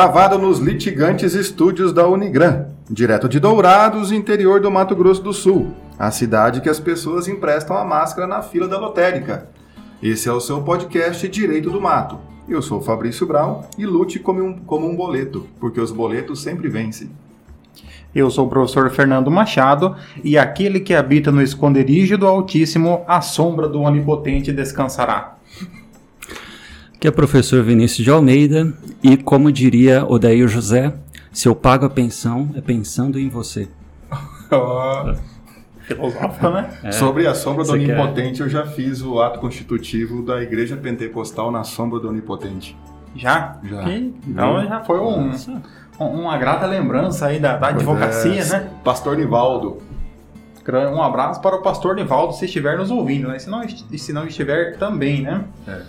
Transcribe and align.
gravado 0.00 0.38
nos 0.38 0.58
litigantes 0.58 1.34
estúdios 1.34 1.92
da 1.92 2.08
Unigran, 2.08 2.68
direto 2.88 3.28
de 3.28 3.38
Dourados, 3.38 4.10
interior 4.10 4.58
do 4.58 4.70
Mato 4.70 4.96
Grosso 4.96 5.22
do 5.22 5.30
Sul, 5.34 5.74
a 5.98 6.10
cidade 6.10 6.62
que 6.62 6.70
as 6.70 6.80
pessoas 6.80 7.28
emprestam 7.28 7.76
a 7.76 7.84
máscara 7.84 8.26
na 8.26 8.40
fila 8.40 8.66
da 8.66 8.78
lotérica. 8.78 9.50
Esse 10.02 10.26
é 10.26 10.32
o 10.32 10.40
seu 10.40 10.62
podcast 10.62 11.28
Direito 11.28 11.68
do 11.68 11.82
Mato. 11.82 12.18
Eu 12.48 12.62
sou 12.62 12.80
Fabrício 12.80 13.26
Brown 13.26 13.60
e 13.76 13.84
lute 13.84 14.18
como 14.18 14.42
um, 14.42 14.58
como 14.60 14.88
um 14.88 14.96
boleto, 14.96 15.46
porque 15.60 15.78
os 15.78 15.92
boletos 15.92 16.40
sempre 16.40 16.70
vencem. 16.70 17.10
Eu 18.14 18.30
sou 18.30 18.46
o 18.46 18.48
professor 18.48 18.88
Fernando 18.88 19.30
Machado 19.30 19.94
e 20.24 20.38
aquele 20.38 20.80
que 20.80 20.94
habita 20.94 21.30
no 21.30 21.42
esconderijo 21.42 22.16
do 22.16 22.26
Altíssimo, 22.26 23.04
a 23.06 23.20
sombra 23.20 23.68
do 23.68 23.82
Onipotente 23.82 24.50
descansará. 24.50 25.36
Que 27.00 27.06
é 27.06 27.10
o 27.10 27.12
professor 27.12 27.62
Vinícius 27.62 28.04
de 28.04 28.10
Almeida 28.10 28.72
e, 29.02 29.16
como 29.16 29.50
diria 29.50 30.04
Odair 30.06 30.46
José, 30.46 30.92
se 31.32 31.48
eu 31.48 31.54
pago 31.56 31.86
a 31.86 31.90
pensão, 31.90 32.50
é 32.54 32.60
pensando 32.60 33.18
em 33.18 33.28
você. 33.28 33.68
Filosófico, 35.82 36.50
né? 36.50 36.70
É. 36.84 36.92
Sobre 36.92 37.26
a 37.26 37.34
sombra 37.34 37.64
do 37.64 37.70
Você 37.70 37.84
quer- 37.84 37.98
Onipotente, 37.98 38.40
eu 38.42 38.48
já 38.48 38.66
fiz 38.66 39.02
o 39.02 39.20
ato 39.20 39.40
constitutivo 39.40 40.22
da 40.22 40.40
Igreja 40.42 40.76
Pentecostal 40.76 41.50
na 41.50 41.64
sombra 41.64 41.98
do 41.98 42.08
Onipotente. 42.10 42.76
Já? 43.16 43.56
Já. 43.64 43.82
Que- 43.84 44.14
Então 44.28 44.64
já 44.66 44.80
foi 44.84 45.00
um, 45.00 45.30
um- 45.98 46.20
uma 46.20 46.36
grata 46.38 46.66
lembrança 46.66 47.26
aí 47.26 47.40
da, 47.40 47.56
da 47.56 47.68
advocacia, 47.68 48.34
Pois 48.34 48.52
é, 48.52 48.58
né? 48.60 48.70
Pastor 48.84 49.16
Nivaldo. 49.16 49.82
Um 50.94 51.02
abraço 51.02 51.40
para 51.40 51.56
o 51.56 51.62
pastor 51.62 51.96
Nivaldo, 51.96 52.34
se 52.34 52.44
estiver 52.44 52.78
nos 52.78 52.92
ouvindo, 52.92 53.26
né? 53.26 53.38
Se 53.40 53.50
não, 53.50 53.62
se 53.68 54.12
não 54.12 54.26
estiver, 54.26 54.76
também, 54.76 55.22
né? 55.22 55.44
É. 55.66 55.80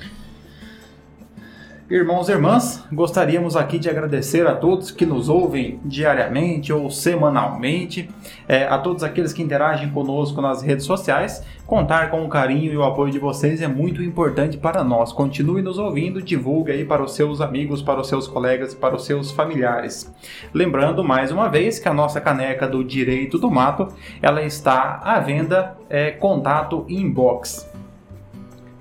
Irmãos 1.92 2.30
e 2.30 2.32
irmãs, 2.32 2.86
gostaríamos 2.90 3.58
aqui 3.58 3.78
de 3.78 3.90
agradecer 3.90 4.48
a 4.48 4.56
todos 4.56 4.92
que 4.92 5.06
nos 5.06 5.28
ouvem 5.28 5.78
diariamente 5.84 6.72
ou 6.72 6.90
semanalmente, 6.90 8.10
é, 8.48 8.64
a 8.64 8.78
todos 8.78 9.04
aqueles 9.04 9.34
que 9.34 9.44
interagem 9.44 9.90
conosco 9.90 10.42
nas 10.42 10.62
redes 10.62 10.86
sociais. 10.86 11.46
Contar 11.68 12.10
com 12.10 12.24
o 12.24 12.30
carinho 12.30 12.72
e 12.72 12.78
o 12.78 12.84
apoio 12.84 13.12
de 13.12 13.20
vocês 13.20 13.62
é 13.62 13.68
muito 13.68 14.02
importante 14.02 14.58
para 14.58 14.86
nós. 14.86 15.12
Continue 15.12 15.62
nos 15.62 15.78
ouvindo, 15.78 16.22
divulgue 16.22 16.72
aí 16.72 16.86
para 16.86 17.04
os 17.04 17.14
seus 17.14 17.42
amigos, 17.42 17.82
para 17.82 18.00
os 18.00 18.08
seus 18.08 18.26
colegas 18.26 18.74
para 18.74 18.96
os 18.96 19.04
seus 19.04 19.30
familiares. 19.30 20.10
Lembrando 20.54 21.04
mais 21.04 21.30
uma 21.30 21.50
vez 21.50 21.78
que 21.78 21.90
a 21.90 21.94
nossa 21.94 22.22
caneca 22.22 22.70
do 22.70 22.86
Direito 22.86 23.38
do 23.38 23.52
Mato, 23.52 23.90
ela 24.22 24.42
está 24.42 25.02
à 25.04 25.20
venda, 25.20 25.76
é, 25.90 26.12
contato 26.12 26.86
inbox. 26.88 27.70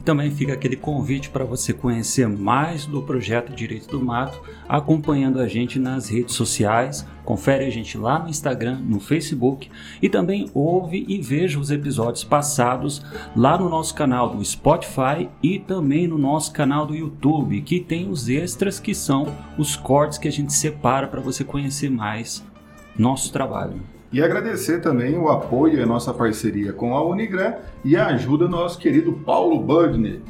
Também 0.05 0.31
fica 0.31 0.55
aquele 0.55 0.77
convite 0.77 1.29
para 1.29 1.45
você 1.45 1.73
conhecer 1.73 2.27
mais 2.27 2.87
do 2.87 3.03
projeto 3.03 3.55
Direito 3.55 3.89
do 3.89 4.05
Mato, 4.05 4.41
acompanhando 4.69 5.41
a 5.41 5.47
gente 5.47 5.79
nas 5.79 6.09
redes 6.09 6.35
sociais. 6.35 7.07
Confere 7.25 7.67
a 7.67 7.71
gente 7.71 7.99
lá 7.99 8.19
no 8.19 8.29
Instagram, 8.29 8.81
no 8.81 8.99
Facebook 8.99 9.71
e 10.01 10.09
também 10.09 10.51
ouve 10.55 11.05
e 11.07 11.21
veja 11.21 11.61
os 11.61 11.71
episódios 11.71 12.25
passados 12.25 13.05
lá 13.37 13.59
no 13.59 13.69
nosso 13.69 13.95
canal 13.95 14.31
do 14.31 14.45
Spotify 14.45 15.29
e 15.43 15.59
também 15.59 16.09
no 16.09 16.19
nosso 16.19 16.51
canal 16.53 16.87
do 16.87 16.95
YouTube, 16.95 17.61
que 17.61 17.79
tem 17.79 18.09
os 18.09 18.29
extras 18.29 18.81
que 18.81 18.95
são 18.95 19.27
os 19.59 19.77
cortes 19.77 20.19
que 20.19 20.29
a 20.29 20.33
gente 20.33 20.53
separa 20.53 21.07
para 21.07 21.21
você 21.21 21.45
conhecer 21.45 21.91
mais 21.91 22.43
nosso 22.99 23.31
trabalho. 23.33 24.00
E 24.13 24.21
agradecer 24.23 24.81
também 24.81 25.17
o 25.17 25.29
apoio 25.29 25.79
e 25.79 25.83
a 25.83 25.87
nossa 25.87 26.13
parceria 26.13 26.73
com 26.73 26.97
a 26.97 27.05
Unigran 27.05 27.55
e 27.85 27.97
a 27.97 28.07
ajuda 28.09 28.47
do 28.47 28.51
nosso 28.51 28.79
querido 28.79 29.13
Paulo 29.13 29.59
Budner. 29.61 30.21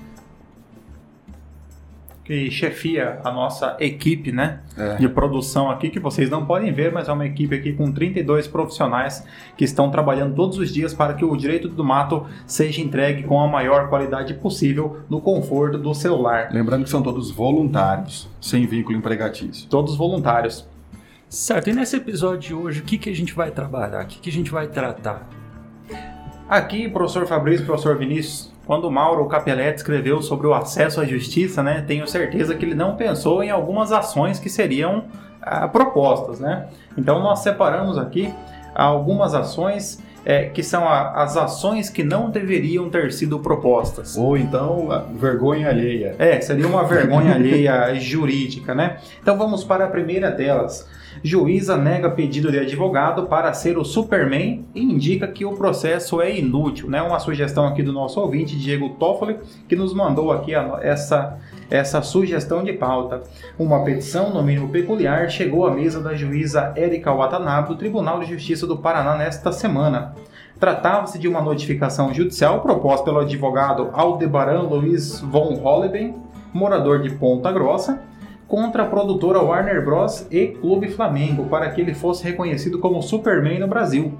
que 2.22 2.48
chefia 2.48 3.18
a 3.24 3.32
nossa 3.32 3.76
equipe, 3.80 4.30
né, 4.30 4.60
É. 4.76 4.94
de 4.98 5.08
produção 5.08 5.68
aqui, 5.68 5.90
que 5.90 5.98
vocês 5.98 6.30
não 6.30 6.46
podem 6.46 6.72
ver, 6.72 6.92
mas 6.92 7.08
é 7.08 7.12
uma 7.12 7.26
equipe 7.26 7.56
aqui 7.56 7.72
com 7.72 7.90
32 7.90 8.46
profissionais 8.46 9.26
que 9.56 9.64
estão 9.64 9.90
trabalhando 9.90 10.36
todos 10.36 10.56
os 10.56 10.72
dias 10.72 10.94
para 10.94 11.14
que 11.14 11.24
o 11.24 11.36
direito 11.36 11.68
do 11.68 11.82
mato 11.82 12.24
seja 12.46 12.80
entregue 12.80 13.24
com 13.24 13.40
a 13.40 13.48
maior 13.48 13.88
qualidade 13.88 14.34
possível 14.34 14.98
no 15.10 15.20
conforto 15.20 15.76
do 15.76 15.92
celular. 15.92 16.50
Lembrando 16.52 16.84
que 16.84 16.90
são 16.90 17.02
todos 17.02 17.32
voluntários, 17.32 18.28
sem 18.40 18.64
vínculo 18.64 18.96
empregatício. 18.96 19.68
Todos 19.68 19.96
voluntários. 19.96 20.64
Certo, 21.30 21.70
e 21.70 21.72
nesse 21.72 21.96
episódio 21.96 22.40
de 22.40 22.52
hoje, 22.54 22.80
o 22.80 22.82
que, 22.82 22.98
que 22.98 23.08
a 23.08 23.14
gente 23.14 23.32
vai 23.34 23.52
trabalhar? 23.52 24.02
O 24.02 24.06
que, 24.08 24.18
que 24.18 24.28
a 24.28 24.32
gente 24.32 24.50
vai 24.50 24.66
tratar? 24.66 25.28
Aqui, 26.48 26.88
professor 26.88 27.24
Fabrício, 27.24 27.64
professor 27.64 27.96
Vinícius, 27.96 28.52
quando 28.66 28.86
o 28.86 28.90
Mauro 28.90 29.24
Capelletti 29.26 29.76
escreveu 29.76 30.20
sobre 30.22 30.48
o 30.48 30.54
acesso 30.54 31.00
à 31.00 31.04
justiça, 31.04 31.62
né, 31.62 31.84
tenho 31.86 32.04
certeza 32.08 32.56
que 32.56 32.64
ele 32.64 32.74
não 32.74 32.96
pensou 32.96 33.44
em 33.44 33.50
algumas 33.50 33.92
ações 33.92 34.40
que 34.40 34.50
seriam 34.50 35.04
ah, 35.40 35.68
propostas, 35.68 36.40
né? 36.40 36.66
Então 36.98 37.20
nós 37.22 37.38
separamos 37.38 37.96
aqui 37.96 38.34
algumas 38.74 39.32
ações 39.32 40.02
eh, 40.26 40.46
que 40.46 40.62
são 40.64 40.86
a- 40.86 41.22
as 41.22 41.36
ações 41.36 41.88
que 41.88 42.02
não 42.02 42.28
deveriam 42.28 42.90
ter 42.90 43.12
sido 43.12 43.38
propostas. 43.38 44.16
Ou 44.18 44.36
então, 44.36 44.90
a 44.90 44.98
vergonha 44.98 45.68
alheia. 45.68 46.14
É, 46.18 46.40
seria 46.40 46.66
uma 46.66 46.84
vergonha 46.84 47.34
alheia 47.34 47.94
jurídica, 47.98 48.74
né? 48.74 48.98
Então 49.22 49.38
vamos 49.38 49.62
para 49.64 49.84
a 49.84 49.88
primeira 49.88 50.30
delas. 50.30 50.86
Juíza 51.22 51.76
nega 51.76 52.10
pedido 52.10 52.50
de 52.50 52.58
advogado 52.58 53.26
para 53.26 53.52
ser 53.52 53.76
o 53.76 53.84
Superman 53.84 54.64
e 54.74 54.82
indica 54.82 55.26
que 55.28 55.44
o 55.44 55.52
processo 55.52 56.20
é 56.20 56.36
inútil, 56.36 56.88
né? 56.88 57.02
Uma 57.02 57.18
sugestão 57.18 57.66
aqui 57.66 57.82
do 57.82 57.92
nosso 57.92 58.20
ouvinte, 58.20 58.58
Diego 58.58 58.90
Toffoli, 58.90 59.38
que 59.68 59.76
nos 59.76 59.92
mandou 59.92 60.32
aqui 60.32 60.54
a 60.54 60.78
essa, 60.82 61.38
essa 61.68 62.00
sugestão 62.02 62.64
de 62.64 62.72
pauta. 62.72 63.22
Uma 63.58 63.84
petição, 63.84 64.30
no 64.30 64.42
mínimo 64.42 64.68
peculiar, 64.68 65.28
chegou 65.28 65.66
à 65.66 65.70
mesa 65.70 66.00
da 66.00 66.14
juíza 66.14 66.72
Érica 66.76 67.12
Watanabe 67.12 67.68
do 67.68 67.76
Tribunal 67.76 68.20
de 68.20 68.26
Justiça 68.26 68.66
do 68.66 68.78
Paraná 68.78 69.16
nesta 69.16 69.52
semana. 69.52 70.14
Tratava-se 70.58 71.18
de 71.18 71.26
uma 71.26 71.40
notificação 71.40 72.12
judicial 72.12 72.60
proposta 72.60 73.04
pelo 73.04 73.20
advogado 73.20 73.88
Aldebaran 73.92 74.62
Luiz 74.62 75.20
von 75.20 75.58
Holleben, 75.62 76.14
morador 76.52 77.00
de 77.00 77.10
Ponta 77.10 77.50
Grossa, 77.50 78.02
contra 78.50 78.82
a 78.82 78.86
produtora 78.86 79.40
Warner 79.40 79.84
Bros. 79.84 80.26
e 80.28 80.48
Clube 80.48 80.90
Flamengo 80.90 81.44
para 81.44 81.70
que 81.70 81.80
ele 81.80 81.94
fosse 81.94 82.24
reconhecido 82.24 82.80
como 82.80 83.00
Superman 83.00 83.60
no 83.60 83.68
Brasil. 83.68 84.18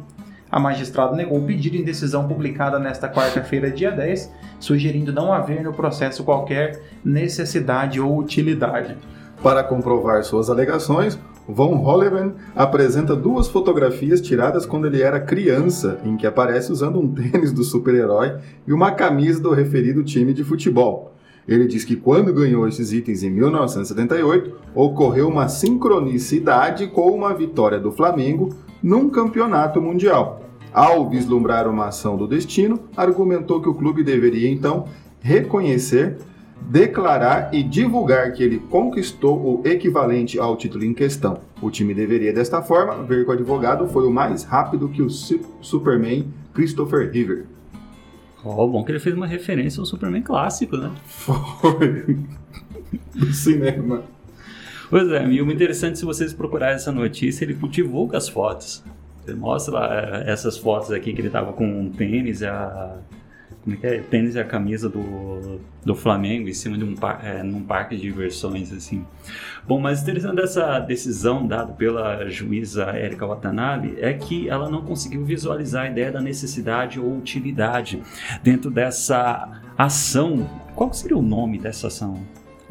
A 0.49 0.61
magistrada 0.61 1.17
negou 1.17 1.39
o 1.39 1.45
pedido 1.45 1.77
em 1.77 1.83
decisão 1.83 2.29
publicada 2.29 2.79
nesta 2.79 3.09
quarta-feira, 3.09 3.73
dia 3.73 3.91
10, 3.91 4.33
sugerindo 4.61 5.13
não 5.13 5.33
haver 5.33 5.65
no 5.65 5.73
processo 5.73 6.23
qualquer 6.23 6.81
necessidade 7.05 8.01
ou 8.01 8.17
utilidade. 8.17 8.97
Para 9.43 9.65
comprovar 9.65 10.23
suas 10.23 10.49
alegações, 10.49 11.19
Von 11.49 11.83
Holleben 11.83 12.35
apresenta 12.55 13.17
duas 13.17 13.49
fotografias 13.49 14.21
tiradas 14.21 14.65
quando 14.65 14.87
ele 14.87 15.03
era 15.03 15.19
criança, 15.19 15.99
em 16.05 16.17
que 16.17 16.27
aparece 16.27 16.71
usando 16.71 17.01
um 17.01 17.13
tênis 17.13 17.51
do 17.53 17.65
super-herói 17.65 18.39
e 18.65 18.73
uma 18.73 18.93
camisa 18.93 19.43
do 19.43 19.53
referido 19.53 20.05
time 20.05 20.33
de 20.33 20.45
futebol. 20.45 21.11
Ele 21.49 21.67
diz 21.67 21.85
que 21.85 21.97
quando 21.97 22.33
ganhou 22.33 22.67
esses 22.69 22.93
itens 22.93 23.23
em 23.23 23.31
1978, 23.31 24.55
ocorreu 24.75 25.29
uma 25.29 25.49
sincronicidade 25.49 26.87
com 26.89 27.11
uma 27.11 27.35
vitória 27.35 27.79
do 27.79 27.91
Flamengo 27.91 28.51
num 28.83 29.09
campeonato 29.09 29.81
mundial. 29.81 30.43
Ao 30.73 31.09
vislumbrar 31.11 31.69
uma 31.69 31.87
ação 31.87 32.17
do 32.17 32.29
destino, 32.29 32.79
argumentou 32.97 33.61
que 33.61 33.69
o 33.69 33.75
clube 33.75 34.05
deveria 34.05 34.49
então 34.49 34.85
reconhecer 35.21 36.19
declarar 36.63 37.53
e 37.55 37.63
divulgar 37.63 38.33
que 38.33 38.43
ele 38.43 38.59
conquistou 38.59 39.37
o 39.37 39.67
equivalente 39.67 40.39
ao 40.39 40.57
título 40.57 40.85
em 40.85 40.93
questão. 40.95 41.39
O 41.61 41.71
time 41.71 41.95
deveria, 41.95 42.33
desta 42.33 42.61
forma, 42.63 43.03
ver 43.03 43.25
que 43.25 43.31
o 43.31 43.33
advogado 43.33 43.89
foi 43.89 44.07
o 44.07 44.11
mais 44.11 44.45
rápido 44.45 44.89
que 44.89 45.03
o 45.03 45.09
Su- 45.11 45.41
Superman 45.61 46.27
Christopher 46.55 47.11
River. 47.11 47.47
Ó, 48.45 48.67
bom 48.67 48.83
que 48.85 48.93
ele 48.93 48.99
fez 48.99 49.15
uma 49.15 49.27
referência 49.27 49.81
ao 49.81 49.87
Superman 49.87 50.23
clássico, 50.23 50.77
né? 50.77 50.91
Foi 51.07 52.17
do 53.15 53.33
cinema. 53.33 54.03
Pois 54.89 55.09
é, 55.11 55.27
e 55.29 55.41
o 55.41 55.51
interessante 55.51 55.99
se 55.99 56.05
vocês 56.05 56.33
procurarem 56.33 56.75
essa 56.75 56.91
notícia, 56.91 57.45
ele 57.45 57.55
divulga 57.69 58.19
as 58.19 58.29
fotos. 58.29 58.83
Ele 59.27 59.37
mostra 59.37 59.75
lá 59.75 59.95
eh, 59.95 60.25
essas 60.27 60.57
fotos 60.57 60.91
aqui 60.91 61.13
que 61.13 61.21
ele 61.21 61.31
tava 61.31 61.53
com 61.53 61.65
um 61.65 61.91
tênis 61.91 62.41
e 62.41 62.47
a. 62.47 62.97
Como 63.63 63.77
é 63.77 63.79
que 63.79 63.87
é? 63.87 64.01
O 64.01 64.05
tênis 64.05 64.35
e 64.35 64.41
a 64.41 64.45
camisa 64.45 64.89
do, 64.89 65.61
do 65.85 65.95
Flamengo 65.95 66.49
em 66.49 66.55
cima 66.55 66.79
de 66.79 66.85
um, 66.85 66.95
eh, 67.23 67.43
num 67.43 67.63
parque 67.63 67.95
de 67.95 68.03
diversões, 68.03 68.73
assim. 68.73 69.05
Bom, 69.69 69.79
mas 69.79 70.03
interessante 70.03 70.37
dessa 70.37 70.79
decisão 70.79 71.47
dada 71.47 71.73
pela 71.73 72.29
juíza 72.29 72.99
Erika 72.99 73.27
Watanabe 73.27 73.97
é 74.01 74.15
que 74.15 74.49
ela 74.49 74.71
não 74.71 74.83
conseguiu 74.83 75.25
visualizar 75.25 75.85
a 75.85 75.91
ideia 75.91 76.11
da 76.11 76.21
necessidade 76.21 76.99
ou 76.99 77.19
utilidade 77.19 78.03
dentro 78.43 78.71
dessa 78.71 79.63
ação. 79.77 80.49
Qual 80.75 80.91
seria 80.93 81.17
o 81.17 81.23
nome 81.23 81.59
dessa 81.59 81.89
ação? 81.89 82.23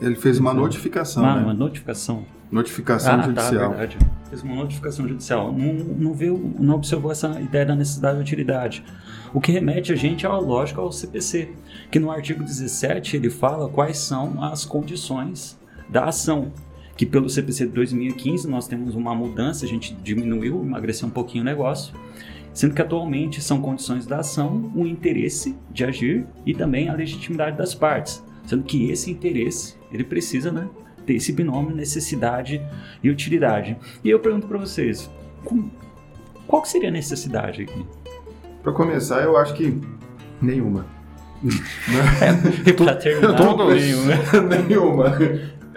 Ele 0.01 0.15
fez 0.15 0.39
uma 0.39 0.53
notificação, 0.53 1.23
Ah, 1.23 1.35
né? 1.35 1.43
uma 1.43 1.53
notificação. 1.53 2.25
Notificação 2.51 3.19
ah, 3.19 3.21
judicial. 3.21 3.71
Tá, 3.71 3.77
verdade. 3.77 3.97
Fez 4.29 4.43
uma 4.43 4.55
notificação 4.55 5.07
judicial. 5.07 5.51
Não, 5.51 5.73
não, 5.73 6.13
viu, 6.13 6.53
não 6.59 6.75
observou 6.75 7.11
essa 7.11 7.39
ideia 7.41 7.65
da 7.65 7.75
necessidade 7.75 8.19
e 8.19 8.21
utilidade. 8.21 8.83
O 9.33 9.41
que 9.41 9.51
remete 9.51 9.91
a 9.91 9.95
gente 9.95 10.25
à 10.25 10.37
lógica 10.37 10.81
ao 10.81 10.91
CPC, 10.91 11.49
que 11.91 11.99
no 11.99 12.11
artigo 12.11 12.43
17 12.43 13.15
ele 13.15 13.29
fala 13.29 13.69
quais 13.69 13.97
são 13.97 14.43
as 14.43 14.65
condições 14.65 15.59
da 15.89 16.05
ação, 16.05 16.51
que 16.95 17.05
pelo 17.05 17.29
CPC 17.29 17.67
de 17.67 17.71
2015 17.73 18.47
nós 18.47 18.67
temos 18.67 18.93
uma 18.93 19.15
mudança, 19.15 19.65
a 19.65 19.67
gente 19.67 19.93
diminuiu, 19.95 20.61
emagreceu 20.61 21.07
um 21.07 21.11
pouquinho 21.11 21.43
o 21.43 21.45
negócio, 21.45 21.93
sendo 22.53 22.75
que 22.75 22.81
atualmente 22.81 23.41
são 23.41 23.61
condições 23.61 24.05
da 24.05 24.19
ação 24.19 24.71
o 24.75 24.85
interesse 24.85 25.55
de 25.71 25.85
agir 25.85 26.25
e 26.45 26.53
também 26.53 26.89
a 26.89 26.93
legitimidade 26.93 27.57
das 27.57 27.73
partes, 27.73 28.23
sendo 28.45 28.63
que 28.63 28.91
esse 28.91 29.09
interesse 29.09 29.75
ele 29.91 30.03
precisa 30.03 30.51
né, 30.51 30.67
ter 31.09 31.15
esse 31.15 31.31
binômio 31.31 31.75
necessidade 31.75 32.61
e 33.03 33.09
utilidade. 33.09 33.75
E 34.03 34.09
eu 34.11 34.19
pergunto 34.19 34.45
para 34.45 34.59
vocês, 34.59 35.09
qual 36.47 36.63
seria 36.65 36.89
a 36.89 36.91
necessidade 36.91 37.63
aqui? 37.63 37.85
Para 38.61 38.71
começar, 38.73 39.23
eu 39.23 39.35
acho 39.35 39.55
que 39.55 39.81
nenhuma. 40.39 40.85
e 42.63 42.73
para 42.73 42.95
terminar, 42.95 43.35
Todos, 43.35 43.73
nenhuma. 43.73 44.13
nenhuma. 44.67 45.17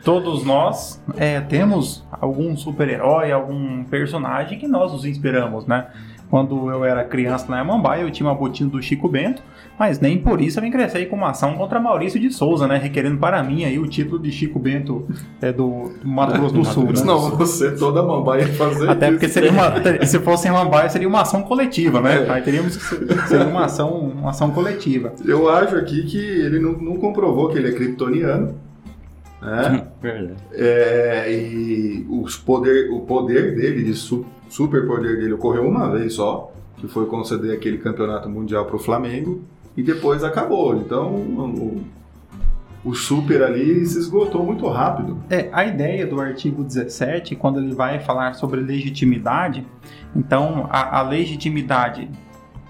todos 0.04 0.44
nós 0.44 1.02
é, 1.16 1.40
temos 1.40 2.04
algum 2.10 2.54
super-herói, 2.54 3.32
algum 3.32 3.84
personagem 3.84 4.58
que 4.58 4.68
nós 4.68 4.92
nos 4.92 5.06
inspiramos, 5.06 5.66
né? 5.66 5.86
Quando 6.32 6.70
eu 6.70 6.82
era 6.82 7.04
criança 7.04 7.44
na 7.50 7.58
Yamambai, 7.58 8.02
eu 8.02 8.10
tinha 8.10 8.26
uma 8.26 8.34
botina 8.34 8.70
do 8.70 8.80
Chico 8.80 9.06
Bento, 9.06 9.42
mas 9.78 10.00
nem 10.00 10.16
por 10.16 10.40
isso 10.40 10.58
eu 10.58 10.62
vim 10.62 10.70
crescer 10.70 11.04
com 11.04 11.14
uma 11.14 11.28
ação 11.28 11.58
contra 11.58 11.78
Maurício 11.78 12.18
de 12.18 12.32
Souza, 12.32 12.66
né? 12.66 12.78
Requerendo 12.78 13.18
para 13.18 13.42
mim 13.42 13.66
aí 13.66 13.78
o 13.78 13.86
título 13.86 14.18
de 14.18 14.32
Chico 14.32 14.58
Bento 14.58 15.06
é, 15.42 15.52
do 15.52 15.92
Mato 16.02 16.32
Grosso 16.38 16.54
do 16.54 16.64
Sul. 16.64 16.84
né? 16.84 17.02
Não, 17.04 17.36
você 17.36 17.72
toda 17.72 18.02
mambaia 18.02 18.48
fazer 18.48 18.88
Até 18.88 19.10
porque 19.10 19.26
isso. 19.26 19.34
seria 19.34 19.50
uma, 19.50 19.74
se 20.06 20.18
fosse 20.20 20.48
em 20.48 20.52
Lambaia, 20.52 20.88
seria 20.88 21.06
uma 21.06 21.20
ação 21.20 21.42
coletiva, 21.42 22.00
né? 22.00 22.24
É. 22.26 22.30
Aí 22.30 22.40
teríamos 22.40 22.78
que 22.78 22.82
ser, 22.82 23.28
seria 23.28 23.46
uma 23.46 23.66
ação, 23.66 23.92
uma 23.92 24.30
ação 24.30 24.50
coletiva. 24.52 25.12
Eu 25.26 25.50
acho 25.50 25.76
aqui 25.76 26.02
que 26.04 26.16
ele 26.16 26.58
não, 26.58 26.72
não 26.72 26.96
comprovou 26.96 27.50
que 27.50 27.58
ele 27.58 27.68
é 27.68 27.72
kryptoniano. 27.72 28.54
Né? 29.42 29.86
Verdade. 30.00 30.36
É, 30.54 31.30
e 31.30 32.06
os 32.08 32.38
poder, 32.38 32.90
o 32.90 33.00
poder 33.00 33.54
dele, 33.54 33.84
de 33.84 33.92
su, 33.92 34.24
super 34.52 34.86
poder 34.86 35.18
dele, 35.18 35.32
ocorreu 35.32 35.66
uma 35.66 35.90
vez 35.90 36.12
só, 36.12 36.52
que 36.76 36.86
foi 36.86 37.06
conceder 37.06 37.56
aquele 37.56 37.78
campeonato 37.78 38.28
mundial 38.28 38.66
para 38.66 38.76
o 38.76 38.78
Flamengo, 38.78 39.42
e 39.74 39.82
depois 39.82 40.22
acabou. 40.22 40.76
Então 40.76 41.10
o, 41.10 41.82
o 42.84 42.94
super 42.94 43.42
ali 43.42 43.84
se 43.86 43.98
esgotou 43.98 44.44
muito 44.44 44.68
rápido. 44.68 45.16
É, 45.30 45.48
a 45.52 45.64
ideia 45.64 46.06
do 46.06 46.20
artigo 46.20 46.62
17, 46.62 47.34
quando 47.34 47.60
ele 47.60 47.74
vai 47.74 48.00
falar 48.00 48.34
sobre 48.34 48.60
legitimidade, 48.60 49.66
então 50.14 50.68
a, 50.70 50.98
a 50.98 51.02
legitimidade 51.02 52.10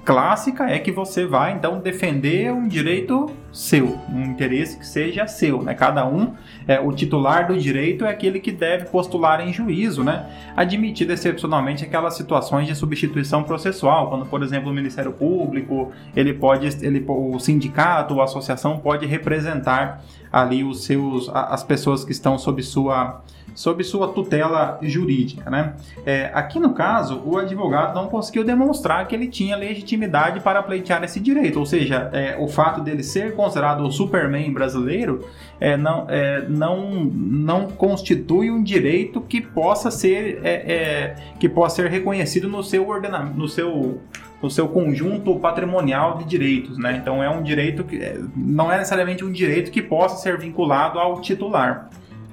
clássica 0.04 0.68
é 0.68 0.78
que 0.78 0.90
você 0.90 1.24
vai 1.24 1.52
então 1.52 1.78
defender 1.78 2.52
um 2.52 2.66
direito 2.66 3.30
seu, 3.52 3.98
um 4.08 4.22
interesse 4.24 4.78
que 4.78 4.86
seja 4.86 5.26
seu, 5.26 5.62
né? 5.62 5.74
Cada 5.74 6.06
um, 6.06 6.34
é, 6.66 6.80
o 6.80 6.90
titular 6.92 7.46
do 7.46 7.56
direito 7.56 8.04
é 8.04 8.10
aquele 8.10 8.40
que 8.40 8.50
deve 8.50 8.86
postular 8.86 9.40
em 9.40 9.52
juízo, 9.52 10.02
né? 10.02 10.26
Admitido 10.56 11.12
excepcionalmente 11.12 11.84
aquelas 11.84 12.14
situações 12.14 12.66
de 12.66 12.74
substituição 12.74 13.44
processual, 13.44 14.08
quando, 14.08 14.26
por 14.26 14.42
exemplo, 14.42 14.70
o 14.70 14.74
Ministério 14.74 15.12
Público, 15.12 15.92
ele 16.16 16.32
pode, 16.32 16.66
ele, 16.84 17.04
o 17.06 17.38
sindicato, 17.38 18.20
a 18.20 18.24
associação 18.24 18.78
pode 18.78 19.06
representar 19.06 20.02
ali 20.32 20.64
os 20.64 20.84
seus, 20.84 21.28
as 21.32 21.62
pessoas 21.62 22.04
que 22.04 22.12
estão 22.12 22.38
sob 22.38 22.62
sua 22.62 23.22
sob 23.54 23.82
sua 23.84 24.08
tutela 24.08 24.78
jurídica, 24.82 25.50
né? 25.50 25.74
É, 26.04 26.30
aqui 26.34 26.58
no 26.58 26.74
caso, 26.74 27.22
o 27.24 27.36
advogado 27.36 27.94
não 27.94 28.08
conseguiu 28.08 28.44
demonstrar 28.44 29.06
que 29.06 29.14
ele 29.14 29.26
tinha 29.26 29.56
legitimidade 29.56 30.40
para 30.40 30.62
pleitear 30.62 31.02
esse 31.04 31.20
direito, 31.20 31.58
ou 31.58 31.66
seja, 31.66 32.10
é, 32.12 32.36
o 32.38 32.48
fato 32.48 32.80
dele 32.80 33.02
ser 33.02 33.34
considerado 33.34 33.82
o 33.82 33.90
Superman 33.90 34.52
brasileiro 34.52 35.26
é, 35.60 35.76
não, 35.76 36.06
é, 36.08 36.46
não, 36.48 37.04
não 37.04 37.66
constitui 37.68 38.50
um 38.50 38.62
direito 38.62 39.20
que 39.20 39.40
possa 39.40 39.90
ser 39.90 40.40
é, 40.42 40.72
é, 40.72 41.16
que 41.38 41.48
possa 41.48 41.76
ser 41.76 41.90
reconhecido 41.90 42.48
no 42.48 42.62
seu 42.62 42.88
ordenamento, 42.88 43.36
no 43.36 43.48
seu 43.48 44.00
no 44.42 44.50
seu 44.50 44.68
conjunto 44.68 45.38
patrimonial 45.38 46.18
de 46.18 46.24
direitos, 46.24 46.76
né? 46.76 46.98
Então 47.00 47.22
é 47.22 47.30
um 47.30 47.42
direito 47.44 47.84
que 47.84 48.00
não 48.34 48.72
é 48.72 48.76
necessariamente 48.76 49.24
um 49.24 49.30
direito 49.30 49.70
que 49.70 49.80
possa 49.80 50.16
ser 50.16 50.36
vinculado 50.36 50.98
ao 50.98 51.20
titular. 51.20 51.88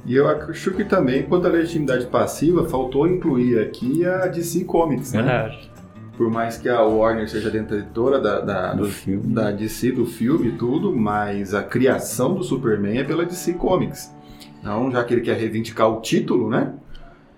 E 0.10 0.16
eu 0.16 0.28
acho 0.28 0.72
que 0.72 0.84
também, 0.84 1.22
quanto 1.24 1.46
à 1.46 1.50
legitimidade 1.52 2.08
passiva, 2.08 2.68
faltou 2.68 3.08
incluir 3.08 3.60
aqui 3.60 4.04
a 4.04 4.26
DC 4.26 4.64
Comics, 4.66 5.14
né? 5.14 5.22
Verdade. 5.22 5.72
Por 6.18 6.30
mais 6.32 6.58
que 6.58 6.68
a 6.68 6.82
Warner 6.82 7.30
seja 7.30 7.50
detentora 7.52 8.20
da, 8.20 8.42
da, 8.42 8.74
Do 8.74 8.84
do- 8.86 8.90
filme. 8.90 9.34
da 9.34 9.52
DC, 9.52 9.92
do 9.92 10.06
filme 10.08 10.50
e 10.50 10.52
tudo, 10.54 10.94
mas 10.94 11.54
a 11.54 11.62
criação 11.62 12.34
do 12.34 12.44
Superman 12.44 12.98
é 12.98 13.04
pela 13.04 13.24
DC 13.24 13.54
Comics. 13.54 14.12
Então, 14.60 14.92
já 14.92 15.04
que 15.04 15.14
ele 15.14 15.22
quer 15.22 15.38
reivindicar 15.38 15.88
o 15.90 16.02
título, 16.02 16.50
né? 16.50 16.74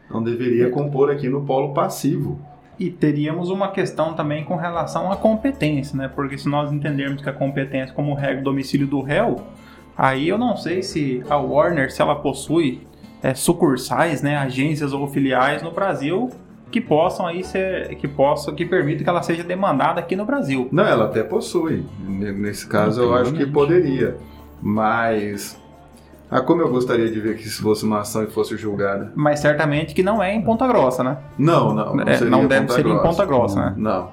Não 0.09 0.23
deveria 0.23 0.69
compor 0.69 1.11
aqui 1.11 1.27
no 1.29 1.41
polo 1.41 1.73
passivo. 1.73 2.39
E 2.79 2.89
teríamos 2.89 3.49
uma 3.49 3.67
questão 3.69 4.13
também 4.13 4.43
com 4.45 4.55
relação 4.55 5.11
à 5.11 5.15
competência, 5.17 5.95
né? 5.95 6.07
Porque 6.07 6.37
se 6.37 6.47
nós 6.49 6.71
entendermos 6.71 7.21
que 7.21 7.29
a 7.29 7.33
competência 7.33 7.93
como 7.93 8.13
regra 8.15 8.37
do 8.37 8.45
domicílio 8.45 8.87
do 8.87 9.01
réu, 9.01 9.41
aí 10.01 10.27
eu 10.27 10.37
não 10.37 10.57
sei 10.57 10.81
se 10.81 11.23
a 11.29 11.37
Warner, 11.37 11.91
se 11.91 12.01
ela 12.01 12.15
possui 12.15 12.81
é, 13.21 13.35
sucursais, 13.35 14.23
né, 14.23 14.35
agências 14.35 14.93
ou 14.93 15.07
filiais 15.07 15.61
no 15.61 15.71
Brasil 15.71 16.31
que 16.71 16.81
possam 16.81 17.27
aí 17.27 17.43
ser, 17.43 17.95
que 17.95 18.07
possam, 18.07 18.55
que 18.55 18.65
permitam 18.65 19.03
que 19.03 19.09
ela 19.09 19.21
seja 19.21 19.43
demandada 19.43 19.99
aqui 19.99 20.15
no 20.15 20.25
Brasil. 20.25 20.69
Não, 20.71 20.85
ela 20.85 21.05
até 21.05 21.21
possui. 21.21 21.85
Nesse 21.99 22.65
caso, 22.65 23.01
eu 23.01 23.13
acho 23.13 23.33
que 23.33 23.45
poderia. 23.45 24.15
Mas. 24.61 25.59
Ah, 26.29 26.39
como 26.39 26.61
eu 26.61 26.69
gostaria 26.69 27.11
de 27.11 27.19
ver 27.19 27.35
que 27.35 27.45
isso 27.45 27.61
fosse 27.61 27.83
uma 27.83 27.99
ação 27.99 28.23
e 28.23 28.27
fosse 28.27 28.55
julgada. 28.55 29.11
Mas 29.15 29.41
certamente 29.41 29.93
que 29.93 30.01
não 30.01 30.23
é 30.23 30.33
em 30.33 30.41
Ponta 30.41 30.65
Grossa, 30.65 31.03
né? 31.03 31.17
Não, 31.37 31.73
não. 31.73 31.93
Não, 31.93 32.07
É, 32.07 32.21
não 32.21 32.47
deve 32.47 32.67
Ponta 32.67 32.73
ser 32.73 32.87
em. 32.87 32.97
Ponta 32.99 33.25
Grossa, 33.25 33.59
né? 33.59 33.73
Não. 33.75 34.09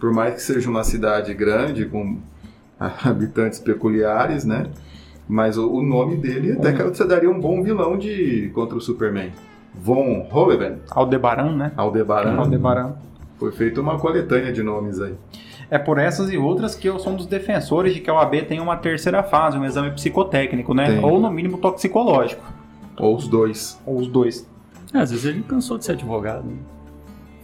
Por 0.00 0.10
mais 0.10 0.34
que 0.34 0.40
seja 0.40 0.70
uma 0.70 0.82
cidade 0.82 1.34
grande, 1.34 1.84
com 1.84 2.18
habitantes 3.04 3.58
peculiares, 3.58 4.46
né? 4.46 4.68
Mas 5.28 5.58
o, 5.58 5.70
o 5.70 5.82
nome 5.82 6.16
dele 6.16 6.52
até 6.52 6.72
que 6.72 6.82
você 6.82 7.04
daria 7.04 7.30
um 7.30 7.38
bom 7.38 7.62
vilão 7.62 7.98
de 7.98 8.50
contra 8.54 8.76
o 8.76 8.80
Superman. 8.80 9.30
Von 9.74 10.26
Holeven, 10.32 10.78
Aldebaran, 10.90 11.54
né? 11.54 11.72
Aldebaran. 11.76 12.36
Aldebaran. 12.36 12.92
Foi 13.38 13.52
feita 13.52 13.80
uma 13.80 13.98
coletânea 13.98 14.52
de 14.52 14.62
nomes 14.62 15.00
aí. 15.00 15.14
É 15.70 15.78
por 15.78 15.98
essas 15.98 16.32
e 16.32 16.38
outras 16.38 16.74
que 16.74 16.88
eu 16.88 16.98
sou 16.98 17.12
um 17.12 17.16
dos 17.16 17.26
defensores 17.26 17.94
de 17.94 18.00
que 18.00 18.08
a 18.08 18.14
OAB 18.14 18.46
tem 18.48 18.58
uma 18.58 18.76
terceira 18.76 19.22
fase, 19.22 19.58
um 19.58 19.64
exame 19.64 19.90
psicotécnico, 19.90 20.72
né? 20.72 20.86
Tem. 20.92 21.04
Ou 21.04 21.20
no 21.20 21.30
mínimo 21.30 21.58
toxicológico. 21.58 22.42
Ou 22.98 23.14
os 23.14 23.28
dois. 23.28 23.78
Ou 23.86 23.98
os 23.98 24.08
dois. 24.08 24.48
É, 24.92 24.98
Às 24.98 25.10
vezes 25.10 25.26
ele 25.26 25.42
cansou 25.42 25.76
de 25.78 25.84
ser 25.84 25.92
advogado. 25.92 26.44
né? 26.46 26.56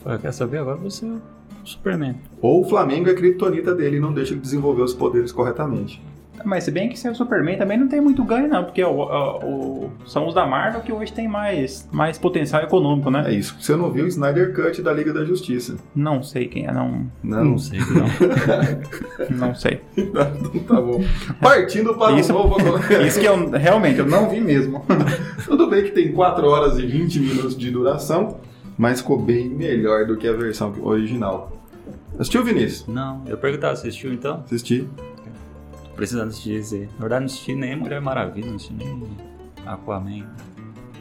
Falei, 0.03 0.19
quer 0.19 0.33
saber? 0.33 0.59
Agora 0.59 0.77
você 0.79 1.05
é 1.05 1.09
o 1.11 1.21
Superman. 1.65 2.17
Ou 2.41 2.63
o 2.63 2.69
Flamengo 2.69 3.09
é 3.09 3.13
a 3.13 3.15
criptonita 3.15 3.75
dele 3.75 3.99
e 3.99 4.01
não 4.01 4.13
deixa 4.13 4.33
ele 4.33 4.41
desenvolver 4.41 4.83
os 4.83 4.95
poderes 4.95 5.31
corretamente. 5.31 6.03
Mas 6.45 6.65
se 6.65 6.71
bem 6.71 6.89
que 6.89 6.99
ser 6.99 7.11
o 7.11 7.15
Superman 7.15 7.57
também 7.57 7.79
não 7.79 7.87
tem 7.89 8.01
muito 8.01 8.23
ganho, 8.25 8.49
não, 8.49 8.65
porque 8.65 8.83
o, 8.83 8.91
o- 8.91 9.85
o- 9.87 9.91
são 10.07 10.27
os 10.27 10.35
da 10.35 10.45
Marvel 10.47 10.81
que 10.81 10.93
hoje 10.93 11.13
tem 11.13 11.29
mais, 11.29 11.89
mais 11.93 12.19
potencial 12.19 12.63
econômico, 12.63 13.11
né? 13.11 13.25
É 13.29 13.33
isso. 13.33 13.57
Você 13.61 13.75
não 13.77 13.91
viu 13.91 14.05
o 14.05 14.09
Snyder 14.09 14.53
Cut 14.55 14.83
da 14.83 14.93
Liga 14.93 15.13
da 15.13 15.25
Justiça? 15.25 15.77
Não 15.95 16.23
sei 16.23 16.47
quem 16.49 16.67
é, 16.67 16.73
não. 16.73 17.07
Não, 17.23 17.45
Não 17.45 17.59
sei, 17.59 17.79
não. 17.79 18.07
Não 19.49 19.55
sei. 19.55 19.81
tá 20.67 20.81
bom. 20.81 21.03
Partindo 21.41 21.95
para 21.95 22.19
Isso- 22.19 22.33
o 22.35 22.37
novo. 22.49 22.57
Isso 23.07 23.21
que 23.21 23.27
eu 23.27 23.51
realmente 23.51 23.99
eu 24.01 24.07
não 24.07 24.29
vi 24.29 24.41
mesmo. 24.41 24.85
Tudo 25.45 25.69
bem 25.69 25.85
que 25.85 25.91
tem 25.93 26.13
4 26.13 26.47
horas 26.47 26.79
e 26.79 26.87
20 26.87 27.21
minutos 27.21 27.57
de 27.57 27.71
duração, 27.71 28.39
mas 28.77 29.01
ficou 29.01 29.19
bem 29.19 29.49
melhor 29.49 30.07
do 30.07 30.17
que 30.17 30.27
a 30.27 30.33
versão 30.33 30.75
original. 30.83 31.53
Assistiu, 32.19 32.45
Vinícius? 32.45 32.87
não, 32.87 33.23
eu 33.27 33.37
perguntava, 33.37 33.73
assistiu 33.73 34.13
então? 34.13 34.43
Assisti. 34.47 34.87
Precisando 35.97 36.29
assistir 36.29 36.55
esse. 36.55 36.89
Na 36.95 37.01
verdade, 37.01 37.21
não 37.21 37.27
assisti 37.27 37.55
nem 37.55 37.77
Mulher 37.77 38.01
Maravilha, 38.01 38.49
não 38.49 38.57
assisti 38.57 38.75
nem 38.75 39.17
Aquaman. 39.67 40.27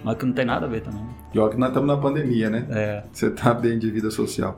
Mas 0.04 0.18
que 0.18 0.26
não 0.26 0.34
tem 0.34 0.46
nada 0.46 0.66
a 0.66 0.70
ver 0.70 0.82
também. 0.82 1.06
Pior 1.32 1.50
que 1.50 1.58
nós 1.58 1.70
estamos 1.70 1.88
na 1.88 1.98
pandemia, 1.98 2.50
né? 2.50 2.68
É, 2.70 3.04
Você 3.12 3.30
tá 3.30 3.54
bem 3.54 3.80
de 3.80 3.90
vida 3.90 4.12
social. 4.12 4.58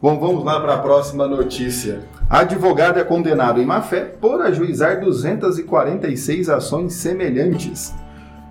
Bom, 0.00 0.18
vamos 0.20 0.44
lá 0.44 0.60
para 0.60 0.74
a 0.74 0.78
próxima 0.78 1.26
notícia. 1.26 2.02
Advogado 2.30 3.00
é 3.00 3.04
condenado 3.04 3.60
em 3.60 3.66
má 3.66 3.82
fé 3.82 4.04
por 4.04 4.40
ajuizar 4.40 5.00
246 5.00 6.48
ações 6.48 6.94
semelhantes. 6.94 7.92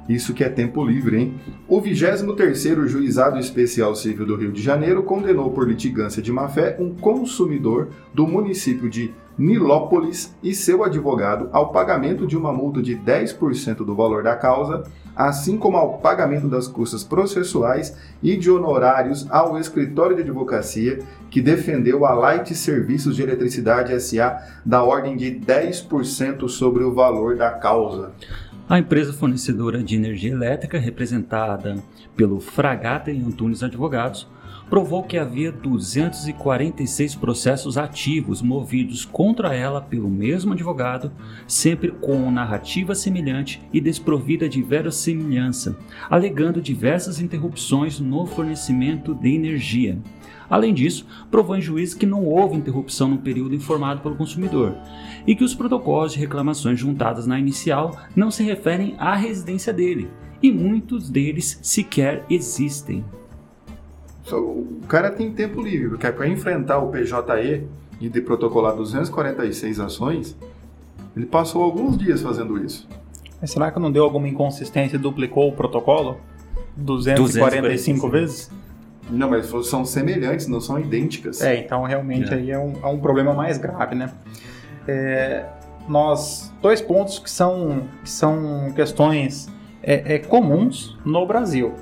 Isso 0.08 0.34
que 0.34 0.44
é 0.44 0.50
tempo 0.50 0.86
livre, 0.86 1.18
hein? 1.18 1.36
O 1.68 1.82
23º 1.82 2.88
Juizado 2.88 3.38
Especial 3.40 3.96
Civil 3.96 4.26
do 4.26 4.36
Rio 4.36 4.52
de 4.52 4.62
Janeiro 4.62 5.04
condenou 5.04 5.52
por 5.52 5.68
litigância 5.68 6.22
de 6.22 6.32
má 6.32 6.48
fé 6.48 6.78
um 6.80 6.96
consumidor 6.96 7.90
do 8.14 8.26
município 8.26 8.90
de 8.90 9.14
Nilópolis 9.38 10.36
e 10.42 10.54
seu 10.56 10.84
advogado 10.84 11.50
ao 11.52 11.72
pagamento 11.72 12.26
de 12.26 12.36
uma 12.36 12.52
multa 12.52 12.82
de 12.82 12.96
10% 12.96 13.78
do 13.78 13.96
valor 13.96 14.24
da 14.24 14.36
causa, 14.36 14.84
assim 15.18 15.58
como 15.58 15.76
ao 15.76 15.98
pagamento 15.98 16.48
das 16.48 16.68
custas 16.68 17.04
processuais 17.04 17.98
e 18.22 18.38
de 18.38 18.52
honorários 18.52 19.26
ao 19.32 19.58
escritório 19.58 20.16
de 20.16 20.22
advocacia 20.22 21.00
que 21.30 21.42
defendeu 21.42 22.06
a 22.06 22.14
Light 22.14 22.54
Serviços 22.54 23.16
de 23.16 23.24
Eletricidade 23.24 24.00
SA 24.00 24.38
da 24.64 24.84
ordem 24.84 25.18
de 25.18 25.32
10% 25.32 26.48
sobre 26.48 26.84
o 26.84 26.94
valor 26.94 27.36
da 27.36 27.50
causa. 27.52 28.12
A 28.70 28.78
empresa 28.78 29.14
fornecedora 29.14 29.82
de 29.82 29.96
energia 29.96 30.32
elétrica, 30.32 30.78
representada 30.78 31.78
pelo 32.16 32.40
Fragata 32.40 33.10
e 33.10 33.20
Antunes 33.20 33.64
Advogados, 33.64 34.28
provou 34.70 35.04
que 35.04 35.18
havia 35.18 35.52
246 35.52 37.16
processos 37.16 37.78
ativos 37.78 38.42
movidos 38.42 39.06
contra 39.06 39.54
ela 39.56 39.82
pelo 39.82 40.10
mesmo 40.10 40.54
advogado, 40.54 41.12
sempre 41.48 41.92
com 41.92 42.30
narrativa 42.32 42.94
semelhante 42.94 43.62
e 43.72 43.80
desprovida 43.80 44.48
de 44.50 44.62
verossimilhança, 44.62 45.78
alegando 46.10 46.62
diversas 46.62 47.20
interrupções 47.20 48.00
no 48.00 48.26
fornecimento 48.26 49.16
de 49.16 49.34
energia. 49.34 49.98
Além 50.50 50.74
disso, 50.74 51.06
provou 51.30 51.56
em 51.58 51.62
juízo 51.62 51.98
que 51.98 52.06
não 52.06 52.24
houve 52.24 52.56
interrupção 52.56 53.10
no 53.10 53.18
período 53.18 53.56
informado 53.56 54.02
pelo 54.02 54.16
consumidor 54.16 54.78
e 55.26 55.36
que 55.36 55.44
os 55.44 55.54
protocolos 55.54 56.14
de 56.14 56.20
reclamações 56.20 56.80
juntadas 56.80 57.28
na 57.28 57.38
inicial 57.38 57.98
não 58.16 58.32
se 58.32 58.44
referem 58.44 58.96
à 58.98 59.16
residência 59.16 59.74
dele, 59.74 60.10
e 60.42 60.52
muitos 60.52 61.10
deles 61.10 61.60
sequer 61.62 62.26
existem. 62.30 63.04
O 64.36 64.81
cara 64.88 65.10
tem 65.10 65.31
tempo 65.31 65.62
livre, 65.62 65.89
porque 65.89 66.12
para 66.12 66.27
enfrentar 66.27 66.79
o 66.79 66.91
PJE 66.91 67.67
e 68.00 68.10
de 68.10 68.22
protocolar 68.22 68.75
246 68.75 69.79
ações, 69.79 70.38
ele 71.15 71.25
passou 71.25 71.63
alguns 71.63 71.98
dias 71.98 72.22
fazendo 72.22 72.63
isso. 72.63 72.88
Mas 73.39 73.51
será 73.51 73.72
que 73.72 73.79
não 73.79 73.91
deu 73.91 74.03
alguma 74.03 74.27
inconsistência 74.27 74.98
e 74.98 75.00
duplicou 75.00 75.48
o 75.48 75.51
protocolo? 75.51 76.19
245, 76.75 78.07
245. 78.07 78.10
vezes? 78.10 78.51
Não, 79.10 79.29
mas 79.29 79.48
são 79.67 79.86
semelhantes, 79.86 80.48
não 80.48 80.60
são 80.60 80.79
idênticas. 80.79 81.41
É, 81.41 81.60
então 81.60 81.84
realmente 81.84 82.34
é. 82.34 82.36
aí 82.36 82.51
é 82.51 82.60
um, 82.60 82.74
é 82.84 82.88
um, 82.88 83.00
problema 83.00 83.34
mais 83.34 83.57
grave, 83.57 83.96
né? 83.96 84.12
É, 84.88 85.46
nós, 85.88 86.53
dois 86.62 86.81
pontos 86.81 87.19
que 87.19 87.31
são, 87.31 87.88
que 88.03 88.10
são 88.10 88.72
questões 88.75 89.48
é, 89.81 90.15
é 90.15 90.19
comuns 90.19 90.98
no 91.05 91.25
Brasil. 91.25 91.74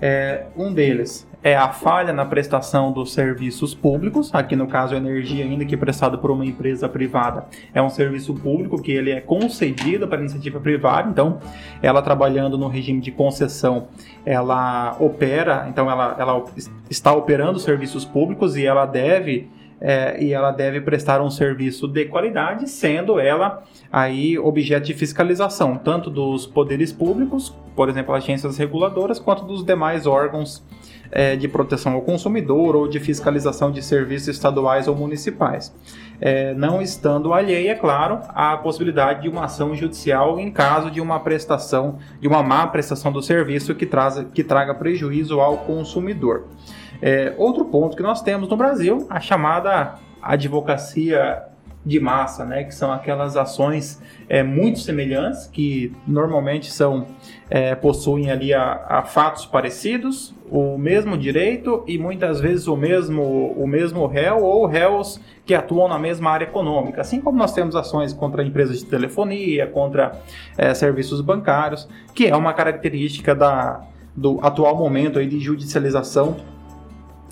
É, 0.00 0.46
um 0.56 0.72
deles 0.72 1.26
é 1.44 1.54
a 1.54 1.68
falha 1.68 2.10
na 2.10 2.24
prestação 2.24 2.90
dos 2.90 3.12
serviços 3.12 3.74
públicos, 3.74 4.34
aqui 4.34 4.56
no 4.56 4.66
caso 4.66 4.94
a 4.94 4.96
energia, 4.96 5.44
ainda 5.44 5.66
que 5.66 5.76
prestada 5.76 6.16
por 6.16 6.30
uma 6.30 6.46
empresa 6.46 6.88
privada, 6.88 7.44
é 7.74 7.82
um 7.82 7.90
serviço 7.90 8.32
público 8.32 8.80
que 8.80 8.90
ele 8.90 9.10
é 9.10 9.20
concedido 9.20 10.08
para 10.08 10.20
iniciativa 10.20 10.58
privada, 10.58 11.10
então 11.10 11.38
ela 11.82 12.00
trabalhando 12.00 12.56
no 12.56 12.66
regime 12.66 12.98
de 12.98 13.10
concessão, 13.10 13.88
ela 14.24 14.96
opera, 14.98 15.66
então 15.68 15.90
ela, 15.90 16.16
ela 16.18 16.44
está 16.88 17.12
operando 17.12 17.58
serviços 17.58 18.06
públicos 18.06 18.56
e 18.56 18.64
ela 18.64 18.86
deve 18.86 19.46
é, 19.80 20.22
e 20.22 20.32
ela 20.32 20.50
deve 20.50 20.80
prestar 20.80 21.20
um 21.20 21.30
serviço 21.30 21.86
de 21.86 22.06
qualidade, 22.06 22.70
sendo 22.70 23.20
ela 23.20 23.64
aí 23.92 24.38
objeto 24.38 24.86
de 24.86 24.94
fiscalização, 24.94 25.76
tanto 25.76 26.08
dos 26.08 26.46
poderes 26.46 26.90
públicos, 26.90 27.54
por 27.76 27.90
exemplo, 27.90 28.14
agências 28.14 28.56
reguladoras, 28.56 29.18
quanto 29.18 29.44
dos 29.44 29.62
demais 29.62 30.06
órgãos 30.06 30.64
é, 31.14 31.36
de 31.36 31.46
proteção 31.46 31.92
ao 31.92 32.02
consumidor 32.02 32.74
ou 32.74 32.88
de 32.88 32.98
fiscalização 32.98 33.70
de 33.70 33.80
serviços 33.80 34.26
estaduais 34.26 34.88
ou 34.88 34.96
municipais. 34.96 35.72
É, 36.20 36.52
não 36.54 36.82
estando 36.82 37.32
alheia, 37.32 37.70
é 37.70 37.74
claro, 37.76 38.18
à 38.30 38.56
possibilidade 38.56 39.22
de 39.22 39.28
uma 39.28 39.44
ação 39.44 39.76
judicial 39.76 40.40
em 40.40 40.50
caso 40.50 40.90
de 40.90 41.00
uma 41.00 41.20
prestação, 41.20 41.98
de 42.20 42.26
uma 42.26 42.42
má 42.42 42.66
prestação 42.66 43.12
do 43.12 43.22
serviço 43.22 43.76
que, 43.76 43.86
traz, 43.86 44.26
que 44.34 44.42
traga 44.42 44.74
prejuízo 44.74 45.40
ao 45.40 45.58
consumidor. 45.58 46.48
É, 47.00 47.32
outro 47.38 47.64
ponto 47.66 47.96
que 47.96 48.02
nós 48.02 48.20
temos 48.20 48.48
no 48.48 48.56
Brasil, 48.56 49.06
a 49.08 49.20
chamada 49.20 49.94
advocacia 50.20 51.44
de 51.84 52.00
massa, 52.00 52.44
né, 52.44 52.64
que 52.64 52.74
são 52.74 52.90
aquelas 52.90 53.36
ações 53.36 54.00
é, 54.28 54.42
muito 54.42 54.78
semelhantes, 54.78 55.46
que 55.46 55.92
normalmente 56.06 56.72
são 56.72 57.06
é, 57.50 57.74
possuem 57.74 58.30
ali 58.30 58.52
a, 58.54 58.84
a, 58.88 59.02
fatos 59.02 59.44
parecidos, 59.46 60.34
o 60.50 60.78
mesmo 60.78 61.16
direito 61.16 61.84
e 61.86 61.98
muitas 61.98 62.40
vezes 62.40 62.66
o 62.66 62.76
mesmo, 62.76 63.52
o 63.56 63.66
mesmo 63.66 64.06
réu 64.06 64.42
ou 64.42 64.66
réus 64.66 65.20
que 65.44 65.54
atuam 65.54 65.88
na 65.88 65.98
mesma 65.98 66.30
área 66.30 66.44
econômica. 66.44 67.00
Assim 67.00 67.20
como 67.20 67.38
nós 67.38 67.52
temos 67.52 67.76
ações 67.76 68.12
contra 68.12 68.42
empresas 68.42 68.78
de 68.78 68.86
telefonia, 68.86 69.66
contra 69.66 70.20
é, 70.56 70.72
serviços 70.74 71.20
bancários, 71.20 71.88
que 72.14 72.26
é 72.26 72.36
uma 72.36 72.52
característica 72.52 73.34
da, 73.34 73.82
do 74.16 74.38
atual 74.42 74.76
momento 74.76 75.18
aí 75.18 75.26
de 75.26 75.38
judicialização 75.40 76.36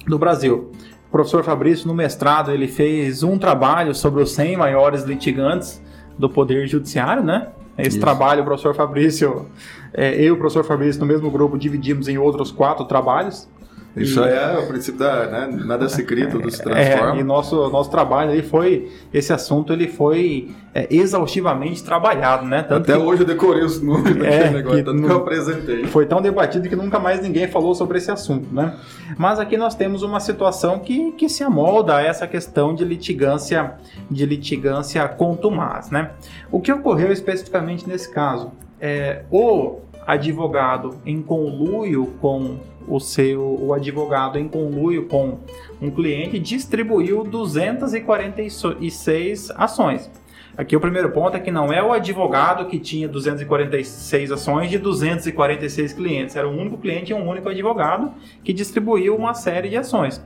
do 0.06 0.18
Brasil 0.18 0.72
professor 1.12 1.44
Fabrício, 1.44 1.86
no 1.86 1.92
mestrado, 1.92 2.50
ele 2.50 2.66
fez 2.66 3.22
um 3.22 3.36
trabalho 3.36 3.94
sobre 3.94 4.22
os 4.22 4.32
100 4.32 4.56
maiores 4.56 5.02
litigantes 5.02 5.80
do 6.18 6.28
Poder 6.28 6.66
Judiciário, 6.66 7.22
né? 7.22 7.48
Esse 7.78 7.90
Isso. 7.90 8.00
trabalho, 8.00 8.42
o 8.42 8.44
professor 8.44 8.74
Fabrício, 8.74 9.46
é, 9.94 10.14
eu 10.14 10.24
e 10.26 10.30
o 10.32 10.36
professor 10.36 10.64
Fabrício, 10.64 11.00
no 11.00 11.06
mesmo 11.06 11.30
grupo, 11.30 11.58
dividimos 11.58 12.08
em 12.08 12.18
outros 12.18 12.50
quatro 12.50 12.84
trabalhos. 12.84 13.48
Isso 13.96 14.20
e... 14.20 14.28
é 14.28 14.58
o 14.58 14.66
princípio 14.66 14.98
da 14.98 15.26
né, 15.26 15.58
nada 15.64 15.88
se 15.88 16.02
cria, 16.02 16.28
tudo 16.28 16.50
se 16.50 16.62
transforma. 16.62 17.16
É, 17.16 17.20
e 17.20 17.22
nosso, 17.22 17.68
nosso 17.68 17.90
trabalho 17.90 18.30
aí 18.30 18.42
foi, 18.42 18.90
esse 19.12 19.32
assunto 19.32 19.72
ele 19.72 19.86
foi 19.86 20.50
é, 20.74 20.86
exaustivamente 20.90 21.84
trabalhado, 21.84 22.46
né? 22.46 22.62
Tanto 22.62 22.90
Até 22.90 22.98
que, 22.98 23.06
hoje 23.06 23.22
eu 23.22 23.26
decorei 23.26 23.62
os 23.62 23.82
números 23.82 24.16
é, 24.24 24.50
negócio, 24.50 24.78
que, 24.78 24.84
tanto 24.84 25.02
que 25.02 25.10
eu 25.10 25.16
apresentei. 25.16 25.84
Foi 25.84 26.06
tão 26.06 26.22
debatido 26.22 26.68
que 26.68 26.76
nunca 26.76 26.98
mais 26.98 27.20
ninguém 27.20 27.46
falou 27.48 27.74
sobre 27.74 27.98
esse 27.98 28.10
assunto, 28.10 28.52
né? 28.52 28.74
Mas 29.18 29.38
aqui 29.38 29.58
nós 29.58 29.74
temos 29.74 30.02
uma 30.02 30.20
situação 30.20 30.78
que, 30.78 31.12
que 31.12 31.28
se 31.28 31.44
amolda 31.44 31.96
a 31.96 32.02
essa 32.02 32.26
questão 32.26 32.74
de 32.74 32.84
litigância, 32.84 33.74
de 34.10 34.24
litigância 34.24 35.06
contumaz, 35.06 35.90
né? 35.90 36.12
O 36.50 36.60
que 36.60 36.72
ocorreu 36.72 37.12
especificamente 37.12 37.86
nesse 37.86 38.10
caso? 38.10 38.52
É, 38.80 39.22
o 39.30 39.80
advogado 40.06 40.96
em 41.06 41.22
conluio 41.22 42.06
com 42.20 42.56
o 42.88 43.00
seu 43.00 43.56
o 43.60 43.72
advogado 43.72 44.38
em 44.38 44.46
conluio 44.48 45.06
com 45.06 45.38
um 45.80 45.90
cliente 45.90 46.38
distribuiu 46.38 47.24
246 47.24 49.50
ações. 49.52 50.10
Aqui 50.56 50.76
o 50.76 50.80
primeiro 50.80 51.10
ponto 51.10 51.34
é 51.34 51.40
que 51.40 51.50
não 51.50 51.72
é 51.72 51.82
o 51.82 51.92
advogado 51.92 52.66
que 52.66 52.78
tinha 52.78 53.08
246 53.08 54.32
ações 54.32 54.68
de 54.68 54.76
246 54.76 55.94
clientes, 55.94 56.36
era 56.36 56.46
um 56.46 56.60
único 56.60 56.76
cliente 56.76 57.10
e 57.10 57.14
um 57.14 57.26
único 57.26 57.48
advogado 57.48 58.12
que 58.44 58.52
distribuiu 58.52 59.16
uma 59.16 59.32
série 59.32 59.70
de 59.70 59.78
ações. 59.78 60.22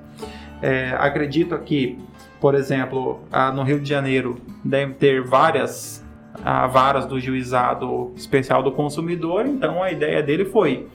É, 0.61 0.97
acredito 0.99 1.57
que, 1.59 1.97
por 2.41 2.57
exemplo, 2.57 3.21
no 3.55 3.63
Rio 3.63 3.79
de 3.79 3.89
Janeiro 3.89 4.37
deve 4.65 4.95
ter 4.95 5.23
várias 5.23 6.05
varas 6.73 7.07
do 7.07 7.21
juizado 7.21 8.13
especial 8.17 8.63
do 8.63 8.73
consumidor, 8.73 9.47
então 9.47 9.83
a 9.83 9.93
ideia 9.93 10.23
dele 10.23 10.47
foi 10.47 10.89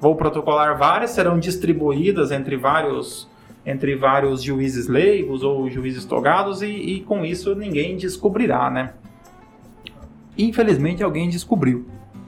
Vou 0.00 0.14
protocolar 0.14 0.76
várias, 0.76 1.10
serão 1.10 1.38
distribuídas 1.38 2.30
entre 2.30 2.56
vários 2.56 3.28
entre 3.64 3.96
vários 3.96 4.42
juízes 4.42 4.86
leigos 4.86 5.42
ou 5.42 5.68
juízes 5.68 6.04
togados 6.04 6.62
e, 6.62 6.68
e 6.68 7.00
com 7.00 7.24
isso 7.24 7.52
ninguém 7.56 7.96
descobrirá, 7.96 8.70
né? 8.70 8.92
Infelizmente 10.38 11.02
alguém 11.02 11.28
descobriu, 11.28 11.84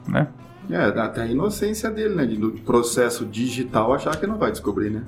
né? 0.09 0.27
É, 0.69 0.85
até 1.01 1.23
a 1.23 1.27
inocência 1.27 1.91
dele, 1.91 2.15
né? 2.15 2.27
Do 2.27 2.51
processo 2.51 3.25
digital 3.25 3.95
achar 3.95 4.17
que 4.17 4.27
não 4.27 4.37
vai 4.37 4.51
descobrir, 4.51 4.91
né? 4.91 5.03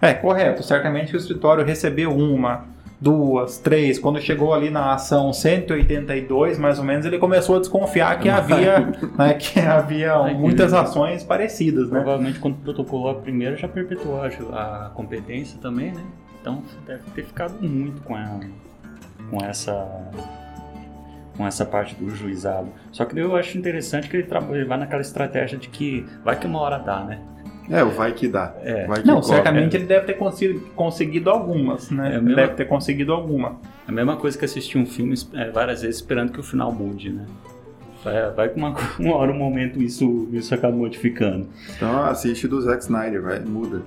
É, 0.00 0.14
correto. 0.14 0.62
Certamente 0.62 1.14
o 1.14 1.16
escritório 1.16 1.64
recebeu 1.64 2.14
uma, 2.16 2.66
duas, 3.04 3.58
três. 3.58 3.98
Quando 3.98 4.18
chegou 4.18 4.54
ali 4.54 4.70
na 4.70 4.94
ação 4.94 5.30
182, 5.30 6.58
mais 6.58 6.78
ou 6.78 6.84
menos, 6.86 7.04
ele 7.04 7.18
começou 7.18 7.56
a 7.56 7.58
desconfiar 7.58 8.18
que 8.18 8.30
havia, 8.30 8.80
né, 9.18 9.34
que 9.34 9.60
havia 9.60 10.18
muitas 10.32 10.72
ações 10.72 11.22
parecidas, 11.22 11.90
né? 11.90 12.00
Provavelmente 12.00 12.38
quando 12.40 12.56
protocolou 12.56 13.10
a 13.10 13.14
primeira 13.14 13.56
já 13.56 13.68
perpetuou 13.68 14.22
a, 14.22 14.90
competência 14.94 15.60
também, 15.60 15.92
né? 15.92 16.02
Então 16.40 16.62
deve 16.86 17.02
ter 17.14 17.24
ficado 17.24 17.62
muito 17.62 18.00
com, 18.02 18.16
a, 18.16 18.40
com 19.30 19.44
essa 19.44 19.86
com 21.36 21.46
essa 21.46 21.66
parte 21.66 21.96
do 21.96 22.08
juizado. 22.08 22.68
Só 22.92 23.04
que 23.04 23.18
eu 23.18 23.34
acho 23.36 23.58
interessante 23.58 24.08
que 24.08 24.16
ele, 24.16 24.28
ele 24.50 24.64
vai 24.64 24.78
naquela 24.78 25.02
estratégia 25.02 25.58
de 25.58 25.68
que 25.68 26.06
vai 26.24 26.38
que 26.38 26.46
uma 26.46 26.60
hora 26.60 26.78
dá, 26.78 27.04
né? 27.04 27.20
É, 27.70 27.82
o 27.82 27.90
vai 27.90 28.12
que 28.12 28.28
dá. 28.28 28.54
É. 28.62 28.86
Vai 28.86 29.00
que 29.00 29.06
não, 29.06 29.22
certamente 29.22 29.74
é. 29.74 29.80
ele 29.80 29.86
deve 29.86 30.06
ter 30.06 30.18
conseguido, 30.74 31.30
algumas, 31.30 31.90
né? 31.90 32.16
É 32.16 32.20
mesma... 32.20 32.36
Deve 32.36 32.54
ter 32.54 32.66
conseguido 32.66 33.12
alguma. 33.12 33.56
É 33.86 33.90
a 33.90 33.92
mesma 33.92 34.16
coisa 34.16 34.36
que 34.38 34.44
assistir 34.44 34.76
um 34.76 34.86
filme 34.86 35.14
é, 35.32 35.50
várias 35.50 35.82
vezes 35.82 35.96
esperando 35.96 36.32
que 36.32 36.40
o 36.40 36.42
final 36.42 36.70
mude, 36.72 37.10
né? 37.10 37.26
Vai, 38.02 38.30
vai 38.32 38.48
que 38.50 38.58
uma, 38.58 38.76
uma 39.00 39.16
hora, 39.16 39.32
um 39.32 39.38
momento, 39.38 39.82
isso, 39.82 40.28
isso 40.32 40.54
acaba 40.54 40.76
modificando. 40.76 41.48
Então 41.74 42.04
assiste 42.04 42.46
do 42.46 42.60
Zack 42.60 42.82
Snyder, 42.82 43.22
vai, 43.22 43.40
muda. 43.40 43.82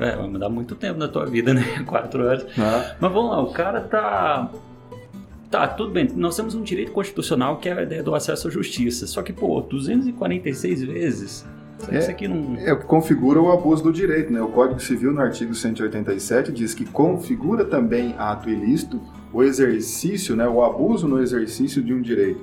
É, 0.00 0.16
vai 0.16 0.26
mudar 0.26 0.48
muito 0.48 0.74
tempo 0.74 0.98
na 0.98 1.08
tua 1.08 1.26
vida, 1.26 1.52
né? 1.54 1.62
Quatro 1.86 2.24
horas. 2.24 2.46
Ah. 2.58 2.96
Mas 2.98 3.12
vamos 3.12 3.30
lá, 3.30 3.42
o 3.42 3.52
cara 3.52 3.82
tá 3.82 4.50
Tá, 5.50 5.66
tudo 5.66 5.90
bem. 5.90 6.08
Nós 6.14 6.36
temos 6.36 6.54
um 6.54 6.62
direito 6.62 6.92
constitucional 6.92 7.56
que 7.56 7.68
é 7.68 7.72
a 7.72 7.82
ideia 7.82 8.04
do 8.04 8.14
acesso 8.14 8.46
à 8.46 8.50
justiça. 8.52 9.04
Só 9.08 9.20
que, 9.20 9.32
pô, 9.32 9.60
246 9.60 10.84
vezes 10.84 11.44
isso 11.98 12.10
aqui 12.10 12.28
não... 12.28 12.56
É 12.56 12.72
o 12.72 12.78
que 12.78 12.84
configura 12.84 13.40
o 13.40 13.50
abuso 13.50 13.82
do 13.82 13.92
direito, 13.92 14.32
né? 14.32 14.40
O 14.40 14.48
Código 14.48 14.80
Civil, 14.80 15.12
no 15.12 15.20
artigo 15.20 15.54
187, 15.54 16.52
diz 16.52 16.74
que 16.74 16.84
configura 16.84 17.64
também 17.64 18.14
ato 18.18 18.50
ilícito 18.50 19.00
o 19.32 19.42
exercício, 19.42 20.34
né, 20.34 20.48
o 20.48 20.62
abuso 20.62 21.06
no 21.06 21.20
exercício 21.22 21.82
de 21.82 21.94
um 21.94 22.00
direito. 22.00 22.40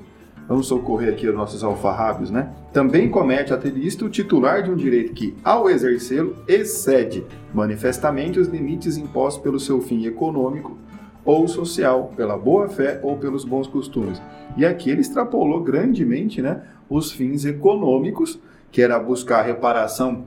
vamos 0.47 0.67
socorrer 0.67 1.13
aqui 1.13 1.27
os 1.27 1.35
nossos 1.35 1.61
alfarrábios, 1.61 2.31
né? 2.31 2.53
Também 2.71 3.09
comete 3.09 3.53
ato 3.53 3.67
ilícito 3.67 4.05
o 4.05 4.09
titular 4.09 4.63
de 4.63 4.71
um 4.71 4.75
direito 4.77 5.13
que, 5.13 5.35
ao 5.43 5.69
exercê-lo, 5.69 6.37
excede 6.47 7.25
manifestamente 7.53 8.39
os 8.39 8.47
limites 8.47 8.95
impostos 8.95 9.43
pelo 9.43 9.59
seu 9.59 9.81
fim 9.81 10.05
econômico 10.05 10.77
ou 11.25 11.45
social, 11.45 12.13
pela 12.15 12.37
boa-fé 12.37 13.01
ou 13.03 13.17
pelos 13.17 13.43
bons 13.43 13.67
costumes. 13.67 14.21
E 14.55 14.65
aqui 14.65 14.89
ele 14.89 15.01
extrapolou 15.01 15.61
grandemente 15.61 16.41
né, 16.41 16.61
os 16.89 17.11
fins 17.11 17.43
econômicos, 17.43 18.39
que 18.71 18.81
era 18.81 18.99
buscar 18.99 19.39
a 19.39 19.43
reparação 19.43 20.25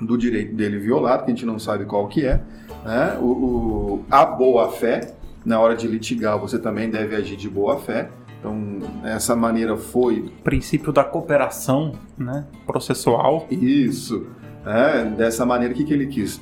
do 0.00 0.16
direito 0.16 0.54
dele 0.54 0.78
violado, 0.78 1.24
que 1.24 1.30
a 1.30 1.34
gente 1.34 1.46
não 1.46 1.58
sabe 1.58 1.84
qual 1.84 2.06
que 2.06 2.24
é, 2.24 2.40
né? 2.84 3.18
o, 3.20 3.24
o 3.24 4.04
a 4.10 4.24
boa-fé, 4.24 5.14
na 5.44 5.58
hora 5.58 5.74
de 5.74 5.88
litigar 5.88 6.38
você 6.38 6.58
também 6.58 6.90
deve 6.90 7.16
agir 7.16 7.36
de 7.36 7.48
boa-fé, 7.48 8.10
então, 8.38 8.78
essa 9.04 9.34
maneira 9.34 9.76
foi. 9.76 10.32
Princípio 10.44 10.92
da 10.92 11.02
cooperação 11.02 11.92
né, 12.16 12.46
processual. 12.66 13.46
Isso. 13.50 14.26
É, 14.64 15.04
dessa 15.04 15.44
maneira, 15.44 15.74
o 15.74 15.76
que, 15.76 15.84
que 15.84 15.92
ele 15.92 16.06
quis? 16.06 16.40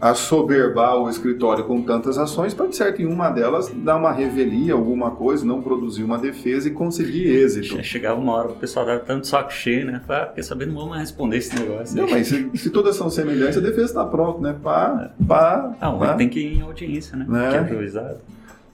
Assoberbar 0.00 0.98
o 0.98 1.08
escritório 1.08 1.64
com 1.64 1.80
tantas 1.80 2.18
ações 2.18 2.52
para, 2.52 2.66
de 2.66 2.76
certo, 2.76 3.00
em 3.00 3.06
uma 3.06 3.30
delas 3.30 3.72
dar 3.74 3.96
uma 3.96 4.12
revelia, 4.12 4.74
alguma 4.74 5.10
coisa, 5.10 5.44
não 5.44 5.62
produzir 5.62 6.04
uma 6.04 6.18
defesa 6.18 6.68
e 6.68 6.70
conseguir 6.70 7.26
êxito. 7.28 7.82
Chegava 7.82 8.20
uma 8.20 8.32
hora 8.34 8.48
o 8.48 8.56
pessoal 8.56 8.84
dava 8.84 9.00
tanto 9.00 9.26
saco 9.26 9.52
cheio, 9.52 9.86
né? 9.86 10.02
Ah, 10.08 10.30
quer 10.34 10.42
saber, 10.42 10.66
não 10.66 10.74
vamos 10.74 10.90
mais 10.90 11.02
responder 11.02 11.38
esse 11.38 11.58
negócio. 11.58 11.96
Não, 11.96 12.08
mas 12.08 12.26
se, 12.26 12.50
se, 12.54 12.70
todas 12.70 12.94
são 12.96 13.08
semelhantes, 13.08 13.56
a 13.56 13.60
defesa 13.60 13.86
está 13.86 14.04
pronta, 14.04 14.40
né? 14.40 14.56
Pá, 14.62 15.10
pá. 15.26 15.76
Não, 15.80 15.98
pá. 15.98 16.14
tem 16.14 16.28
que 16.28 16.40
ir 16.40 16.58
em 16.58 16.60
audiência, 16.62 17.16
né? 17.16 17.24
né? 17.26 17.50
Que 17.50 17.56
é 17.56 17.76
juizado. 17.76 18.18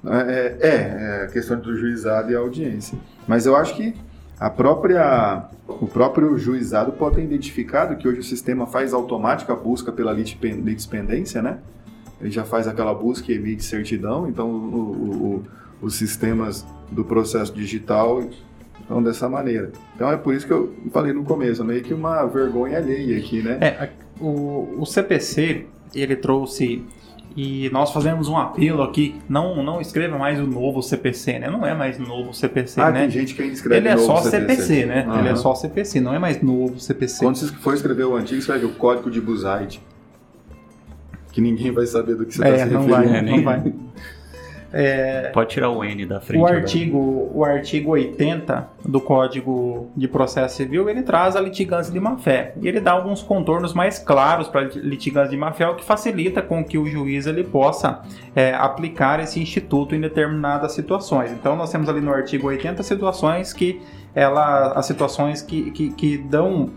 É, 0.04 0.56
é, 0.60 0.68
é, 0.68 1.24
a 1.24 1.28
questão 1.28 1.58
do 1.58 1.76
juizado 1.76 2.32
e 2.32 2.34
a 2.34 2.38
audiência. 2.40 2.98
Mas 3.26 3.46
eu 3.46 3.54
acho 3.54 3.76
que 3.76 3.94
a 4.42 4.50
própria, 4.50 5.44
o 5.68 5.86
próprio 5.86 6.36
juizado 6.36 6.90
pode 6.90 7.14
ter 7.14 7.22
identificado 7.22 7.94
que 7.94 8.08
hoje 8.08 8.18
o 8.18 8.24
sistema 8.24 8.66
faz 8.66 8.92
automática 8.92 9.52
a 9.52 9.56
busca 9.56 9.92
pela 9.92 10.12
litispendência, 10.12 11.40
né? 11.40 11.58
Ele 12.20 12.32
já 12.32 12.44
faz 12.44 12.66
aquela 12.66 12.92
busca 12.92 13.30
e 13.30 13.36
emite 13.36 13.64
certidão, 13.64 14.28
então 14.28 14.50
o, 14.50 15.44
o, 15.80 15.86
os 15.86 15.94
sistemas 15.94 16.66
do 16.90 17.04
processo 17.04 17.54
digital 17.54 18.28
estão 18.80 19.00
dessa 19.00 19.28
maneira. 19.28 19.70
Então 19.94 20.10
é 20.10 20.16
por 20.16 20.34
isso 20.34 20.44
que 20.44 20.52
eu 20.52 20.74
falei 20.92 21.12
no 21.12 21.22
começo, 21.22 21.64
meio 21.64 21.80
que 21.80 21.94
uma 21.94 22.26
vergonha 22.26 22.78
alheia 22.78 23.18
aqui, 23.18 23.42
né? 23.42 23.58
É, 23.60 23.90
o, 24.20 24.74
o 24.76 24.84
CPC, 24.84 25.66
ele 25.94 26.16
trouxe 26.16 26.84
e 27.36 27.70
nós 27.70 27.90
fazemos 27.92 28.28
um 28.28 28.36
apelo 28.36 28.82
aqui, 28.82 29.16
não, 29.28 29.62
não 29.62 29.80
escreva 29.80 30.18
mais 30.18 30.38
o 30.38 30.46
novo 30.46 30.82
CPC, 30.82 31.38
né? 31.38 31.50
Não 31.50 31.66
é 31.66 31.74
mais 31.74 31.98
novo 31.98 32.34
CPC, 32.34 32.80
ah, 32.80 32.90
né? 32.90 33.00
tem 33.00 33.10
gente 33.10 33.34
que 33.34 33.42
ainda 33.42 33.54
escreve 33.54 33.76
Ele 33.76 33.88
é 33.88 33.96
só 33.96 34.16
CPC, 34.18 34.62
CPC 34.62 34.86
né? 34.86 35.06
Uhum. 35.06 35.18
Ele 35.18 35.28
é 35.28 35.36
só 35.36 35.54
CPC, 35.54 36.00
não 36.00 36.14
é 36.14 36.18
mais 36.18 36.42
novo 36.42 36.78
CPC. 36.78 37.24
Quando 37.24 37.36
você 37.36 37.46
for 37.48 37.74
escrever 37.74 38.04
o 38.04 38.16
antigo, 38.16 38.38
escreve 38.38 38.66
o 38.66 38.74
código 38.74 39.10
de 39.10 39.20
Buzaide. 39.20 39.80
Que 41.32 41.40
ninguém 41.40 41.72
vai 41.72 41.86
saber 41.86 42.14
do 42.14 42.26
que 42.26 42.34
você 42.34 42.42
está 42.42 42.54
é, 42.54 42.66
se 42.66 42.72
não 42.72 42.86
referindo. 42.86 43.12
Vai, 43.12 43.22
não 43.22 43.42
vai. 43.42 43.72
É, 44.72 45.28
Pode 45.34 45.50
tirar 45.50 45.68
o 45.68 45.84
N 45.84 46.06
da 46.06 46.20
frente. 46.20 46.40
O 46.40 46.46
artigo, 46.46 47.30
o 47.34 47.44
artigo 47.44 47.90
80 47.90 48.68
do 48.86 49.00
Código 49.00 49.90
de 49.94 50.08
Processo 50.08 50.56
Civil 50.56 50.88
ele 50.88 51.02
traz 51.02 51.36
a 51.36 51.40
litigância 51.40 51.92
de 51.92 52.00
má-fé. 52.00 52.54
E 52.60 52.66
ele 52.66 52.80
dá 52.80 52.92
alguns 52.92 53.22
contornos 53.22 53.74
mais 53.74 53.98
claros 53.98 54.48
para 54.48 54.62
a 54.62 54.64
litigância 54.64 55.30
de 55.30 55.36
má-fé, 55.36 55.68
o 55.68 55.76
que 55.76 55.84
facilita 55.84 56.40
com 56.40 56.64
que 56.64 56.78
o 56.78 56.86
juiz 56.86 57.26
ele 57.26 57.44
possa 57.44 58.02
é, 58.34 58.54
aplicar 58.54 59.20
esse 59.20 59.40
instituto 59.40 59.94
em 59.94 60.00
determinadas 60.00 60.72
situações. 60.72 61.30
Então, 61.32 61.54
nós 61.54 61.70
temos 61.70 61.88
ali 61.88 62.00
no 62.00 62.12
artigo 62.12 62.46
80 62.46 62.82
situações 62.82 63.52
que 63.52 63.80
ela, 64.14 64.72
as 64.72 64.86
situações 64.86 65.42
que, 65.42 65.70
que, 65.70 65.90
que 65.92 66.18
dão. 66.18 66.70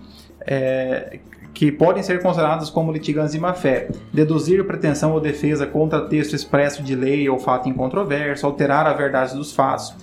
É, 0.48 1.20
que 1.56 1.72
podem 1.72 2.04
ser 2.04 2.22
consideradas 2.22 2.70
como 2.70 2.92
litigância 2.92 3.32
de 3.32 3.40
má-fé, 3.40 3.88
deduzir 4.12 4.64
pretensão 4.66 5.14
ou 5.14 5.22
defesa 5.22 5.66
contra 5.66 6.06
texto 6.08 6.36
expresso 6.36 6.84
de 6.84 6.94
lei 6.94 7.30
ou 7.30 7.40
fato 7.40 7.70
incontroverso, 7.70 8.46
alterar 8.46 8.86
a 8.86 8.92
verdade 8.92 9.34
dos 9.34 9.54
fatos, 9.54 9.96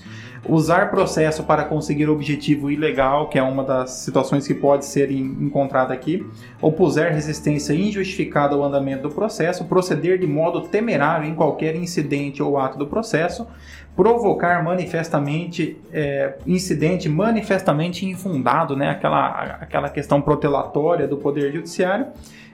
usar 0.48 0.90
processo 0.90 1.44
para 1.44 1.64
conseguir 1.64 2.08
objetivo 2.08 2.70
ilegal, 2.70 3.28
que 3.28 3.38
é 3.38 3.42
uma 3.42 3.62
das 3.62 3.90
situações 3.90 4.46
que 4.46 4.54
pode 4.54 4.86
ser 4.86 5.10
encontrada 5.10 5.92
aqui, 5.92 6.26
opuser 6.60 7.12
resistência 7.12 7.74
injustificada 7.74 8.54
ao 8.54 8.64
andamento 8.64 9.02
do 9.02 9.14
processo, 9.14 9.66
proceder 9.66 10.18
de 10.18 10.26
modo 10.26 10.62
temerário 10.62 11.28
em 11.28 11.34
qualquer 11.34 11.76
incidente 11.76 12.42
ou 12.42 12.58
ato 12.58 12.78
do 12.78 12.86
processo, 12.86 13.46
provocar 13.94 14.64
manifestamente 14.64 15.76
é, 15.92 16.34
incidente 16.46 17.08
manifestamente 17.08 18.06
infundado, 18.06 18.74
né? 18.76 18.90
aquela, 18.90 19.28
aquela 19.60 19.88
questão 19.88 20.20
protelatória 20.20 21.06
do 21.06 21.16
Poder 21.16 21.52
Judiciário, 21.52 22.06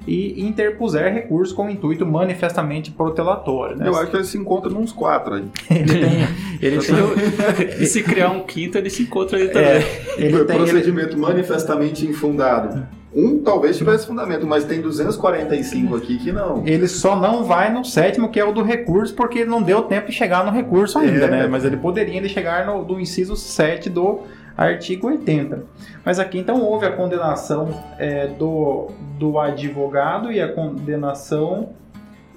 e 0.07 0.43
interpuser 0.43 1.13
recurso 1.13 1.55
com 1.55 1.69
intuito 1.69 2.07
manifestamente 2.07 2.91
protelatório. 2.91 3.77
Né? 3.77 3.89
Eu 3.89 3.97
acho 3.97 4.11
que 4.11 4.17
ele 4.17 4.25
se 4.25 4.39
encontra 4.39 4.71
nos 4.71 4.93
quatro 4.93 5.35
aí. 5.35 5.45
ele 5.71 5.99
tem. 5.99 6.29
Ele 6.63 6.79
tem... 6.79 7.83
e 7.83 7.87
se 7.87 8.03
criar 8.03 8.31
um 8.31 8.41
quinto, 8.41 8.79
ele 8.79 8.91
se 8.91 9.03
encontra 9.03 9.39
aí 9.39 9.49
também. 9.49 9.69
É, 9.69 10.15
ele 10.17 10.45
tem, 10.45 10.57
procedimento 10.57 11.11
ele... 11.11 11.21
manifestamente 11.21 12.07
infundado. 12.07 12.87
Um 13.19 13.43
talvez 13.43 13.77
tivesse 13.77 14.07
fundamento, 14.07 14.47
mas 14.47 14.65
tem 14.65 14.81
245 14.81 15.97
aqui 15.97 16.19
que 16.19 16.31
não. 16.31 16.65
Ele 16.65 16.87
só 16.87 17.17
não 17.17 17.43
vai 17.43 17.73
no 17.73 17.85
sétimo, 17.85 18.29
que 18.29 18.39
é 18.39 18.45
o 18.45 18.53
do 18.53 18.63
recurso, 18.63 19.13
porque 19.15 19.45
não 19.45 19.61
deu 19.61 19.83
tempo 19.83 20.07
de 20.07 20.13
chegar 20.13 20.45
no 20.45 20.53
recurso 20.53 20.99
ainda, 20.99 21.25
é. 21.25 21.29
né? 21.29 21.47
Mas 21.49 21.65
ele 21.65 21.77
poderia 21.77 22.15
ainda 22.15 22.29
chegar 22.29 22.65
no 22.65 22.85
do 22.85 23.01
inciso 23.01 23.35
7 23.35 23.91
do 23.91 24.21
artigo 24.57 25.09
80. 25.09 25.65
Mas 26.05 26.21
aqui 26.21 26.39
então 26.39 26.61
houve 26.61 26.87
a 26.87 26.93
condenação 26.93 27.69
é, 27.99 28.29
do, 28.29 28.89
do 29.19 29.39
advogado 29.39 30.31
e 30.31 30.41
a 30.41 30.53
condenação 30.53 31.71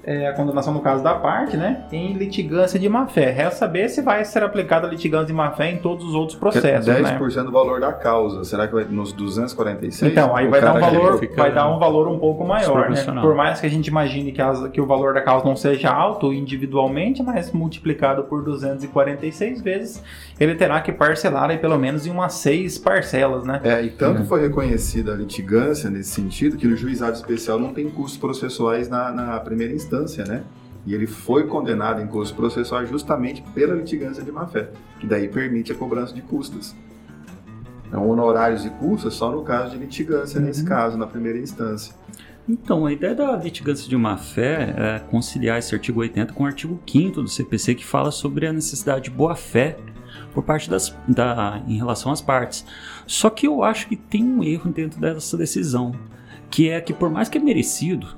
é, 0.04 0.28
a 0.28 0.32
condenação 0.32 0.74
no 0.74 0.80
caso 0.80 1.02
da 1.02 1.14
parte, 1.14 1.56
né, 1.56 1.84
em 1.92 2.14
litigância 2.14 2.78
de 2.78 2.88
má-fé. 2.88 3.30
Resta 3.30 3.60
saber 3.60 3.88
se 3.88 4.02
vai 4.02 4.24
ser 4.24 4.42
aplicada 4.42 4.86
a 4.86 4.90
litigância 4.90 5.26
de 5.26 5.32
má-fé 5.32 5.70
em 5.70 5.76
todos 5.78 6.04
os 6.04 6.14
outros 6.14 6.36
processos, 6.36 6.92
10% 6.92 7.36
né? 7.36 7.42
do 7.44 7.52
valor 7.52 7.80
da 7.80 7.92
causa. 7.92 8.42
Será 8.44 8.66
que 8.66 8.74
vai 8.74 8.84
nos 8.84 9.12
246? 9.12 10.10
Então, 10.10 10.34
aí 10.34 10.48
vai 10.48 10.60
dar 10.60 10.74
um 10.74 10.80
valor, 10.80 11.20
vai 11.36 11.52
dar 11.52 11.68
um 11.68 11.78
valor 11.78 12.08
um 12.08 12.18
pouco 12.18 12.44
maior, 12.44 12.90
né? 12.90 13.04
Por 13.20 13.34
mais 13.34 13.60
que 13.60 13.66
a 13.66 13.70
gente 13.70 13.86
imagine 13.86 14.32
que, 14.32 14.42
as, 14.42 14.68
que 14.68 14.80
o 14.80 14.86
valor 14.86 15.14
da 15.14 15.20
causa 15.20 15.44
não 15.44 15.54
seja 15.54 15.90
alto 15.90 16.32
individualmente, 16.32 17.22
mas 17.22 17.52
multiplicado 17.52 18.24
por 18.24 18.42
246 18.42 19.60
vezes, 19.60 20.02
ele 20.40 20.54
terá 20.54 20.80
que 20.80 20.90
parcelar 20.90 21.50
aí 21.50 21.58
pelo 21.58 21.78
menos 21.78 22.06
em 22.06 22.10
umas 22.10 22.34
seis 22.34 22.78
parcelas, 22.78 23.44
né? 23.44 23.60
É, 23.62 23.82
e 23.82 23.90
tanto 23.90 24.20
uhum. 24.20 24.26
foi 24.26 24.40
reconhecida 24.40 25.12
a 25.12 25.16
litigância 25.16 25.88
nesse 25.88 26.10
sentido 26.10 26.56
que 26.56 26.66
no 26.66 26.76
juizado 26.76 27.14
especial 27.14 27.58
não 27.58 27.72
tem 27.72 27.88
custos 27.88 28.18
processuais 28.18 28.88
na, 28.88 29.12
na 29.12 29.38
primeira 29.40 29.72
instância 29.72 29.91
instância, 29.92 30.24
né? 30.24 30.42
E 30.84 30.94
ele 30.94 31.06
foi 31.06 31.46
condenado 31.46 32.00
em 32.00 32.06
custos 32.06 32.32
processuais 32.32 32.88
justamente 32.88 33.42
pela 33.54 33.74
litigância 33.74 34.22
de 34.22 34.32
má-fé, 34.32 34.70
que 34.98 35.06
daí 35.06 35.28
permite 35.28 35.70
a 35.70 35.74
cobrança 35.74 36.12
de 36.12 36.22
custas. 36.22 36.74
Então, 37.86 38.08
honorários 38.08 38.64
e 38.64 38.70
custas 38.70 39.14
só 39.14 39.30
no 39.30 39.42
caso 39.42 39.72
de 39.72 39.78
litigância, 39.78 40.40
uhum. 40.40 40.46
nesse 40.46 40.64
caso, 40.64 40.96
na 40.96 41.06
primeira 41.06 41.38
instância. 41.38 41.94
Então, 42.48 42.86
a 42.86 42.92
ideia 42.92 43.14
da 43.14 43.36
litigância 43.36 43.88
de 43.88 43.96
má-fé 43.96 44.74
é 44.76 44.98
conciliar 44.98 45.58
esse 45.58 45.72
artigo 45.74 46.00
80 46.00 46.32
com 46.32 46.42
o 46.42 46.46
artigo 46.46 46.80
5 46.84 47.22
do 47.22 47.28
CPC, 47.28 47.76
que 47.76 47.84
fala 47.84 48.10
sobre 48.10 48.46
a 48.46 48.52
necessidade 48.52 49.04
de 49.04 49.10
boa-fé 49.10 49.76
por 50.34 50.42
parte 50.42 50.68
das, 50.68 50.96
da, 51.06 51.62
em 51.68 51.76
relação 51.76 52.10
às 52.10 52.20
partes. 52.20 52.64
Só 53.06 53.30
que 53.30 53.46
eu 53.46 53.62
acho 53.62 53.86
que 53.86 53.96
tem 53.96 54.24
um 54.24 54.42
erro 54.42 54.72
dentro 54.72 55.00
dessa 55.00 55.36
decisão, 55.36 55.94
que 56.50 56.68
é 56.68 56.80
que 56.80 56.92
por 56.92 57.10
mais 57.10 57.28
que 57.28 57.38
é 57.38 57.40
merecido, 57.40 58.08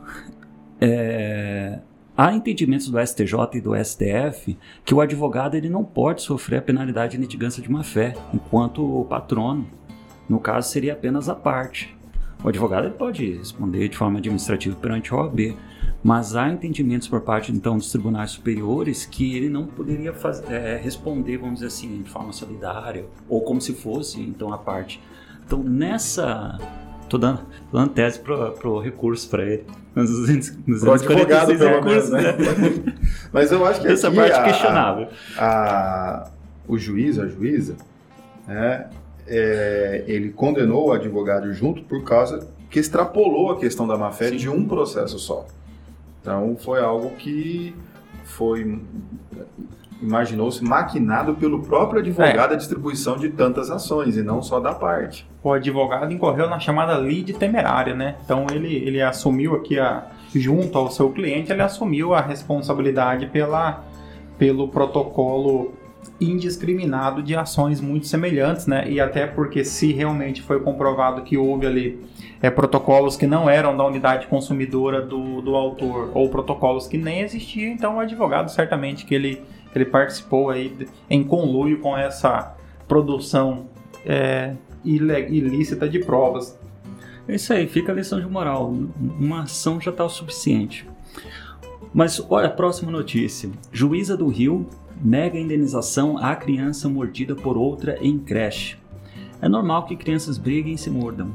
é, 0.85 1.79
há 2.16 2.33
entendimentos 2.35 2.90
do 2.90 2.99
STJ 3.05 3.35
e 3.55 3.61
do 3.61 3.73
STF 3.75 4.59
que 4.85 4.94
o 4.94 5.01
advogado 5.01 5.55
ele 5.55 5.70
não 5.70 5.83
pode 5.83 6.23
sofrer 6.23 6.59
a 6.59 6.62
penalidade 6.62 7.16
de 7.16 7.23
litigância 7.23 7.62
de 7.62 7.70
má-fé, 7.70 8.14
enquanto 8.33 8.83
o 8.83 9.05
patrono, 9.05 9.66
no 10.29 10.38
caso, 10.38 10.70
seria 10.70 10.92
apenas 10.92 11.29
a 11.29 11.35
parte. 11.35 11.97
O 12.42 12.49
advogado 12.49 12.87
ele 12.87 12.94
pode 12.94 13.38
responder 13.38 13.88
de 13.88 13.97
forma 13.97 14.18
administrativa 14.18 14.77
perante 14.77 15.12
a 15.12 15.16
OAB, 15.16 15.57
mas 16.03 16.37
há 16.37 16.51
entendimentos 16.51 17.09
por 17.09 17.23
parte 17.23 17.51
então 17.51 17.79
dos 17.79 17.90
tribunais 17.90 18.33
superiores 18.33 19.07
que 19.07 19.35
ele 19.35 19.49
não 19.49 19.66
poderia 19.66 20.12
fazer, 20.12 20.53
é, 20.53 20.77
responder, 20.77 21.38
vamos 21.38 21.55
dizer 21.55 21.68
assim, 21.68 22.03
de 22.03 22.11
forma 22.11 22.33
solidária 22.33 23.07
ou 23.27 23.40
como 23.40 23.61
se 23.61 23.73
fosse 23.73 24.20
então 24.20 24.53
a 24.53 24.59
parte. 24.59 25.01
Então 25.47 25.62
nessa 25.62 26.59
Tô 27.14 27.18
dando, 27.18 27.42
tô 27.70 27.79
dando 27.79 27.90
tese 27.90 28.18
pro, 28.18 28.50
pro 28.55 28.81
recurso 28.81 29.31
para 29.31 29.44
ele. 29.44 29.64
Nos 29.94 30.11
246 30.11 31.61
recursos, 31.61 32.11
né? 32.11 32.22
né? 32.22 32.94
Mas 33.33 33.53
eu 33.53 33.64
acho 33.64 33.81
que 33.81 33.87
essa 33.87 34.11
parte 34.11 34.33
é 34.33 34.42
questionável. 34.42 35.07
A, 35.38 35.46
a, 35.46 36.31
o 36.66 36.77
juiz, 36.77 37.16
a 37.20 37.29
juíza, 37.29 37.77
né, 38.48 38.90
é, 39.29 40.03
ele 40.09 40.31
condenou 40.31 40.88
o 40.88 40.92
advogado 40.92 41.55
junto 41.55 41.85
por 41.85 42.03
causa 42.03 42.48
que 42.68 42.81
extrapolou 42.81 43.53
a 43.53 43.61
questão 43.61 43.87
da 43.87 43.96
má-fé 43.96 44.33
de 44.33 44.48
um 44.48 44.66
processo 44.66 45.16
só. 45.16 45.46
Então 46.20 46.57
foi 46.59 46.81
algo 46.81 47.11
que 47.11 47.77
foi 48.24 48.83
imaginou-se 50.02 50.62
maquinado 50.62 51.35
pelo 51.35 51.62
próprio 51.62 52.00
advogado 52.00 52.52
a 52.52 52.57
distribuição 52.57 53.16
de 53.16 53.30
tantas 53.30 53.70
ações 53.70 54.16
e 54.16 54.22
não 54.22 54.42
só 54.42 54.61
da 54.61 54.74
parte. 54.74 55.26
O 55.42 55.52
advogado 55.52 56.12
incorreu 56.12 56.48
na 56.48 56.59
chamada 56.59 56.96
lead 56.96 57.33
temerária, 57.35 57.94
né? 57.94 58.16
Então 58.24 58.46
ele, 58.50 58.74
ele 58.74 59.00
assumiu 59.00 59.54
aqui 59.54 59.78
a 59.78 60.07
junto 60.35 60.76
ao 60.76 60.90
seu 60.90 61.11
cliente, 61.11 61.52
ele 61.52 61.62
assumiu 61.62 62.12
a 62.12 62.20
responsabilidade 62.20 63.26
pela, 63.26 63.85
pelo 64.37 64.68
protocolo 64.68 65.72
indiscriminado 66.20 67.22
de 67.22 67.35
ações 67.35 67.80
muito 67.80 68.07
semelhantes, 68.07 68.66
né? 68.66 68.88
E 68.88 69.00
até 69.00 69.26
porque 69.26 69.64
se 69.64 69.92
realmente 69.92 70.42
foi 70.42 70.61
comprovado 70.61 71.22
que 71.22 71.37
houve 71.37 71.66
ali 71.66 72.00
é, 72.42 72.50
protocolos 72.50 73.16
que 73.16 73.26
não 73.26 73.48
eram 73.48 73.76
da 73.76 73.85
unidade 73.85 74.26
consumidora 74.26 75.00
do, 75.00 75.40
do 75.40 75.54
autor 75.54 76.11
ou 76.14 76.28
protocolos 76.28 76.87
que 76.87 76.98
nem 76.98 77.20
existiam, 77.20 77.72
então 77.72 77.96
o 77.96 78.00
advogado 78.00 78.50
certamente 78.50 79.07
que 79.07 79.14
ele, 79.14 79.42
ele 79.75 79.85
participou 79.85 80.51
aí 80.51 80.87
em 81.09 81.25
conluio 81.25 81.81
com 81.81 81.97
essa 81.97 82.57
produção 82.87 83.67
é, 84.05 84.55
ilícita 84.85 85.89
de 85.89 85.99
provas. 85.99 86.59
É 87.27 87.35
isso 87.35 87.53
aí, 87.53 87.67
fica 87.67 87.91
a 87.91 87.95
lição 87.95 88.21
de 88.21 88.27
moral. 88.27 88.73
Uma 89.19 89.43
ação 89.43 89.81
já 89.81 89.91
está 89.91 90.05
o 90.05 90.09
suficiente. 90.09 90.87
Mas 91.93 92.25
olha 92.29 92.49
a 92.49 92.51
próxima 92.51 92.91
notícia. 92.91 93.51
Juíza 93.73 94.17
do 94.17 94.29
Rio 94.29 94.67
nega 95.03 95.39
indenização 95.39 96.19
à 96.19 96.37
criança 96.37 96.89
mordida 96.89 97.35
por 97.35 97.57
outra 97.57 97.99
em 98.01 98.19
creche. 98.19 98.77
É 99.41 99.49
normal 99.49 99.87
que 99.87 99.97
crianças 99.97 100.39
briguem 100.39 100.75
e 100.75 100.79
se 100.79 100.91
mordam. 100.91 101.35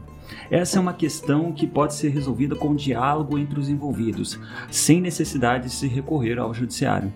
Essa 0.50 0.78
é 0.78 0.82
uma 0.82 0.94
questão 0.94 1.52
que 1.52 1.68
pode 1.68 1.96
ser 1.96 2.10
resolvida 2.10 2.56
com 2.56 2.76
diálogo 2.76 3.38
entre 3.38 3.60
os 3.60 3.70
envolvidos, 3.70 4.40
sem 4.70 5.02
necessidade 5.02 5.66
de 5.66 5.70
se 5.72 5.88
recorrer 5.88 6.38
ao 6.40 6.54
judiciário. 6.54 7.12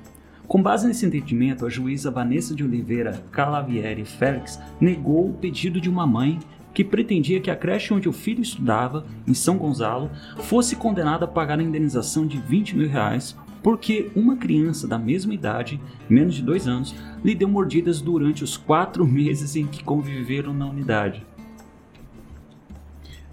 Com 0.53 0.61
base 0.61 0.85
nesse 0.85 1.03
entendimento, 1.03 1.65
a 1.65 1.69
juíza 1.69 2.11
Vanessa 2.11 2.53
de 2.53 2.63
Oliveira 2.63 3.23
Calavieri 3.31 4.05
Félix 4.05 4.61
negou 4.79 5.31
o 5.31 5.33
pedido 5.33 5.81
de 5.81 5.89
uma 5.89 6.05
mãe 6.05 6.37
que 6.75 6.83
pretendia 6.83 7.41
que 7.41 7.49
a 7.49 7.55
creche 7.55 7.91
onde 7.91 8.07
o 8.07 8.13
filho 8.13 8.43
estudava, 8.43 9.03
em 9.25 9.33
São 9.33 9.57
Gonçalo, 9.57 10.11
fosse 10.41 10.75
condenada 10.75 11.25
a 11.25 11.27
pagar 11.27 11.57
a 11.57 11.63
indenização 11.63 12.27
de 12.27 12.37
20 12.37 12.77
mil 12.77 12.87
reais 12.87 13.35
porque 13.63 14.11
uma 14.15 14.37
criança 14.37 14.87
da 14.87 14.99
mesma 14.99 15.33
idade, 15.33 15.81
menos 16.07 16.35
de 16.35 16.43
dois 16.43 16.67
anos, 16.67 16.93
lhe 17.23 17.33
deu 17.33 17.47
mordidas 17.47 17.99
durante 17.99 18.43
os 18.43 18.55
quatro 18.55 19.07
meses 19.07 19.55
em 19.55 19.65
que 19.65 19.83
conviveram 19.83 20.53
na 20.53 20.67
unidade. 20.67 21.25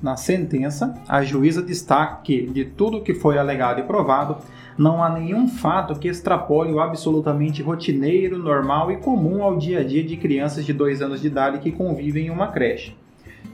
Na 0.03 0.17
sentença, 0.17 0.95
a 1.07 1.23
juíza 1.23 1.61
destaca 1.61 2.23
que, 2.23 2.47
de 2.47 2.65
tudo 2.65 3.03
que 3.03 3.13
foi 3.13 3.37
alegado 3.37 3.81
e 3.81 3.83
provado, 3.83 4.39
não 4.79 5.05
há 5.05 5.11
nenhum 5.11 5.47
fato 5.47 5.99
que 5.99 6.09
extrapole 6.09 6.73
o 6.73 6.81
absolutamente 6.81 7.63
rotineiro, 7.63 8.39
normal 8.39 8.91
e 8.91 8.97
comum 8.97 9.43
ao 9.43 9.59
dia 9.59 9.81
a 9.81 9.85
dia 9.85 10.03
de 10.03 10.17
crianças 10.17 10.65
de 10.65 10.73
dois 10.73 11.03
anos 11.03 11.21
de 11.21 11.27
idade 11.27 11.59
que 11.59 11.71
convivem 11.71 12.29
em 12.29 12.31
uma 12.31 12.49
creche. 12.49 12.97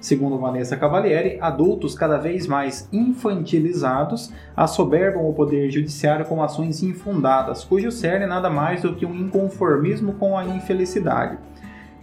Segundo 0.01 0.39
Vanessa 0.39 0.77
Cavalieri, 0.77 1.37
adultos 1.41 1.97
cada 1.97 2.17
vez 2.17 2.47
mais 2.47 2.89
infantilizados 2.93 4.33
assoberbam 4.57 5.29
o 5.29 5.35
poder 5.35 5.69
judiciário 5.71 6.27
com 6.27 6.41
ações 6.41 6.81
infundadas, 6.81 7.65
cujo 7.65 7.91
cerne 7.91 8.27
nada 8.27 8.49
mais 8.49 8.83
do 8.83 8.95
que 8.95 9.05
um 9.05 9.17
inconformismo 9.17 10.13
com 10.13 10.39
a 10.39 10.45
infelicidade. 10.45 11.39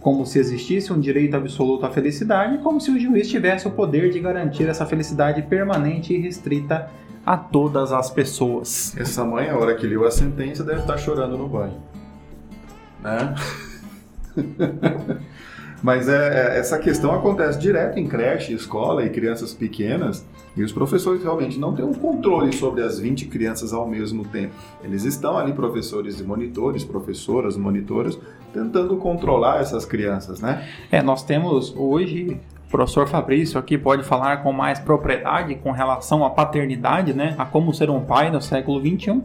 Como 0.04 0.26
se 0.26 0.38
existisse 0.38 0.92
um 0.92 1.00
direito 1.00 1.34
absoluto 1.34 1.86
à 1.86 1.90
felicidade, 1.90 2.58
como 2.58 2.78
se 2.78 2.90
o 2.90 3.00
juiz 3.00 3.26
tivesse 3.26 3.66
o 3.66 3.70
poder 3.70 4.10
de 4.10 4.20
garantir 4.20 4.68
essa 4.68 4.84
felicidade 4.84 5.40
permanente 5.40 6.12
e 6.12 6.18
restrita 6.18 6.90
a 7.24 7.38
todas 7.38 7.90
as 7.90 8.10
pessoas. 8.10 8.94
Essa 8.98 9.24
mãe, 9.24 9.48
a 9.48 9.56
hora 9.56 9.74
que 9.74 9.86
leu 9.86 10.04
a 10.04 10.10
sentença, 10.10 10.62
deve 10.62 10.80
estar 10.80 10.98
chorando 10.98 11.38
no 11.38 11.48
banho. 11.48 11.80
Né? 13.02 13.34
Mas 15.84 16.08
é, 16.08 16.58
essa 16.58 16.78
questão 16.78 17.12
acontece 17.12 17.58
direto 17.58 17.98
em 17.98 18.06
creche, 18.06 18.54
escola 18.54 19.04
e 19.04 19.10
crianças 19.10 19.52
pequenas, 19.52 20.26
e 20.56 20.62
os 20.62 20.72
professores 20.72 21.22
realmente 21.22 21.58
não 21.58 21.74
têm 21.74 21.84
um 21.84 21.92
controle 21.92 22.54
sobre 22.54 22.82
as 22.82 22.98
20 22.98 23.26
crianças 23.26 23.70
ao 23.74 23.86
mesmo 23.86 24.24
tempo. 24.24 24.54
Eles 24.82 25.04
estão 25.04 25.36
ali, 25.36 25.52
professores 25.52 26.18
e 26.18 26.24
monitores, 26.24 26.84
professoras, 26.84 27.54
monitoras, 27.58 28.18
tentando 28.50 28.96
controlar 28.96 29.60
essas 29.60 29.84
crianças, 29.84 30.40
né? 30.40 30.66
É, 30.90 31.02
nós 31.02 31.22
temos 31.22 31.74
hoje 31.76 32.40
o 32.66 32.70
professor 32.70 33.06
Fabrício 33.06 33.60
aqui 33.60 33.76
pode 33.76 34.02
falar 34.04 34.38
com 34.38 34.52
mais 34.52 34.80
propriedade 34.80 35.54
com 35.56 35.70
relação 35.70 36.24
à 36.24 36.30
paternidade, 36.30 37.12
né? 37.12 37.34
A 37.36 37.44
como 37.44 37.74
ser 37.74 37.90
um 37.90 38.00
pai 38.00 38.30
no 38.30 38.40
século 38.40 38.80
XXI. 38.80 39.22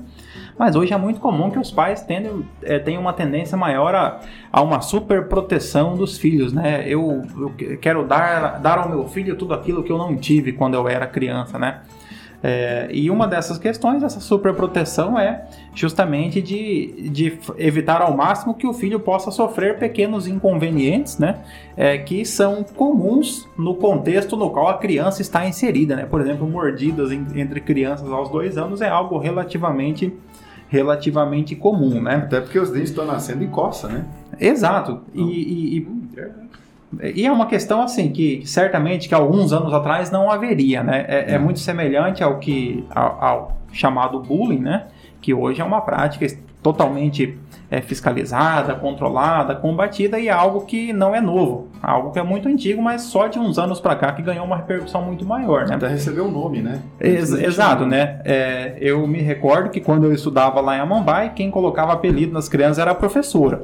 Mas 0.60 0.76
hoje 0.76 0.93
é 0.93 0.98
muito 0.98 1.22
comum 1.22 1.50
que 1.50 1.58
os 1.58 1.72
pais 1.72 2.02
tendem, 2.02 2.45
é, 2.62 2.78
tenham 2.78 3.02
uma 3.02 3.13
tendência 3.13 3.58
maior 3.58 3.95
a, 3.95 4.19
a 4.52 4.62
uma 4.62 4.82
super 4.82 5.30
proteção 5.30 5.95
dos 5.95 6.17
filhos, 6.17 6.52
né? 6.52 6.84
Eu, 6.86 7.24
eu 7.39 7.78
quero 7.78 8.06
dar, 8.06 8.60
dar 8.60 8.78
ao 8.78 8.89
meu 8.89 9.08
filho 9.08 9.38
tudo 9.38 9.54
aquilo 9.54 9.82
que 9.82 9.89
eu 9.89 9.98
não 9.98 10.17
tive 10.17 10.52
quando 10.52 10.74
eu 10.74 10.86
era 10.89 11.08
criança, 11.08 11.58
né? 11.58 11.80
É, 12.41 12.88
e 12.91 13.10
uma 13.10 13.28
dessas 13.28 13.58
questões, 13.58 14.02
essa 14.02 14.19
superproteção, 14.19 15.19
é 15.19 15.45
justamente 15.74 16.41
de, 16.41 17.10
de 17.10 17.38
evitar 17.58 18.02
ao 18.02 18.15
máximo 18.15 18.54
que 18.54 18.65
o 18.65 18.74
filho 18.74 19.00
possa 19.00 19.30
sofrer 19.30 19.78
pequenos 19.78 20.28
inconvenientes, 20.28 21.17
né? 21.17 21.39
É, 21.76 21.98
que 21.98 22.26
são 22.26 22.63
comuns 22.63 23.48
no 23.58 23.76
contexto 23.76 24.36
no 24.36 24.50
qual 24.50 24.67
a 24.67 24.78
criança 24.78 25.22
está 25.22 25.48
inserida, 25.48 25.95
né? 25.95 26.06
Por 26.06 26.19
exemplo, 26.22 26.48
mordidas 26.48 27.12
entre 27.12 27.62
crianças 27.62 28.10
aos 28.10 28.30
dois 28.30 28.58
anos 28.58 28.82
é 28.82 28.89
algo 28.89 29.17
relativamente 29.17 30.13
relativamente 30.69 31.55
comum, 31.55 32.01
né? 32.01 32.15
Até 32.15 32.39
porque 32.39 32.60
os 32.60 32.69
dentes 32.69 32.91
estão 32.91 33.05
nascendo 33.05 33.43
e 33.43 33.47
coça, 33.47 33.88
né? 33.88 34.05
Exato. 34.39 35.01
E, 35.13 35.21
e, 35.21 35.77
e, 35.77 37.21
e, 37.21 37.25
é 37.25 37.32
uma 37.32 37.47
questão 37.47 37.82
assim 37.82 38.12
que 38.12 38.43
certamente 38.45 39.10
que 39.10 39.13
alguns 39.13 39.51
anos 39.51 39.73
atrás 39.73 40.12
não 40.12 40.32
haveria, 40.32 40.84
né? 40.84 41.05
É, 41.08 41.34
é 41.34 41.39
muito 41.39 41.60
semelhante 41.60 42.23
ao 42.23 42.38
que 42.38 42.86
ao, 42.91 43.23
ao 43.23 43.58
chamado 43.73 44.19
bullying, 44.19 44.60
né? 44.60 44.86
Que 45.19 45.34
hoje 45.34 45.60
é 45.60 45.63
uma 45.63 45.82
prática 45.82 46.25
totalmente 46.62 47.38
é, 47.71 47.82
fiscalizada, 47.82 48.73
controlada, 48.73 49.55
combatida 49.55 50.19
e 50.19 50.27
é 50.27 50.32
algo 50.32 50.62
que 50.62 50.91
não 50.91 51.13
é 51.13 51.21
novo, 51.21 51.67
algo 51.82 52.12
que 52.12 52.19
é 52.19 52.23
muito 52.23 52.47
antigo, 52.47 52.82
mas 52.82 53.03
só 53.03 53.27
de 53.27 53.38
uns 53.38 53.60
anos 53.60 53.79
para 53.79 53.95
cá 53.95 54.12
que 54.12 54.21
ganhou 54.21 54.45
uma 54.45 54.58
repercussão 54.58 55.01
muito 55.03 55.23
maior, 55.25 55.67
né? 55.67 55.75
Até 55.75 55.88
recebeu 55.88 56.25
um 56.25 56.32
nome, 56.32 56.62
né? 56.62 56.82
Ex 56.99 57.32
exato, 57.32 57.86
né? 57.86 58.21
É, 58.25 58.77
eu 58.79 59.05
me 59.05 59.21
recordo 59.21 59.69
que 59.69 59.79
quando 59.79 60.05
eu 60.05 60.13
estudava 60.13 60.60
lá 60.62 60.77
em 60.77 60.79
Amambai, 60.79 61.34
quem 61.36 61.51
colocava 61.51 61.93
apelido 61.93 62.34
nas 62.34 62.49
crianças 62.49 62.79
era 62.79 62.91
a 62.91 62.95
professora. 62.95 63.63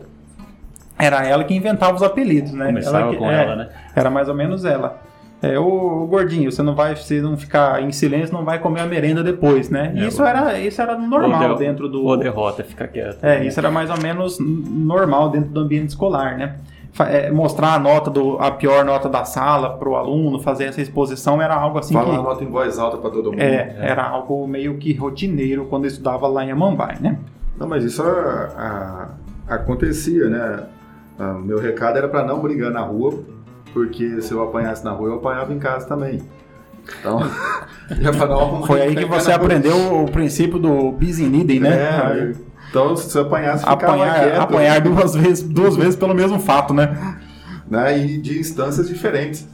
Era 0.98 1.26
ela 1.26 1.44
que 1.44 1.54
inventava 1.54 1.96
os 1.96 2.04
apelidos, 2.04 2.54
né? 2.54 2.68
Começava 2.68 3.00
ela 3.00 3.12
que, 3.12 3.18
com 3.18 3.30
é, 3.30 3.44
ela, 3.44 3.56
né? 3.56 3.70
Era 3.96 4.10
mais 4.10 4.30
ou 4.30 4.36
menos 4.36 4.64
ela. 4.64 5.02
É, 5.54 5.60
o, 5.60 6.08
gordinho, 6.08 6.52
você 6.52 6.64
não 6.64 6.74
vai, 6.74 6.96
se 6.96 7.22
não 7.22 7.38
ficar 7.38 7.82
em 7.82 7.92
silêncio, 7.92 8.34
não 8.34 8.44
vai 8.44 8.60
comer 8.60 8.82
a 8.82 8.86
merenda 8.86 9.24
depois, 9.24 9.70
né? 9.70 9.94
É, 9.96 10.08
isso, 10.08 10.24
era, 10.24 10.60
isso 10.60 10.82
era 10.82 10.98
normal 10.98 11.54
de, 11.54 11.60
dentro 11.60 11.88
do. 11.88 12.04
Ou 12.04 12.18
derrota, 12.18 12.64
fica 12.64 12.88
quieto. 12.88 13.24
É, 13.24 13.40
né? 13.40 13.48
isso 13.48 13.60
era 13.60 13.70
mais 13.70 13.90
ou 13.90 14.02
menos 14.02 14.38
normal 14.40 15.30
dentro 15.30 15.50
do 15.50 15.60
ambiente 15.60 15.90
escolar, 15.90 16.38
né? 16.38 16.56
É, 17.00 17.30
mostrar 17.30 17.74
a 17.74 17.80
nota 17.80 18.10
do 18.10 18.38
a 18.40 18.50
pior 18.52 18.86
nota 18.86 19.10
da 19.10 19.26
sala 19.26 19.78
para 19.78 19.90
o 19.90 19.98
aluno, 19.98 20.40
fazer 20.40 20.66
essa 20.66 20.82
exposição 20.82 21.42
era 21.42 21.54
algo 21.54 21.78
assim 21.78 21.94
Falar 21.94 22.12
que, 22.12 22.16
a 22.16 22.22
nota 22.22 22.44
em 22.44 22.48
voz 22.48 22.80
alta 22.80 22.98
para 22.98 23.10
todo 23.10 23.32
mundo. 23.32 23.42
É, 23.42 23.76
é, 23.78 23.90
era 23.90 24.08
algo 24.08 24.48
meio 24.48 24.78
que 24.78 24.94
rotineiro 24.94 25.66
quando 25.66 25.84
eu 25.84 25.90
estudava 25.90 26.26
lá 26.28 26.46
em 26.46 26.52
Amambai, 26.52 26.98
né? 27.02 27.18
Não, 27.58 27.68
mas 27.68 27.84
isso 27.84 28.02
a, 28.02 29.10
a, 29.48 29.56
acontecia, 29.56 30.30
né? 30.30 30.64
Ah, 31.20 31.34
meu 31.34 31.60
recado 31.60 31.98
era 31.98 32.08
para 32.08 32.24
não 32.24 32.40
brigar 32.40 32.72
na 32.72 32.82
rua, 32.82 33.14
porque 33.76 34.22
se 34.22 34.32
eu 34.32 34.42
apanhasse 34.42 34.86
na 34.86 34.92
rua, 34.92 35.10
eu 35.10 35.16
apanhava 35.16 35.54
em 35.54 35.60
casa 35.60 35.86
também. 35.86 36.22
Então, 36.98 37.20
Foi 38.66 38.82
aí 38.82 38.96
que 38.96 39.04
você 39.04 39.34
aprendeu 39.34 40.02
o 40.02 40.10
princípio 40.10 40.58
do 40.58 40.94
bis 40.94 41.20
in 41.20 41.42
idem, 41.42 41.60
né? 41.60 41.74
É, 41.74 42.32
então, 42.70 42.96
se 42.96 43.12
você 43.12 43.20
apanhasse, 43.20 43.66
ficava 43.66 43.86
apanhar, 43.86 44.14
quieto. 44.14 44.40
Apanhar 44.40 44.80
duas 44.80 45.14
vezes, 45.14 45.44
duas 45.44 45.76
vezes 45.76 45.98
pelo 45.98 46.16
mesmo 46.16 46.40
fato, 46.40 46.74
né? 46.74 47.20
né? 47.70 48.00
E 48.00 48.18
de 48.18 48.40
instâncias 48.40 48.88
diferentes. 48.88 49.46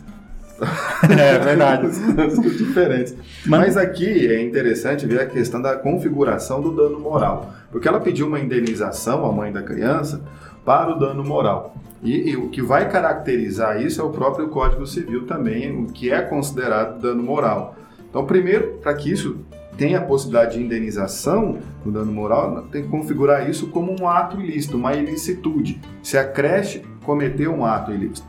É 1.09 1.39
verdade. 1.39 1.87
diferentes. 2.59 3.15
Mas... 3.43 3.61
Mas 3.61 3.77
aqui 3.77 4.27
é 4.27 4.39
interessante 4.39 5.07
ver 5.07 5.21
a 5.21 5.25
questão 5.25 5.59
da 5.59 5.75
configuração 5.75 6.61
do 6.61 6.71
dano 6.75 6.99
moral. 6.99 7.51
Porque 7.71 7.87
ela 7.87 7.99
pediu 7.99 8.27
uma 8.27 8.39
indenização, 8.39 9.25
a 9.25 9.31
mãe 9.31 9.51
da 9.51 9.63
criança, 9.63 10.21
para 10.63 10.91
o 10.91 10.99
dano 10.99 11.23
moral. 11.23 11.75
E, 12.03 12.31
e, 12.31 12.35
o 12.35 12.49
que 12.49 12.61
vai 12.61 12.89
caracterizar 12.89 13.81
isso 13.81 14.01
é 14.01 14.03
o 14.03 14.09
próprio 14.09 14.49
Código 14.49 14.87
Civil 14.87 15.27
também, 15.27 15.83
o 15.83 15.85
que 15.85 16.11
é 16.11 16.21
considerado 16.21 16.99
dano 16.99 17.21
moral. 17.21 17.75
Então, 18.09 18.25
primeiro, 18.25 18.79
para 18.81 18.93
que 18.95 19.11
isso 19.11 19.45
tenha 19.77 19.99
a 19.99 20.01
possibilidade 20.01 20.57
de 20.57 20.63
indenização 20.63 21.59
do 21.83 21.91
dano 21.91 22.11
moral, 22.11 22.63
tem 22.71 22.83
que 22.83 22.89
configurar 22.89 23.49
isso 23.49 23.67
como 23.67 23.95
um 23.99 24.07
ato 24.07 24.39
ilícito, 24.39 24.77
uma 24.77 24.93
ilicitude. 24.93 25.79
Se 26.01 26.17
a 26.17 26.27
creche 26.27 26.81
cometeu 27.03 27.53
um 27.53 27.65
ato 27.65 27.91
ilícito. 27.91 28.27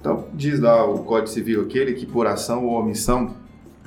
Então, 0.00 0.26
diz 0.34 0.60
lá 0.60 0.84
o 0.84 0.98
Código 1.00 1.28
Civil, 1.28 1.62
aquele 1.62 1.94
que 1.94 2.04
por 2.04 2.26
ação 2.26 2.66
ou 2.66 2.78
omissão 2.78 3.34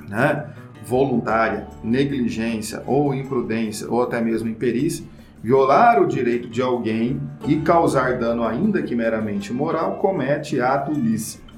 né, 0.08 0.48
voluntária, 0.84 1.68
negligência 1.82 2.82
ou 2.86 3.14
imprudência, 3.14 3.88
ou 3.88 4.02
até 4.02 4.20
mesmo 4.20 4.48
imperícia, 4.48 5.04
violar 5.42 6.02
o 6.02 6.06
direito 6.06 6.48
de 6.48 6.60
alguém 6.60 7.20
e 7.46 7.56
causar 7.56 8.18
dano 8.18 8.44
ainda 8.44 8.82
que 8.82 8.94
meramente 8.94 9.52
moral, 9.52 9.98
comete 9.98 10.60
ato 10.60 10.92
ilícito. 10.92 11.48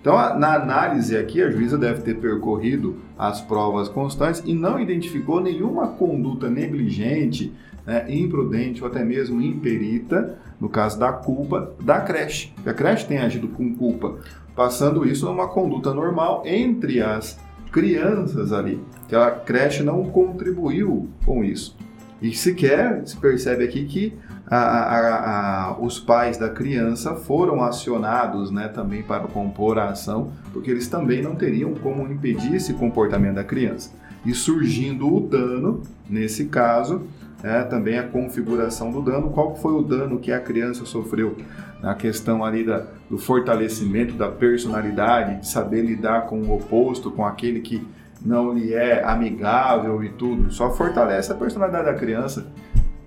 Então, 0.00 0.14
na 0.38 0.54
análise 0.54 1.16
aqui, 1.16 1.42
a 1.42 1.50
juíza 1.50 1.76
deve 1.76 2.02
ter 2.02 2.14
percorrido 2.18 2.96
as 3.18 3.40
provas 3.40 3.88
constantes 3.88 4.40
e 4.44 4.54
não 4.54 4.78
identificou 4.78 5.40
nenhuma 5.40 5.88
conduta 5.88 6.48
negligente, 6.48 7.52
né, 7.84 8.06
imprudente 8.08 8.82
ou 8.82 8.88
até 8.88 9.04
mesmo 9.04 9.40
imperita, 9.40 10.38
no 10.60 10.68
caso 10.68 10.98
da 10.98 11.12
culpa 11.12 11.72
da 11.82 12.00
creche. 12.00 12.54
A 12.64 12.72
creche 12.72 13.06
tem 13.06 13.18
agido 13.18 13.48
com 13.48 13.74
culpa, 13.74 14.18
passando 14.54 15.04
isso 15.04 15.26
numa 15.26 15.48
conduta 15.48 15.92
normal 15.92 16.42
entre 16.46 17.02
as 17.02 17.36
crianças 17.72 18.52
ali, 18.52 18.80
que 19.08 19.16
a 19.16 19.30
creche 19.30 19.82
não 19.82 20.04
contribuiu 20.04 21.08
com 21.24 21.42
isso. 21.42 21.76
E 22.20 22.34
sequer 22.34 23.06
se 23.06 23.16
percebe 23.16 23.64
aqui 23.64 23.84
que 23.84 24.14
a, 24.46 24.56
a, 24.56 25.70
a, 25.70 25.80
os 25.80 25.98
pais 25.98 26.38
da 26.38 26.48
criança 26.48 27.14
foram 27.14 27.62
acionados 27.62 28.50
né, 28.50 28.68
também 28.68 29.02
para 29.02 29.26
compor 29.26 29.78
a 29.78 29.90
ação, 29.90 30.32
porque 30.52 30.70
eles 30.70 30.88
também 30.88 31.20
não 31.20 31.34
teriam 31.34 31.74
como 31.74 32.10
impedir 32.10 32.54
esse 32.54 32.72
comportamento 32.72 33.34
da 33.34 33.44
criança. 33.44 33.90
E 34.24 34.32
surgindo 34.34 35.14
o 35.14 35.20
dano, 35.20 35.82
nesse 36.08 36.46
caso, 36.46 37.02
é, 37.42 37.62
também 37.62 37.98
a 37.98 38.02
configuração 38.02 38.90
do 38.90 39.02
dano, 39.02 39.30
qual 39.30 39.54
foi 39.56 39.72
o 39.72 39.82
dano 39.82 40.18
que 40.18 40.32
a 40.32 40.40
criança 40.40 40.84
sofreu, 40.84 41.36
na 41.82 41.94
questão 41.94 42.44
ali 42.44 42.64
da, 42.64 42.86
do 43.10 43.18
fortalecimento 43.18 44.14
da 44.14 44.28
personalidade, 44.28 45.40
de 45.40 45.48
saber 45.48 45.82
lidar 45.82 46.22
com 46.22 46.40
o 46.40 46.56
oposto, 46.56 47.10
com 47.10 47.24
aquele 47.24 47.60
que 47.60 47.86
não 48.24 48.52
lhe 48.52 48.74
é 48.74 49.04
amigável 49.04 50.02
e 50.02 50.08
tudo, 50.10 50.50
só 50.50 50.70
fortalece 50.70 51.32
a 51.32 51.34
personalidade 51.34 51.86
da 51.86 51.94
criança 51.94 52.46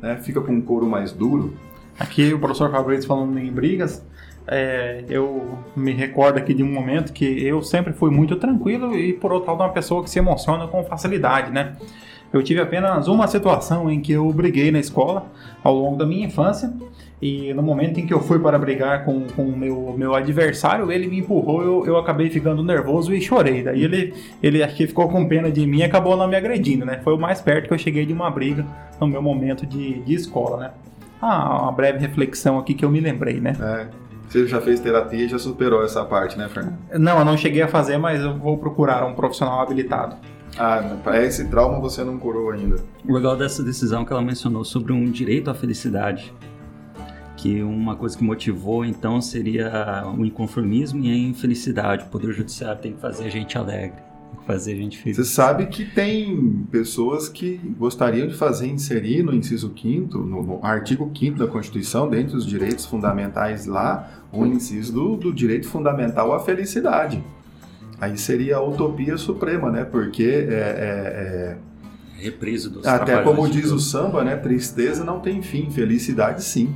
né, 0.02 0.18
fica 0.18 0.42
com 0.42 0.52
um 0.52 0.62
couro 0.62 0.88
mais 0.88 1.12
duro. 1.12 1.54
Aqui 2.00 2.34
o 2.34 2.40
professor 2.40 2.72
Fabrício 2.72 3.08
falando 3.08 3.38
em 3.38 3.52
brigas, 3.52 4.04
é, 4.48 5.04
eu 5.10 5.58
me 5.76 5.92
recordo 5.92 6.38
aqui 6.38 6.54
de 6.54 6.64
um 6.64 6.72
momento 6.72 7.12
que 7.12 7.26
eu 7.46 7.62
sempre 7.62 7.94
fui 7.94 8.10
muito 8.10 8.36
tranquilo 8.38 8.96
e 8.98 9.14
por 9.14 9.32
outro 9.32 9.52
lado 9.52 9.62
uma 9.62 9.70
pessoa 9.70 10.04
que 10.04 10.10
se 10.10 10.18
emociona 10.18 10.68
com 10.68 10.84
facilidade, 10.84 11.52
né? 11.52 11.76
Eu 12.32 12.44
tive 12.44 12.62
apenas 12.62 13.08
uma 13.08 13.28
situação 13.28 13.90
em 13.90 14.02
que 14.02 14.12
eu 14.12 14.32
briguei 14.32 14.72
na 14.72 14.80
escola 14.80 15.26
ao 15.64 15.76
longo 15.76 15.98
da 15.98 16.06
minha 16.06 16.26
infância 16.26 16.72
e 17.22 17.54
no 17.54 17.62
momento 17.62 18.00
em 18.00 18.06
que 18.06 18.14
eu 18.14 18.22
fui 18.22 18.40
para 18.40 18.58
brigar 18.58 19.04
com 19.04 19.26
o 19.38 19.58
meu, 19.58 19.94
meu 19.98 20.16
adversário, 20.16 20.90
ele 20.90 21.08
me 21.08 21.20
empurrou, 21.20 21.62
eu, 21.62 21.86
eu 21.86 21.98
acabei 21.98 22.30
ficando 22.30 22.64
nervoso 22.64 23.14
e 23.14 23.22
chorei. 23.22 23.62
Daí 23.62 23.84
ele, 23.84 24.14
ele 24.42 24.64
acho 24.64 24.76
que 24.76 24.88
ficou 24.88 25.10
com 25.10 25.28
pena 25.28 25.52
de 25.52 25.68
mim 25.68 25.80
e 25.80 25.84
acabou 25.84 26.16
não 26.16 26.30
me 26.30 26.38
agredindo, 26.38 26.86
né? 26.86 27.02
Foi 27.04 27.14
o 27.14 27.18
mais 27.18 27.42
perto 27.42 27.68
que 27.68 27.74
eu 27.74 27.78
cheguei 27.78 28.06
de 28.06 28.14
uma 28.14 28.32
briga 28.32 28.66
no 29.02 29.08
meu 29.08 29.22
momento 29.22 29.66
de, 29.66 30.00
de 30.00 30.14
escola, 30.14 30.58
né? 30.58 30.72
Ah, 31.22 31.64
uma 31.64 31.72
breve 31.74 32.00
reflexão 32.00 32.58
aqui 32.58 32.74
que 32.74 32.86
eu 32.86 32.90
me 32.90 33.02
lembrei, 33.02 33.42
né? 33.42 33.54
É. 33.60 33.88
Você 34.30 34.48
já 34.48 34.62
fez 34.62 34.80
terapia 34.80 35.26
e 35.26 35.28
já 35.28 35.40
superou 35.40 35.84
essa 35.84 36.06
parte, 36.06 36.38
né, 36.38 36.48
Fernando? 36.48 36.78
Não, 36.94 37.20
eu 37.20 37.26
não 37.26 37.36
cheguei 37.36 37.64
a 37.64 37.68
fazer, 37.68 37.98
mas 37.98 38.22
eu 38.22 38.38
vou 38.38 38.58
procurar 38.58 39.04
um 39.06 39.14
profissional 39.14 39.60
habilitado. 39.60 40.16
Ah, 40.58 40.98
para 41.04 41.24
esse 41.26 41.50
trauma 41.50 41.80
você 41.80 42.04
não 42.04 42.18
curou 42.18 42.52
ainda. 42.52 42.78
O 43.06 43.14
legal 43.14 43.36
dessa 43.36 43.62
decisão 43.62 44.06
que 44.06 44.14
ela 44.14 44.22
mencionou 44.22 44.64
sobre 44.64 44.94
um 44.94 45.04
direito 45.10 45.50
à 45.50 45.54
felicidade 45.54 46.34
que 47.40 47.64
uma 47.64 47.96
coisa 47.96 48.18
que 48.18 48.24
motivou 48.24 48.84
então 48.84 49.22
seria 49.22 50.04
o 50.18 50.26
inconformismo 50.26 51.04
e 51.06 51.10
a 51.10 51.16
infelicidade. 51.16 52.04
O 52.04 52.08
Poder 52.08 52.34
Judiciário 52.34 52.82
tem 52.82 52.92
que 52.92 53.00
fazer 53.00 53.26
a 53.26 53.30
gente 53.30 53.58
alegre, 53.58 53.96
tem 54.32 54.40
que 54.42 54.46
fazer 54.46 54.74
a 54.74 54.76
gente 54.76 54.98
feliz. 54.98 55.16
Você 55.16 55.24
sabe 55.24 55.68
que 55.68 55.86
tem 55.86 56.66
pessoas 56.70 57.30
que 57.30 57.58
gostariam 57.78 58.28
de 58.28 58.36
fazer 58.36 58.68
inserir 58.68 59.24
no 59.24 59.34
inciso 59.34 59.74
5 59.74 60.18
no, 60.18 60.44
no 60.44 60.60
artigo 60.66 61.10
5 61.18 61.40
da 61.40 61.48
Constituição, 61.48 62.10
dentre 62.10 62.36
os 62.36 62.46
direitos 62.46 62.86
fundamentais 62.86 63.66
lá, 63.66 64.26
o 64.34 64.46
inciso 64.46 64.92
do, 64.92 65.16
do 65.16 65.34
direito 65.34 65.68
fundamental 65.68 66.34
à 66.34 66.40
felicidade. 66.42 67.24
Aí 68.02 68.18
seria 68.18 68.58
a 68.58 68.62
utopia 68.62 69.18
suprema, 69.18 69.72
né? 69.72 69.86
Porque 69.86 70.24
é, 70.24 70.54
é, 70.54 71.56
é 71.56 71.58
Repriso 72.20 72.70
dos 72.70 72.86
Até 72.86 73.22
como 73.24 73.48
diz 73.48 73.72
o 73.72 73.80
samba, 73.80 74.26
né? 74.26 74.36
Tristeza 74.36 75.06
não 75.06 75.22
tem 75.22 75.42
fim, 75.42 75.72
felicidade 75.72 76.44
sim. 76.44 76.76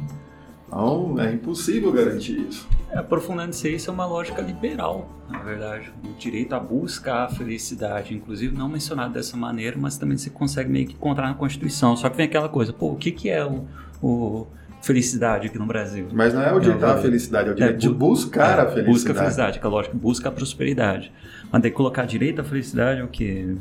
Então 0.73 1.19
é 1.19 1.31
impossível 1.31 1.91
garantir 1.91 2.39
isso. 2.49 2.67
É, 2.89 2.97
aprofundando-se 2.97 3.69
isso 3.69 3.89
é 3.89 3.93
uma 3.93 4.05
lógica 4.05 4.41
liberal, 4.41 5.07
na 5.29 5.39
verdade. 5.39 5.91
O 6.03 6.17
direito 6.17 6.53
a 6.53 6.59
buscar 6.59 7.25
a 7.25 7.29
felicidade, 7.29 8.15
inclusive 8.15 8.57
não 8.57 8.67
mencionado 8.67 9.13
dessa 9.13 9.37
maneira, 9.37 9.77
mas 9.79 9.97
também 9.97 10.17
se 10.17 10.31
consegue 10.31 10.69
meio 10.69 10.87
que 10.87 10.93
encontrar 10.93 11.27
na 11.27 11.35
Constituição. 11.35 11.95
Só 11.95 12.09
que 12.09 12.17
vem 12.17 12.25
aquela 12.25 12.49
coisa, 12.49 12.73
pô, 12.73 12.91
o 12.91 12.95
que, 12.95 13.11
que 13.11 13.29
é 13.29 13.45
o, 13.45 13.65
o 14.01 14.47
felicidade 14.81 15.47
aqui 15.47 15.59
no 15.59 15.65
Brasil? 15.67 16.07
Mas 16.11 16.33
não 16.33 16.41
é 16.41 16.51
o 16.51 16.59
direito 16.59 16.85
à 16.85 16.97
felicidade, 16.97 17.49
é 17.49 17.51
o 17.51 17.55
direito 17.55 17.75
é, 17.75 17.77
de 17.77 17.89
buscar 17.89 18.57
é, 18.57 18.61
a 18.61 18.65
felicidade. 18.65 18.91
Busca 18.91 19.11
a 19.11 19.15
felicidade, 19.15 19.59
que 19.59 19.65
é 19.65 19.69
lógico, 19.69 19.95
busca 19.95 20.29
a 20.29 20.31
prosperidade. 20.31 21.11
Mas 21.51 21.61
daí 21.61 21.71
colocar 21.71 22.05
direito 22.05 22.41
à 22.41 22.43
felicidade 22.43 23.01
é 23.01 23.03
o 23.03 23.07
que 23.07 23.55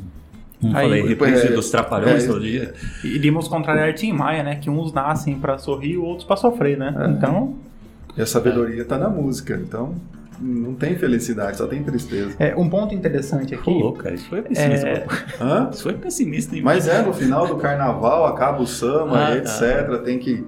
não 0.63 0.75
Aí, 0.77 0.85
falei, 0.87 1.07
reprise 1.07 1.47
é, 1.47 1.51
dos 1.51 1.69
trapalhões 1.69 2.23
é, 2.23 2.27
todo 2.27 2.41
dia. 2.41 2.73
Iríamos 3.03 3.47
contrariar 3.47 3.93
Tim 3.93 4.13
Maia, 4.13 4.43
né? 4.43 4.55
Que 4.55 4.69
uns 4.69 4.93
nascem 4.93 5.37
para 5.37 5.57
sorrir, 5.57 5.97
outros 5.97 6.25
para 6.25 6.37
sofrer, 6.37 6.77
né? 6.77 6.95
É. 6.97 7.07
Então. 7.09 7.55
E 8.15 8.21
a 8.21 8.25
sabedoria 8.25 8.81
está 8.81 8.97
na 8.97 9.09
música, 9.09 9.59
então 9.61 9.95
não 10.39 10.73
tem 10.73 10.95
felicidade, 10.95 11.57
só 11.57 11.67
tem 11.67 11.83
tristeza. 11.83 12.35
É, 12.39 12.55
um 12.55 12.69
ponto 12.69 12.93
interessante 12.93 13.53
aqui. 13.55 13.63
Pô, 13.63 13.93
cara, 13.93 14.15
isso 14.15 14.27
foi 14.27 14.41
pessimista. 14.41 14.87
É... 14.87 15.05
Hã? 15.39 15.69
Isso 15.71 15.83
foi 15.83 15.93
pessimista. 15.93 16.55
Mas 16.61 16.87
é, 16.87 17.01
no 17.01 17.13
final 17.13 17.47
do 17.47 17.55
carnaval 17.57 18.25
acaba 18.25 18.61
o 18.61 18.67
samba, 18.67 19.27
ah, 19.27 19.37
etc. 19.37 19.87
Tá. 19.87 19.97
Tem 19.99 20.19
que 20.19 20.45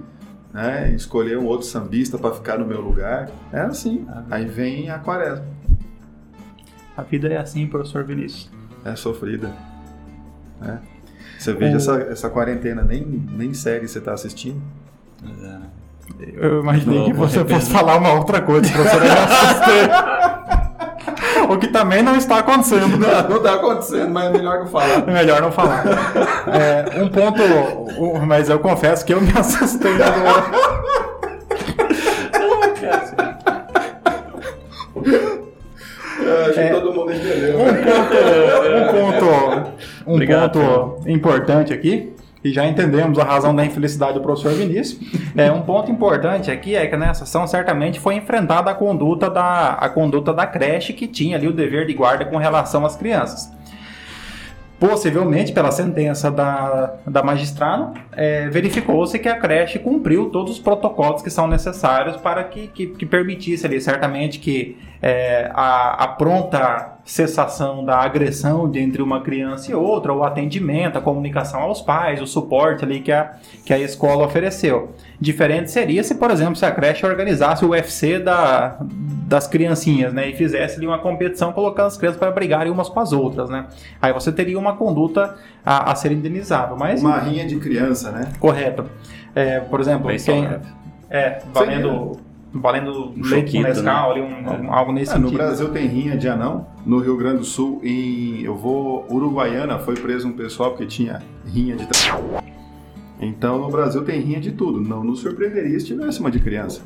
né, 0.52 0.92
escolher 0.94 1.38
um 1.38 1.46
outro 1.46 1.66
sambista 1.66 2.18
para 2.18 2.34
ficar 2.34 2.58
no 2.58 2.66
meu 2.66 2.80
lugar. 2.80 3.30
É 3.52 3.60
assim. 3.60 4.04
Ah, 4.08 4.22
Aí 4.30 4.44
vem 4.44 4.90
a 4.90 4.98
quaresma. 4.98 5.44
A 6.96 7.02
vida 7.02 7.28
é 7.28 7.36
assim, 7.36 7.66
professor 7.66 8.04
Vinícius. 8.04 8.50
É 8.84 8.94
sofrida. 8.96 9.52
Né? 10.60 10.78
Você 11.38 11.52
veja 11.52 11.74
o... 11.74 11.76
essa, 11.76 12.00
essa 12.10 12.30
quarentena, 12.30 12.82
nem, 12.82 13.02
nem 13.04 13.54
série 13.54 13.86
você 13.86 13.98
está 13.98 14.12
assistindo. 14.12 14.60
Eu 16.34 16.60
imaginei 16.60 17.04
que 17.04 17.12
você 17.12 17.44
fosse 17.44 17.70
falar 17.70 17.96
uma 17.96 18.12
outra 18.14 18.40
coisa, 18.40 18.70
professor. 18.70 19.00
o 21.50 21.58
que 21.58 21.68
também 21.68 22.02
não 22.02 22.16
está 22.16 22.38
acontecendo. 22.38 22.96
Não, 22.96 23.28
não 23.28 23.36
está 23.36 23.54
acontecendo, 23.54 24.10
mas 24.10 24.26
é 24.26 24.32
melhor 24.32 24.58
não 24.60 24.66
falar. 24.66 25.08
É 25.08 25.12
melhor 25.12 25.42
não 25.42 25.52
falar. 25.52 25.84
É, 26.48 27.02
um 27.02 27.08
ponto, 27.08 27.42
mas 28.26 28.48
eu 28.48 28.58
confesso 28.58 29.04
que 29.04 29.14
eu 29.14 29.20
me 29.20 29.32
assustei 29.36 29.94
agora. 29.94 30.76
acho 36.44 36.52
que 36.54 36.60
é, 36.60 36.70
todo 36.70 36.92
mundo 36.92 37.12
entendeu. 37.12 37.58
Um 37.58 37.74
ponto, 37.74 38.14
um 38.76 39.22
ponto, 39.22 39.55
um 40.06 40.14
Obrigado, 40.14 40.58
ponto 40.58 41.10
importante 41.10 41.72
aqui 41.72 42.12
e 42.44 42.52
já 42.52 42.64
entendemos 42.64 43.18
a 43.18 43.24
razão 43.24 43.54
da 43.54 43.64
infelicidade 43.64 44.14
do 44.14 44.20
professor 44.20 44.52
Vinícius. 44.52 45.00
É, 45.36 45.50
um 45.50 45.62
ponto 45.62 45.90
importante 45.90 46.50
aqui 46.50 46.76
é 46.76 46.86
que 46.86 46.96
nessa 46.96 47.24
ação 47.24 47.46
certamente 47.46 47.98
foi 47.98 48.14
enfrentada 48.14 48.70
a 48.70 48.74
conduta 48.74 49.28
da, 49.28 49.72
a 49.72 49.88
conduta 49.88 50.32
da 50.32 50.46
creche 50.46 50.92
que 50.92 51.08
tinha 51.08 51.36
ali 51.36 51.48
o 51.48 51.52
dever 51.52 51.86
de 51.86 51.94
guarda 51.94 52.24
com 52.24 52.36
relação 52.36 52.86
às 52.86 52.94
crianças. 52.94 53.50
Possivelmente, 54.78 55.52
pela 55.52 55.72
sentença 55.72 56.30
da, 56.30 56.96
da 57.06 57.22
magistrada, 57.22 57.94
é, 58.12 58.46
verificou-se 58.48 59.18
que 59.18 59.28
a 59.28 59.34
creche 59.36 59.78
cumpriu 59.78 60.28
todos 60.28 60.52
os 60.52 60.58
protocolos 60.58 61.22
que 61.22 61.30
são 61.30 61.48
necessários 61.48 62.18
para 62.18 62.44
que, 62.44 62.68
que, 62.68 62.86
que 62.88 63.06
permitisse 63.06 63.66
ali, 63.66 63.80
certamente, 63.80 64.38
que 64.38 64.76
é, 65.00 65.50
a, 65.54 66.04
a, 66.04 66.08
pronta 66.08 66.95
cessação 67.06 67.84
da 67.84 67.98
agressão 67.98 68.68
de 68.68 68.80
entre 68.80 69.00
uma 69.00 69.22
criança 69.22 69.70
e 69.70 69.74
outra, 69.74 70.12
o 70.12 70.24
atendimento, 70.24 70.98
a 70.98 71.00
comunicação 71.00 71.60
aos 71.60 71.80
pais, 71.80 72.20
o 72.20 72.26
suporte 72.26 72.84
ali 72.84 73.00
que 73.00 73.12
a, 73.12 73.36
que 73.64 73.72
a 73.72 73.78
escola 73.78 74.26
ofereceu. 74.26 74.90
Diferente 75.20 75.70
seria 75.70 76.02
se, 76.02 76.16
por 76.16 76.32
exemplo, 76.32 76.56
se 76.56 76.66
a 76.66 76.70
creche 76.72 77.06
organizasse 77.06 77.64
o 77.64 77.68
UFC 77.68 78.18
da, 78.18 78.78
das 78.80 79.46
criancinhas, 79.46 80.12
né, 80.12 80.28
e 80.28 80.34
fizesse 80.34 80.78
ali 80.78 80.86
uma 80.86 80.98
competição 80.98 81.52
colocando 81.52 81.86
as 81.86 81.96
crianças 81.96 82.18
para 82.18 82.32
brigarem 82.32 82.72
umas 82.72 82.88
com 82.88 82.98
as 82.98 83.12
outras, 83.12 83.48
né. 83.48 83.66
Aí 84.02 84.12
você 84.12 84.32
teria 84.32 84.58
uma 84.58 84.74
conduta 84.74 85.36
a, 85.64 85.92
a 85.92 85.94
ser 85.94 86.10
indenizável, 86.10 86.76
mas... 86.76 87.00
Uma 87.00 87.20
rinha 87.20 87.46
de 87.46 87.56
criança, 87.60 88.10
né? 88.10 88.32
Correto. 88.40 88.84
É, 89.32 89.60
por 89.60 89.80
exemplo, 89.80 90.08
Bem 90.08 90.18
quem... 90.18 90.48
É, 91.08 91.38
valendo 91.54 92.18
valendo 92.60 93.12
um 93.16 93.22
leite 93.22 93.56
com 93.56 93.62
Nescau, 93.62 94.14
né? 94.14 94.20
ali, 94.20 94.20
um, 94.20 94.66
é. 94.66 94.76
algo 94.76 94.92
nesse 94.92 95.12
é, 95.12 95.14
sentido. 95.14 95.30
No 95.30 95.36
Brasil 95.36 95.68
tem 95.70 95.86
rinha 95.86 96.16
de 96.16 96.28
anão, 96.28 96.66
no 96.84 96.98
Rio 96.98 97.16
Grande 97.16 97.38
do 97.38 97.44
Sul, 97.44 97.80
em 97.82 98.42
eu 98.42 98.56
vou 98.56 99.06
Uruguaiana, 99.10 99.78
foi 99.78 99.94
preso 99.94 100.28
um 100.28 100.32
pessoal 100.32 100.70
porque 100.70 100.86
tinha 100.86 101.22
rinha 101.46 101.76
de 101.76 101.86
Então 103.20 103.58
no 103.58 103.70
Brasil 103.70 104.04
tem 104.04 104.20
rinha 104.20 104.40
de 104.40 104.52
tudo, 104.52 104.80
não 104.80 105.02
nos 105.02 105.20
surpreenderia 105.20 105.78
se 105.78 105.86
tivesse 105.86 106.20
uma 106.20 106.30
de 106.30 106.40
criança. 106.40 106.82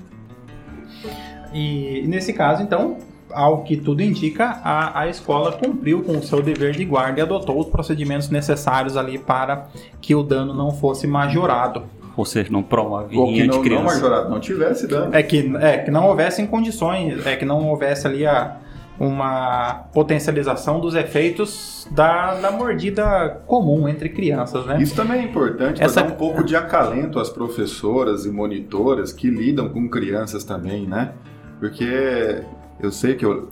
E 1.52 2.04
nesse 2.06 2.32
caso, 2.32 2.62
então, 2.62 2.98
ao 3.32 3.62
que 3.62 3.76
tudo 3.76 4.02
indica, 4.02 4.60
a, 4.62 5.00
a 5.00 5.08
escola 5.08 5.52
cumpriu 5.52 6.02
com 6.02 6.18
o 6.18 6.22
seu 6.22 6.42
dever 6.42 6.72
de 6.72 6.84
guarda 6.84 7.20
e 7.20 7.22
adotou 7.22 7.58
os 7.58 7.66
procedimentos 7.66 8.28
necessários 8.28 8.96
ali 8.96 9.18
para 9.18 9.68
que 10.00 10.14
o 10.14 10.22
dano 10.22 10.54
não 10.54 10.70
fosse 10.70 11.06
majorado 11.06 11.84
ou 12.20 12.24
seja, 12.26 12.50
não 12.52 12.62
promove 12.62 13.16
Ou 13.16 13.26
que 13.26 13.32
rinha 13.32 13.44
não, 13.46 13.50
de 13.50 13.56
não, 13.56 13.64
criança. 13.64 13.84
majorado, 13.84 14.30
não 14.30 14.38
tivesse 14.40 14.86
dano. 14.86 15.14
É 15.14 15.22
que, 15.22 15.52
é 15.60 15.78
que 15.78 15.90
não 15.90 16.06
houvessem 16.06 16.46
condições, 16.46 17.26
é 17.26 17.34
que 17.36 17.44
não 17.44 17.68
houvesse 17.68 18.06
ali 18.06 18.24
a, 18.26 18.56
uma 18.98 19.84
potencialização 19.92 20.78
dos 20.78 20.94
efeitos 20.94 21.88
da, 21.90 22.34
da 22.34 22.50
mordida 22.50 23.40
comum 23.46 23.88
entre 23.88 24.10
crianças, 24.10 24.66
né? 24.66 24.76
Isso 24.80 24.94
também 24.94 25.20
é 25.20 25.24
importante 25.24 25.82
Essa- 25.82 26.00
para 26.00 26.08
dar 26.10 26.14
um 26.14 26.18
pouco 26.18 26.44
de 26.44 26.54
acalento 26.54 27.18
às 27.18 27.30
professoras 27.30 28.26
e 28.26 28.30
monitoras 28.30 29.12
que 29.12 29.28
lidam 29.30 29.68
com 29.70 29.88
crianças 29.88 30.44
também, 30.44 30.86
né? 30.86 31.12
Porque 31.58 32.42
eu 32.78 32.92
sei 32.92 33.14
que 33.14 33.24
eu 33.24 33.48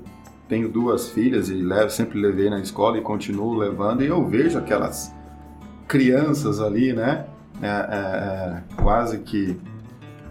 tenho 0.49 0.69
duas 0.69 1.09
filhas 1.11 1.49
e 1.51 1.55
levo, 1.55 1.91
sempre 1.91 2.21
levei 2.21 2.49
na 2.51 2.61
escola 2.61 2.97
e 2.99 3.01
continuo 3.01 3.55
levando, 3.57 4.03
e 4.03 4.07
eu 4.07 4.25
vejo 4.27 4.59
aquelas 4.59 5.15
crianças 5.87 6.61
ali, 6.61 6.93
né? 6.93 7.25
É, 7.63 7.67
é, 7.67 7.71
é, 7.71 8.63
quase 8.83 9.19
que 9.19 9.57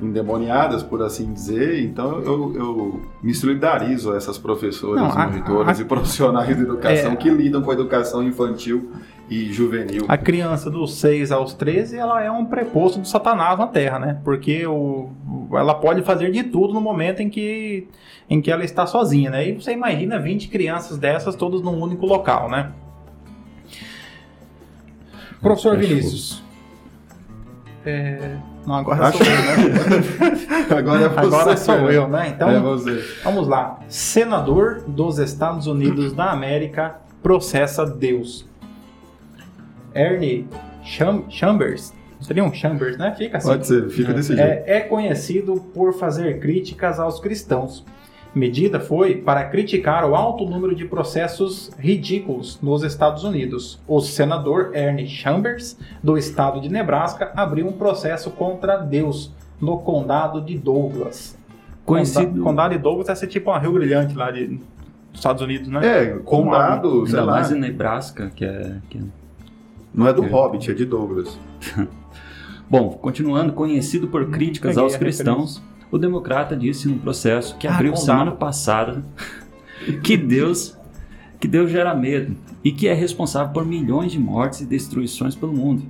endemoniadas, 0.02 0.84
por 0.84 1.02
assim 1.02 1.34
dizer. 1.34 1.84
Então 1.84 2.20
eu, 2.22 2.54
eu 2.56 3.02
me 3.24 3.34
solidarizo 3.34 4.14
a 4.14 4.18
essas 4.18 4.38
professoras, 4.38 5.02
Não, 5.02 5.12
a- 5.12 5.28
monitoras 5.28 5.80
a- 5.80 5.82
e 5.82 5.86
profissionais 5.86 6.56
de 6.56 6.62
educação 6.64 7.12
É. 7.14 7.16
que 7.16 7.30
lidam 7.30 7.62
com 7.62 7.72
a 7.72 7.74
educação 7.74 8.24
infantil 8.24 8.92
e 9.30 9.52
juvenil. 9.52 10.06
A 10.08 10.16
criança 10.18 10.70
dos 10.70 10.94
6 10.96 11.32
aos 11.32 11.54
13, 11.54 11.98
ela 11.98 12.24
é 12.24 12.32
um 12.32 12.46
preposto 12.46 13.00
do 13.00 13.08
satanás 13.08 13.58
na 13.60 13.68
Terra, 13.68 14.00
né? 14.00 14.22
Porque 14.24 14.66
o, 14.68 15.10
ela 15.52 15.74
pode 15.74 16.02
fazer 16.04 16.32
de 16.32 16.44
tudo 16.44 16.74
no 16.74 16.80
momento 16.80 17.22
em 17.22 17.30
que, 17.30 17.88
em 18.30 18.40
que 18.40 18.50
ela 18.52 18.64
está 18.64 18.86
sozinha, 18.86 19.32
né? 19.32 19.50
E 19.50 19.54
você 19.54 19.74
imagina 19.74 20.18
20 20.20 20.48
crianças 20.48 20.98
dessas 20.98 21.36
todas 21.36 21.62
num 21.62 21.82
único 21.82 22.06
local, 22.06 22.50
né? 22.50 22.72
Professor 25.42 25.78
Acho- 25.78 25.88
Vinícius. 25.88 26.44
É... 27.90 28.38
Não, 28.66 28.76
agora 28.76 29.08
Acho- 29.08 29.18
sou 29.18 29.26
eu, 29.26 29.42
né? 29.42 30.68
Agora 30.78 31.04
é 31.04 31.08
você. 31.08 31.20
Agora 31.20 31.58
sou 31.58 31.92
eu, 31.92 32.08
né? 32.10 32.34
Então, 32.36 32.50
É 32.50 32.60
você. 32.60 33.02
Vamos 33.24 33.48
lá. 33.48 33.80
Senador 33.88 34.84
dos 34.86 35.20
Estados 35.20 35.68
Unidos 35.68 36.12
da 36.12 36.32
América 36.32 36.98
processa 37.24 37.86
Deus. 37.86 38.46
Ernie 39.96 40.50
Cham 40.84 41.24
Chambers. 41.30 41.94
Seria 42.20 42.44
um 42.44 42.54
Chambers, 42.54 42.98
né? 42.98 43.16
Fica 43.18 43.38
assim. 43.38 43.48
Pode 43.48 43.68
ser, 43.68 43.90
fica 43.90 44.14
desse 44.14 44.36
jeito. 44.36 44.42
É, 44.42 44.64
é 44.68 44.80
conhecido 44.82 45.56
por 45.74 45.94
fazer 45.94 46.40
críticas 46.40 47.00
aos 47.00 47.22
cristãos. 47.22 47.86
Medida 48.38 48.80
foi 48.80 49.16
para 49.16 49.44
criticar 49.46 50.06
o 50.10 50.16
alto 50.16 50.46
número 50.46 50.76
de 50.76 50.86
processos 50.86 51.72
ridículos 51.80 52.60
nos 52.62 52.84
Estados 52.84 53.24
Unidos. 53.24 53.80
O 53.88 54.00
senador 54.00 54.72
Ernie 54.76 55.08
Chambers, 55.08 55.78
do 56.04 56.18
estado 56.18 56.62
de 56.62 56.70
Nebraska, 56.70 57.32
abriu 57.36 57.68
um 57.68 57.72
processo 57.74 58.30
contra 58.32 58.78
Deus 58.78 59.32
no 59.60 59.80
condado 59.80 60.40
de 60.42 60.58
Douglas. 60.58 61.38
Conhecido- 61.86 62.28
Conda- 62.32 62.44
Condado 62.44 62.72
de 62.76 62.80
Douglas 62.80 63.08
deve 63.08 63.20
ser 63.20 63.28
tipo 63.28 63.50
uma 63.50 63.60
Rio 63.60 63.72
Brilhante 63.74 64.14
lá 64.16 64.30
de, 64.30 64.46
dos 64.48 64.60
Estados 65.16 65.42
Unidos, 65.42 65.68
né? 65.70 65.80
É, 65.84 66.06
condado, 66.20 67.08
sei 67.08 67.18
Ainda 67.20 67.26
lá. 67.26 67.32
mais 67.40 67.52
em 67.52 67.60
Nebraska, 67.60 68.32
que 68.36 68.46
é, 68.46 68.76
que 68.90 68.98
é 68.98 69.02
Não 69.94 70.08
é 70.08 70.14
do 70.14 70.24
É. 70.24 70.28
Hobbit, 70.28 70.70
é 70.70 70.74
de 70.74 70.86
Douglas. 70.86 71.40
Bom, 72.70 72.90
continuando, 72.90 73.54
conhecido 73.54 74.08
por 74.10 74.30
críticas 74.30 74.72
Peguei 74.76 74.84
aos 74.84 74.96
cristãos, 74.98 75.62
o 75.92 75.98
democrata 75.98 76.56
disse 76.56 76.88
no 76.88 76.98
processo 77.00 77.58
que 77.58 77.68
Ah, 77.68 77.76
abriu 77.76 77.96
semana 77.96 78.32
passada 78.32 79.04
que 80.04 80.18
Deus 80.18 80.78
que 81.40 81.48
Deus 81.48 81.70
gera 81.70 81.94
medo 81.94 82.36
e 82.64 82.72
que 82.72 82.88
é 82.88 82.94
responsável 82.94 83.54
por 83.54 83.64
milhões 83.64 84.12
de 84.12 84.20
mortes 84.20 84.62
e 84.62 84.66
destruições 84.66 85.36
pelo 85.36 85.54
mundo. 85.54 85.84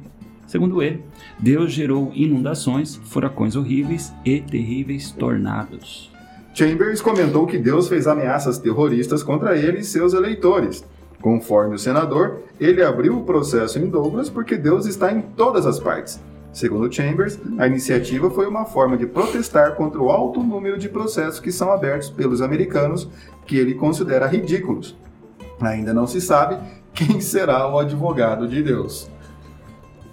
Segundo 0.46 0.82
ele, 0.82 1.04
Deus 1.40 1.72
gerou 1.72 2.12
inundações, 2.14 2.96
furacões 2.96 3.56
horríveis 3.56 4.14
e 4.26 4.42
terríveis 4.42 5.12
tornados. 5.12 6.12
Chambers 6.54 7.02
comentou 7.02 7.46
que 7.46 7.58
Deus 7.58 7.88
fez 7.88 8.08
ameaças 8.08 8.58
terroristas 8.58 9.24
contra 9.24 9.58
ele 9.58 9.80
e 9.80 9.84
seus 9.84 10.14
eleitores. 10.14 10.84
Conforme 11.22 11.76
o 11.76 11.80
senador, 11.80 12.42
ele 12.60 12.82
abriu 12.82 13.18
o 13.18 13.24
processo 13.24 13.80
em 13.80 13.88
Douglas 13.88 14.30
porque 14.30 14.58
Deus 14.58 14.86
está 14.86 15.12
em 15.12 15.22
todas 15.22 15.66
as 15.66 15.80
partes. 15.80 16.20
Segundo 16.58 16.92
Chambers, 16.92 17.40
a 17.60 17.68
iniciativa 17.68 18.32
foi 18.32 18.48
uma 18.48 18.66
forma 18.66 18.98
de 18.98 19.06
protestar 19.06 19.76
contra 19.76 20.02
o 20.02 20.10
alto 20.10 20.42
número 20.42 20.76
de 20.76 20.90
processos 20.90 21.40
que 21.40 21.52
são 21.52 21.72
abertos 21.72 22.10
pelos 22.10 22.42
americanos, 22.42 23.08
que 23.46 23.56
ele 23.56 23.76
considera 23.76 24.26
ridículos. 24.26 24.98
Ainda 25.62 25.94
não 25.94 26.08
se 26.08 26.20
sabe 26.20 26.58
quem 26.96 27.22
será 27.22 27.72
o 27.72 27.78
advogado 27.78 28.48
de 28.48 28.64
Deus. 28.64 29.08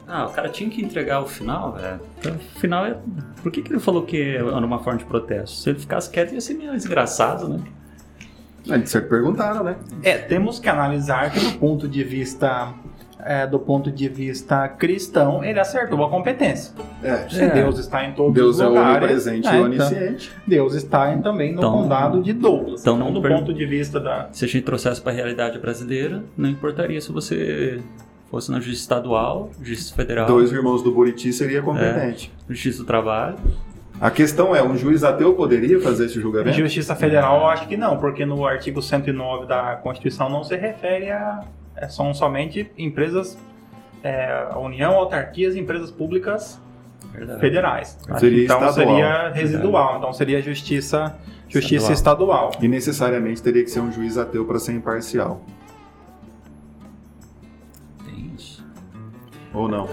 Ah, 0.06 0.26
o 0.26 0.32
cara 0.32 0.50
tinha 0.50 0.68
que 0.68 0.84
entregar 0.84 1.22
o 1.22 1.26
final, 1.26 1.72
velho. 1.72 2.00
Então, 2.18 2.34
o 2.36 2.60
final 2.60 2.84
é. 2.84 2.98
Por 3.42 3.50
que, 3.50 3.62
que 3.62 3.72
ele 3.72 3.80
falou 3.80 4.02
que 4.02 4.36
era 4.36 4.58
uma 4.58 4.80
forma 4.80 4.98
de 4.98 5.06
protesto? 5.06 5.56
Se 5.56 5.70
ele 5.70 5.78
ficasse 5.78 6.10
quieto, 6.10 6.34
ia 6.34 6.42
ser 6.42 6.52
meio 6.52 6.72
desgraçado, 6.72 7.48
né? 7.48 7.58
Ah, 8.68 8.76
De 8.76 8.88
certo 8.88 9.08
perguntaram, 9.08 9.64
né? 9.64 9.76
É, 10.02 10.18
temos 10.18 10.58
que 10.58 10.68
analisar 10.68 11.32
que 11.32 11.40
do 11.40 11.58
ponto 11.58 11.88
de 11.88 12.04
vista 12.04 12.74
é, 13.24 13.46
do 13.46 13.58
ponto 13.58 13.90
de 13.90 14.08
vista 14.08 14.68
cristão, 14.68 15.42
ele 15.42 15.58
acertou 15.58 16.04
a 16.04 16.10
competência. 16.10 16.74
É. 17.02 17.28
Se 17.28 17.40
É. 17.42 17.48
Deus 17.48 17.78
está 17.78 18.04
em 18.04 18.12
todos 18.12 18.34
Deus 18.34 18.56
os 18.56 18.60
é 18.62 18.66
lugares, 18.66 18.96
onipresente 18.98 19.48
é, 19.48 19.50
e 19.50 19.54
então, 19.54 19.64
onisciente. 19.64 20.32
Deus 20.46 20.74
está 20.74 21.12
em- 21.12 21.22
também 21.22 21.52
no 21.52 21.58
Então- 21.58 21.72
condado 21.72 22.22
de 22.22 22.32
Douglas. 22.32 22.80
então 22.82 22.94
Então, 22.96 23.06
não 23.06 23.12
do 23.14 23.22
per- 23.22 23.36
ponto 23.38 23.54
de 23.54 23.64
vista 23.66 23.98
da 23.98 24.28
Se 24.32 24.44
a 24.44 24.48
gente 24.48 24.62
trouxesse 24.64 25.00
para 25.00 25.12
a 25.12 25.14
realidade 25.14 25.58
brasileira, 25.58 26.22
não 26.36 26.48
importaria 26.50 27.00
se 27.00 27.10
você 27.10 27.80
fosse 28.30 28.50
na 28.50 28.58
justiça 28.58 28.82
estadual, 28.82 29.50
justiça 29.62 29.94
federal, 29.94 30.26
Dois 30.26 30.50
irmãos 30.52 30.82
do 30.82 30.92
Buriti 30.92 31.32
seria 31.32 31.62
competente. 31.62 32.32
justiça 32.48 32.78
do 32.78 32.84
trabalho. 32.84 33.36
A 34.00 34.10
questão 34.10 34.54
é, 34.56 34.62
um 34.62 34.76
juiz 34.76 35.04
ateu 35.04 35.34
poderia 35.34 35.80
fazer 35.80 36.06
esse 36.06 36.20
julgamento? 36.20 36.56
Justiça 36.58 36.96
Federal, 36.96 37.38
eu 37.42 37.46
acho 37.46 37.68
que 37.68 37.76
não, 37.76 37.96
porque 37.96 38.26
no 38.26 38.44
artigo 38.44 38.82
109 38.82 39.46
da 39.46 39.76
Constituição 39.76 40.28
não 40.28 40.42
se 40.42 40.56
refere 40.56 41.10
a. 41.12 41.42
é, 41.76 41.88
são 41.88 42.12
somente 42.14 42.70
empresas. 42.78 43.38
É, 44.02 44.48
a 44.50 44.58
União, 44.58 44.92
autarquias 44.94 45.54
e 45.54 45.60
empresas 45.60 45.90
públicas 45.90 46.60
Verdade. 47.10 47.40
federais. 47.40 47.98
Seria 48.18 48.44
então 48.44 48.56
estadual. 48.68 48.74
seria 48.96 49.28
residual, 49.30 49.96
então 49.96 50.12
seria 50.12 50.42
justiça, 50.42 51.16
justiça 51.48 51.90
estadual. 51.90 52.50
E 52.60 52.68
necessariamente 52.68 53.42
teria 53.42 53.64
que 53.64 53.70
ser 53.70 53.80
um 53.80 53.90
juiz 53.90 54.18
ateu 54.18 54.44
para 54.44 54.58
ser 54.58 54.72
imparcial. 54.74 55.40
Isso. 58.36 58.62
Ou 59.54 59.68
não? 59.68 59.88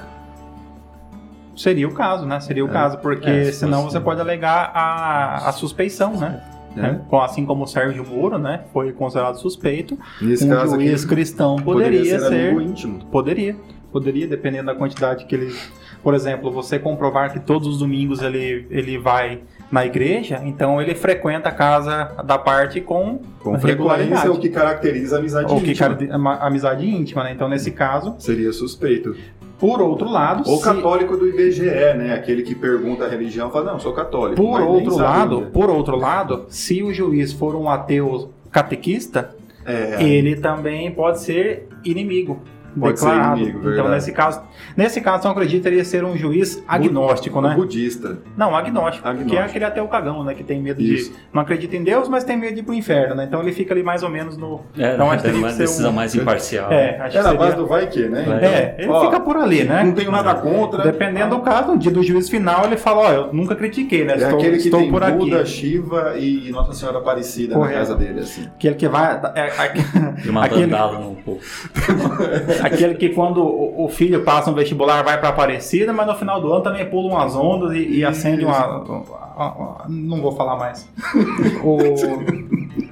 Seria 1.55 1.87
o 1.87 1.93
caso, 1.93 2.25
né? 2.25 2.39
Seria 2.39 2.65
o 2.65 2.69
É. 2.69 2.71
caso, 2.71 2.97
porque 2.97 3.29
É, 3.29 3.45
se 3.45 3.53
senão 3.59 3.83
você 3.83 3.99
pode 3.99 4.19
alegar 4.19 4.71
a, 4.73 5.47
a 5.49 5.51
suspeição, 5.53 6.17
né? 6.17 6.41
Né? 6.75 7.01
Com- 7.09 7.21
Assim 7.21 7.45
como 7.45 7.63
o 7.63 7.67
Sérgio 7.67 8.05
Moro, 8.05 8.37
né? 8.37 8.61
Foi 8.73 8.91
considerado 8.91 9.35
suspeito. 9.39 9.97
Nesse 10.21 10.45
um 10.45 10.49
caso 10.49 10.75
juiz 10.75 11.05
cristão 11.05 11.55
poderia, 11.57 12.19
ser. 12.19 12.25
amigo 12.49 12.61
íntimo. 12.61 12.99
Poderia. 13.11 13.55
Poderia, 13.91 14.25
dependendo 14.25 14.67
da 14.67 14.75
quantidade 14.75 15.25
que 15.25 15.35
ele. 15.35 15.53
Por 16.01 16.13
exemplo, 16.15 16.49
você 16.51 16.79
comprovar 16.79 17.31
que 17.31 17.39
todos 17.39 17.67
os 17.67 17.79
domingos 17.79 18.21
ele, 18.21 18.65
ele 18.71 18.97
vai 18.97 19.41
na 19.71 19.85
igreja, 19.85 20.41
então 20.43 20.81
ele 20.81 20.95
frequenta 20.95 21.49
a 21.49 21.51
casa 21.51 22.05
da 22.25 22.37
parte 22.37 22.81
com, 22.81 23.19
Com 23.41 23.51
regularidade. 23.53 24.09
frequência 24.21 24.27
é 24.27 24.31
o 24.31 24.39
que 24.39 24.49
caracteriza 24.49 25.17
a 25.17 25.19
amizade 25.19 25.53
que 25.61 25.69
íntima. 25.71 25.97
ama- 26.09 26.37
amizade 26.37 26.89
íntima, 26.89 27.23
né? 27.23 27.31
Então, 27.33 27.47
nesse 27.47 27.69
caso, 27.71 28.15
Seria 28.17 28.51
suspeito. 28.51 29.15
Por 29.61 29.79
outro 29.81 30.09
lado, 30.09 30.43
Ou 30.49 30.57
se- 30.57 30.63
católico 30.63 31.15
do 31.15 31.25
IBGE, 31.27 31.63
né? 31.63 32.13
Aquele 32.15 32.41
que 32.41 32.53
pergunta 32.55 33.05
a 33.05 33.07
religião 33.07 33.49
fala, 33.51 33.71
não, 33.73 33.79
sou 33.79 33.93
católico. 33.93 34.41
por 34.41 34.59
outro 34.59 34.97
lado, 34.97 35.35
ainda. 35.37 35.49
por 35.51 35.69
outro 35.69 35.95
lado, 35.95 36.45
se 36.49 36.81
o 36.83 36.91
juiz 36.91 37.31
for 37.31 37.55
um 37.55 37.69
ateu 37.69 38.29
catequista, 38.51 39.33
É, 39.65 40.03
ele 40.03 40.35
também 40.35 40.89
pode 40.91 41.21
ser 41.21 41.67
inimigo. 41.85 42.39
Pode 42.79 42.99
ser 42.99 43.05
declarado. 43.07 43.37
inimigo, 43.39 43.59
então, 43.59 43.71
verdade. 43.71 43.89
nesse 43.95 44.11
caso, 44.11 44.41
nesse 44.77 45.01
caso, 45.01 45.27
eu 45.27 45.31
acredito 45.31 45.57
que 45.57 45.63
teria 45.69 45.83
ser 45.85 46.03
um 46.05 46.15
juiz 46.17 46.63
agnóstico, 46.67 47.41
né? 47.41 47.53
budista. 47.55 48.19
Não, 48.37 48.55
agnóstico, 48.55 49.07
Agnóstico. 49.07 49.29
que 49.29 49.37
é 49.37 49.43
aquele 49.43 49.65
ateu 49.65 49.87
cagão, 49.87 50.23
né? 50.23 50.33
Que 50.33 50.43
tem 50.43 50.61
medo 50.61 50.81
Isso. 50.81 51.11
de. 51.11 51.17
Não 51.33 51.41
acredita 51.41 51.75
em 51.75 51.83
Deus, 51.83 52.07
mas 52.07 52.23
tem 52.23 52.37
medo 52.37 52.53
de 52.55 52.59
ir 52.61 52.63
pro 52.63 52.73
inferno, 52.73 53.15
né? 53.15 53.25
Então 53.25 53.41
ele 53.41 53.51
fica 53.51 53.73
ali 53.73 53.83
mais 53.83 54.03
ou 54.03 54.09
menos 54.09 54.37
no. 54.37 54.61
É, 54.77 54.93
Então, 54.93 55.11
acho 55.11 55.23
que 55.23 55.29
é 55.29 55.33
uma 55.33 55.47
que 55.47 55.53
ser 55.53 55.59
decisão 55.59 55.91
um- 55.91 55.93
mais 55.93 56.15
imparcial. 56.15 56.71
É, 56.71 56.97
acho 56.99 57.03
É 57.05 57.09
que 57.09 57.17
na 57.17 57.23
seria. 57.23 57.39
base 57.39 57.55
do 57.55 57.67
vai 57.67 57.87
que, 57.87 58.07
né? 58.07 58.39
É, 58.41 58.75
ele 58.83 58.89
Ó, 58.91 59.05
fica 59.05 59.19
por 59.19 59.37
ali, 59.37 59.63
né? 59.63 59.83
Não 59.83 59.93
tenho 59.93 60.11
nada 60.11 60.33
contra. 60.35 60.83
Dependendo 60.83 61.35
do 61.35 61.41
caso, 61.41 61.77
de- 61.77 61.89
do 61.89 62.01
juiz 62.03 62.29
final, 62.29 62.65
ele 62.65 62.77
fala: 62.77 62.99
Ó, 63.01 63.11
eu 63.11 63.33
nunca 63.33 63.55
critiquei, 63.55 64.05
né? 64.05 64.13
É 64.13 64.17
estou 64.17 64.39
aquele 64.39 64.57
que 64.57 64.63
estou 64.65 64.79
tem 64.79 64.89
por 64.91 65.01
Buda, 65.11 65.41
aqui. 65.41 65.49
Shiva 65.49 66.13
e 66.17 66.49
Nossa 66.51 66.73
Senhora 66.73 66.99
Aparecida 66.99 67.53
Correto. 67.55 67.73
na 67.73 67.79
casa 67.79 67.95
dele, 67.95 68.19
assim. 68.21 68.45
Aquele 68.55 68.75
que 68.75 68.87
vai. 68.87 69.19
É, 69.35 69.41
é, 69.47 70.11
De 70.21 70.29
uma 70.29 70.45
aquele, 70.45 70.73
um 70.73 71.15
pouco. 71.15 71.41
aquele 72.65 72.95
que 72.95 73.09
quando 73.09 73.43
o, 73.43 73.87
filho 73.89 74.23
passa 74.23 74.49
um 74.49 74.53
vestibular 74.53 75.03
vai 75.03 75.19
pra 75.19 75.29
Aparecida, 75.29 75.91
mas 75.93 76.07
no 76.07 76.15
final 76.15 76.39
do 76.41 76.51
ano 76.51 76.61
também 76.63 76.85
pula 76.89 77.13
umas 77.15 77.35
ondas 77.35 77.73
e, 77.73 77.97
e 77.97 78.05
acende 78.05 78.45
uma, 78.45 78.79
uma- 78.81 79.53
uma- 79.53 79.85
Não 79.89 80.21
vou 80.21 80.31
falar 80.33 80.55
mais. 80.57 80.87
O- 81.63 81.77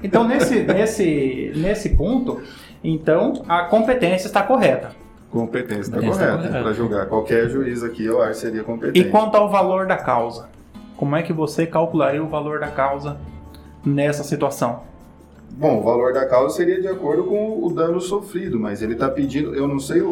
então, 0.02 0.24
nesse, 0.26 0.62
nesse, 0.62 1.52
nesse 1.56 1.90
ponto, 1.90 2.40
então 2.82 3.42
a 3.48 3.62
competência 3.64 4.26
está 4.26 4.42
correta. 4.42 4.92
Competência 5.30 5.82
está 5.82 6.00
tá 6.00 6.06
correta. 6.06 6.36
correta. 6.36 6.62
Para 6.62 6.72
julgar 6.72 7.06
qualquer 7.06 7.48
juiz 7.48 7.82
aqui, 7.84 8.04
eu 8.04 8.20
acho 8.22 8.32
que 8.32 8.38
seria 8.38 8.62
competente. 8.64 8.98
E 9.00 9.10
quanto 9.10 9.36
ao 9.36 9.48
valor 9.48 9.86
da 9.86 9.96
causa? 9.96 10.48
Como 10.96 11.14
é 11.16 11.22
que 11.22 11.32
você 11.32 11.66
calcularia 11.66 12.22
o 12.22 12.26
valor 12.28 12.60
da 12.60 12.68
causa 12.68 13.16
nessa 13.84 14.22
situação? 14.24 14.80
Bom, 15.52 15.80
o 15.80 15.82
valor 15.82 16.12
da 16.12 16.26
causa 16.26 16.56
seria 16.56 16.80
de 16.80 16.88
acordo 16.88 17.24
com 17.24 17.64
o 17.64 17.70
dano 17.72 18.00
sofrido, 18.00 18.58
mas 18.58 18.82
ele 18.82 18.94
está 18.94 19.08
pedindo, 19.08 19.54
eu 19.54 19.68
não 19.68 19.78
sei 19.78 20.02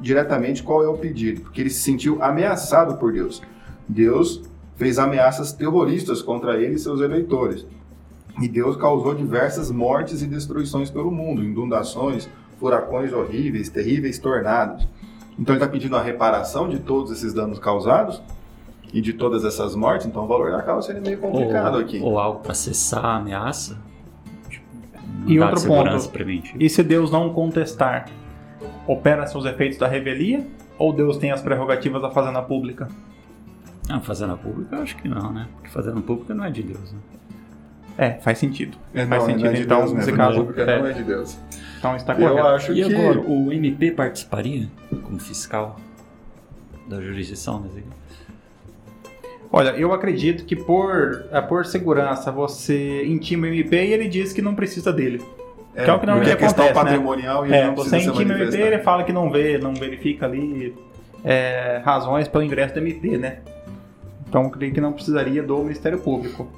diretamente 0.00 0.62
qual 0.62 0.82
é 0.82 0.88
o 0.88 0.96
pedido, 0.96 1.42
porque 1.42 1.60
ele 1.60 1.70
se 1.70 1.80
sentiu 1.80 2.22
ameaçado 2.22 2.96
por 2.96 3.12
Deus. 3.12 3.42
Deus 3.88 4.42
fez 4.76 4.98
ameaças 4.98 5.52
terroristas 5.52 6.20
contra 6.20 6.56
ele 6.56 6.74
e 6.74 6.78
seus 6.78 7.00
eleitores. 7.00 7.66
E 8.40 8.48
Deus 8.48 8.76
causou 8.76 9.14
diversas 9.14 9.70
mortes 9.70 10.20
e 10.20 10.26
destruições 10.26 10.90
pelo 10.90 11.10
mundo, 11.10 11.42
inundações, 11.42 12.28
furacões 12.58 13.12
horríveis, 13.12 13.68
terríveis 13.68 14.18
tornados. 14.18 14.86
Então 15.38 15.54
ele 15.54 15.62
está 15.62 15.70
pedindo 15.70 15.96
a 15.96 16.02
reparação 16.02 16.68
de 16.68 16.78
todos 16.78 17.10
esses 17.10 17.32
danos 17.32 17.58
causados 17.58 18.22
e 18.92 19.00
de 19.00 19.12
todas 19.12 19.44
essas 19.44 19.74
mortes, 19.74 20.06
então 20.06 20.24
o 20.24 20.26
valor 20.26 20.50
da 20.50 20.62
causa 20.62 20.86
seria 20.86 21.02
meio 21.02 21.18
complicado 21.18 21.74
ou, 21.74 21.80
aqui. 21.80 22.00
Ou 22.02 22.18
algo 22.18 22.40
para 22.40 22.54
cessar 22.54 23.04
a 23.04 23.16
ameaça. 23.16 23.78
E 25.26 25.40
outro 25.40 25.66
ponto. 25.66 26.08
preventiva. 26.10 26.56
E 26.60 26.68
se 26.68 26.82
Deus 26.82 27.10
não 27.10 27.32
contestar, 27.32 28.06
opera-se 28.86 29.36
os 29.36 29.44
efeitos 29.44 29.78
da 29.78 29.86
revelia? 29.88 30.46
Ou 30.78 30.92
Deus 30.92 31.16
tem 31.16 31.30
as 31.32 31.40
prerrogativas 31.40 32.02
da 32.02 32.10
fazenda 32.10 32.42
pública? 32.42 32.88
Ah, 33.88 34.00
fazenda 34.00 34.36
pública, 34.36 34.76
eu 34.76 34.82
acho 34.82 34.96
que 34.96 35.08
não, 35.08 35.32
né? 35.32 35.46
Porque 35.54 35.68
fazenda 35.68 36.00
pública 36.00 36.34
não 36.34 36.44
é 36.44 36.50
de 36.50 36.62
Deus, 36.62 36.92
né? 36.92 36.98
É, 37.98 38.10
faz 38.20 38.38
sentido. 38.38 38.76
É, 38.92 39.06
faz 39.06 39.22
não, 39.22 39.30
sentido. 39.30 39.44
não 39.44 39.50
é 39.50 39.54
de 39.54 39.62
então, 39.62 39.78
Deus, 39.78 39.92
né? 39.92 39.98
nesse 39.98 40.10
Fazenda 40.10 40.26
caso, 40.28 40.40
pública 40.40 40.62
é, 40.70 40.78
não 40.78 40.86
é 40.86 40.92
de 40.92 41.02
Deus. 41.02 41.38
então 41.78 41.96
está 41.96 42.12
Eu 42.14 42.28
correto. 42.28 42.48
acho 42.48 42.72
E 42.72 42.74
que 42.84 42.94
agora, 42.94 43.20
o 43.20 43.52
MP 43.52 43.90
participaria 43.92 44.68
como 45.02 45.18
fiscal 45.18 45.80
da 46.88 47.00
jurisdição 47.00 47.62
desse 47.62 47.78
aqui? 47.78 47.88
Olha, 49.52 49.70
eu 49.70 49.92
acredito 49.92 50.44
que 50.44 50.56
por, 50.56 51.26
é, 51.30 51.40
por 51.40 51.64
segurança 51.64 52.30
você 52.32 53.06
intima 53.06 53.46
o 53.46 53.50
MP 53.50 53.76
e 53.76 53.92
ele 53.92 54.08
diz 54.08 54.32
que 54.32 54.42
não 54.42 54.54
precisa 54.54 54.92
dele. 54.92 55.18
que 55.74 55.80
é 55.80 55.92
o 55.92 55.98
que 55.98 56.06
normalmente 56.06 56.32
é 56.32 56.36
questão 56.36 56.64
acontece, 56.64 56.84
né? 56.84 56.90
patrimonial 56.90 57.46
e 57.46 57.48
ele 57.48 57.56
É, 57.56 57.70
você 57.70 57.98
intima 57.98 58.34
o 58.34 58.36
MP 58.36 58.60
ele 58.60 58.78
fala 58.78 59.04
que 59.04 59.12
não 59.12 59.30
vê, 59.30 59.58
não 59.58 59.74
verifica 59.74 60.26
ali 60.26 60.74
é, 61.24 61.80
razões 61.84 62.28
para 62.28 62.40
o 62.40 62.42
ingresso 62.42 62.74
do 62.74 62.80
MP, 62.80 63.16
né? 63.16 63.38
Então 64.28 64.44
eu 64.44 64.50
creio 64.50 64.72
que 64.72 64.80
não 64.80 64.92
precisaria 64.92 65.42
do 65.42 65.58
Ministério 65.58 65.98
Público. 65.98 66.48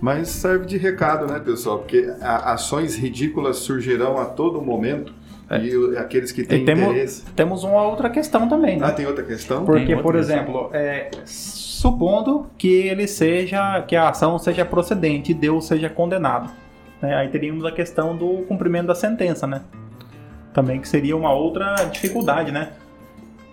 Mas 0.00 0.28
serve 0.28 0.66
de 0.66 0.76
recado, 0.76 1.26
né, 1.26 1.40
pessoal? 1.40 1.78
Porque 1.78 2.06
ações 2.20 2.96
ridículas 2.96 3.56
surgirão 3.56 4.18
a 4.18 4.26
todo 4.26 4.60
momento 4.60 5.12
É. 5.48 5.60
e 5.64 5.76
o- 5.76 5.98
aqueles 5.98 6.32
que 6.32 6.42
têm 6.44 6.64
temos- 6.64 6.88
interesse... 6.88 7.24
Temos 7.36 7.62
uma 7.64 7.82
outra 7.82 8.10
questão 8.10 8.48
também, 8.48 8.78
né? 8.78 8.86
Ah, 8.86 8.92
tem 8.92 9.06
outra 9.06 9.22
questão? 9.24 9.64
Porque, 9.64 9.94
outra 9.94 10.02
por 10.02 10.14
questão. 10.16 10.36
exemplo, 10.36 10.70
é, 10.72 11.10
supondo 11.24 12.46
que 12.58 12.68
ele 12.68 13.06
seja, 13.06 13.82
que 13.82 13.94
a 13.94 14.08
ação 14.08 14.38
seja 14.38 14.64
procedente 14.64 15.30
e 15.30 15.34
Deus 15.34 15.66
seja 15.66 15.88
condenado, 15.88 16.50
né? 17.00 17.14
aí 17.14 17.28
teríamos 17.28 17.64
a 17.64 17.70
questão 17.70 18.16
do 18.16 18.42
cumprimento 18.48 18.86
da 18.88 18.94
sentença, 18.94 19.46
né? 19.46 19.62
Também 20.52 20.80
que 20.80 20.88
seria 20.88 21.16
uma 21.16 21.32
outra 21.32 21.74
dificuldade, 21.92 22.50
né? 22.50 22.70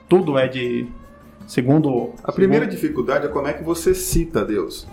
Tudo 0.10 0.38
é 0.38 0.48
de, 0.48 0.88
segundo 1.46 2.12
A 2.24 2.32
primeira 2.32 2.66
segundo- 2.66 2.80
dificuldade 2.82 3.26
é 3.26 3.30
como 3.30 3.48
é 3.48 3.54
que 3.54 3.64
você 3.64 3.94
cita 3.94 4.44
Deus. 4.46 4.88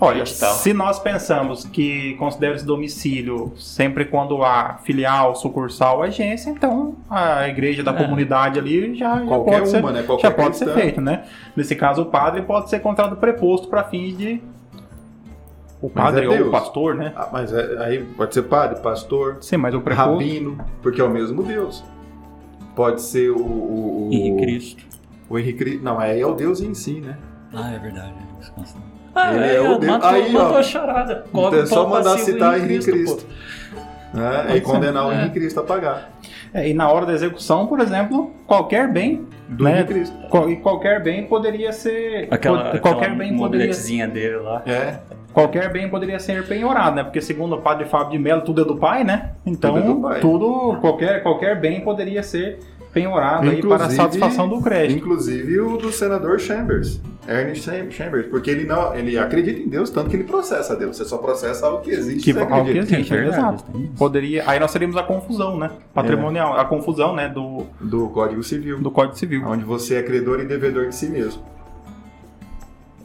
Olha, 0.00 0.24
Digital. 0.24 0.54
se 0.54 0.72
nós 0.74 0.98
pensamos 0.98 1.64
que 1.64 2.14
considera 2.14 2.56
esse 2.56 2.64
domicílio 2.66 3.52
sempre 3.56 4.04
quando 4.04 4.42
há 4.42 4.78
filial, 4.82 5.34
sucursal, 5.36 6.02
agência, 6.02 6.50
então 6.50 6.96
a 7.08 7.48
igreja 7.48 7.82
da 7.82 7.92
É. 7.92 8.02
comunidade 8.02 8.58
ali 8.58 8.94
já, 8.96 9.20
já 9.20 9.24
Qualquer 9.26 9.58
pode 9.60 9.68
ser 9.70 9.78
uma, 9.80 9.92
né? 9.92 10.04
Já 10.20 10.30
pode 10.30 10.56
ser 10.56 10.68
feito, 10.74 11.00
né? 11.00 11.24
Nesse 11.56 11.76
caso, 11.76 12.02
o 12.02 12.06
padre 12.06 12.42
pode 12.42 12.68
ser 12.70 12.80
contratado 12.80 13.16
preposto 13.18 13.68
para 13.68 13.84
fins 13.84 14.16
de. 14.18 14.42
O 15.80 15.88
padre 15.88 16.24
é 16.24 16.28
ou 16.28 16.34
Deus. 16.36 16.48
o 16.48 16.50
pastor, 16.50 16.94
né? 16.94 17.12
Ah, 17.14 17.28
mas 17.30 17.52
é- 17.52 17.76
aí 17.84 18.02
pode 18.16 18.32
ser 18.34 18.42
padre, 18.42 18.80
pastor, 18.80 19.36
Sim, 19.40 19.58
mas 19.58 19.74
o 19.74 19.80
preposto. 19.80 20.10
rabino, 20.12 20.58
porque 20.82 21.00
é 21.00 21.04
o 21.04 21.10
mesmo 21.10 21.42
Deus. 21.42 21.84
Pode 22.74 23.00
ser 23.02 23.30
o... 23.30 23.36
o, 23.38 24.08
o 24.08 24.12
Henrique 24.12 24.42
Cristo. 24.42 24.84
O 25.30 25.38
Henrique 25.38 25.58
Cristo. 25.58 25.84
Não, 25.84 26.00
aí 26.00 26.20
é 26.20 26.26
o 26.26 26.34
Deus 26.34 26.60
em 26.60 26.74
si, 26.74 27.00
né? 27.00 27.16
Ah, 27.52 27.70
é 27.72 27.78
verdade. 27.78 28.12
é. 28.58 28.93
Ah, 29.14 29.32
Ele 29.34 29.44
é, 29.44 29.54
é 29.56 29.60
o 29.60 29.78
Deus- 29.78 29.92
matou, 29.92 30.10
aí, 30.10 30.32
matou 30.32 30.52
ó. 30.54 30.58
a 30.58 30.62
charada. 30.62 31.24
Então 31.28 31.42
Cobra 31.42 31.60
é 31.60 31.66
só 31.66 31.88
mandar 31.88 32.18
citar 32.18 32.58
Henrique 32.58 32.74
Henrique 32.74 32.90
Cristo, 32.92 33.26
Cristo. 33.26 33.26
Né? 34.12 34.42
Pode 34.46 34.56
E 34.58 34.60
condenar 34.60 35.06
o 35.06 35.10
ser. 35.10 35.16
Henrique 35.16 35.34
Cristo 35.40 35.60
a 35.60 35.62
pagar. 35.64 36.10
É, 36.52 36.68
e 36.68 36.74
na 36.74 36.88
hora 36.88 37.04
da 37.06 37.12
execução, 37.12 37.66
por 37.66 37.80
exemplo, 37.80 38.30
qualquer 38.46 38.88
bem. 38.92 39.26
Do 39.48 39.64
né? 39.64 39.72
Henrique 39.78 39.92
Cristo. 39.94 40.16
E 40.48 40.56
qualquer 40.56 41.02
bem 41.02 41.26
poderia 41.26 41.72
ser. 41.72 42.28
Aquela, 42.30 42.64
pod- 42.70 42.80
qualquer 42.80 43.00
aquela 43.02 43.16
bem 43.18 43.36
poderia 43.36 43.72
dele 44.08 44.36
lá. 44.36 44.62
É. 44.66 44.94
Qualquer 45.32 45.72
bem 45.72 45.88
poderia 45.88 46.20
ser 46.20 46.46
penhorado, 46.46 46.94
né? 46.94 47.02
Porque 47.02 47.20
segundo 47.20 47.56
o 47.56 47.60
padre 47.60 47.86
Fábio 47.86 48.12
de 48.12 48.18
Mello, 48.20 48.42
tudo 48.42 48.62
é 48.62 48.64
do 48.64 48.76
pai, 48.76 49.02
né? 49.02 49.30
Então, 49.44 49.74
Tudo 49.74 49.82
é 49.84 49.88
do 49.94 50.00
pai. 50.00 50.20
tudo, 50.20 50.76
qualquer, 50.80 51.22
qualquer 51.24 51.60
bem 51.60 51.80
poderia 51.80 52.22
ser 52.22 52.60
penhorado 52.94 53.50
aí 53.50 53.60
para 53.60 53.86
a 53.86 53.90
satisfação 53.90 54.48
do 54.48 54.62
crédito. 54.62 54.98
Inclusive 54.98 55.60
o 55.60 55.76
do 55.76 55.90
senador 55.92 56.38
Chambers, 56.40 57.00
Ernest 57.28 57.64
Cham- 57.64 57.90
Chambers, 57.90 58.26
porque 58.28 58.50
ele 58.50 58.64
não, 58.64 58.94
ele 58.94 59.18
acredita 59.18 59.60
em 59.60 59.68
Deus 59.68 59.90
tanto 59.90 60.08
que 60.08 60.16
ele 60.16 60.24
processa 60.24 60.76
Deus. 60.76 60.96
Você 60.96 61.04
só 61.04 61.18
processa 61.18 61.66
algo 61.66 61.82
que 61.82 61.90
existe. 61.90 62.22
Que 62.24 62.32
você 62.32 62.40
algo 62.40 62.54
que 62.54 62.70
acredita. 62.70 62.94
existe, 62.94 63.12
É 63.12 63.16
verdade, 63.16 63.42
exato. 63.64 63.64
Poderia, 63.98 64.44
aí 64.48 64.60
nós 64.60 64.72
teríamos 64.72 64.96
a 64.96 65.02
confusão, 65.02 65.58
né? 65.58 65.70
Patrimonial, 65.92 66.56
a 66.58 66.64
confusão, 66.64 67.14
né, 67.14 67.28
do, 67.28 67.66
Do 67.80 68.08
Código 68.08 68.42
Civil, 68.42 68.80
do 68.80 68.90
Código 68.90 69.18
Civil. 69.18 69.42
onde 69.46 69.64
você 69.64 69.96
é 69.96 70.02
credor 70.02 70.38
e 70.40 70.44
devedor 70.46 70.88
de 70.88 70.94
si 70.94 71.06
mesmo. 71.08 71.42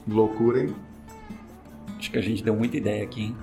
Loucura, 0.08 0.62
hein? 0.62 0.70
Acho 1.98 2.12
que 2.12 2.18
a 2.18 2.22
gente 2.22 2.44
deu 2.44 2.56
muita 2.56 2.78
ideia 2.78 3.04
aqui, 3.04 3.22
hein? 3.24 3.38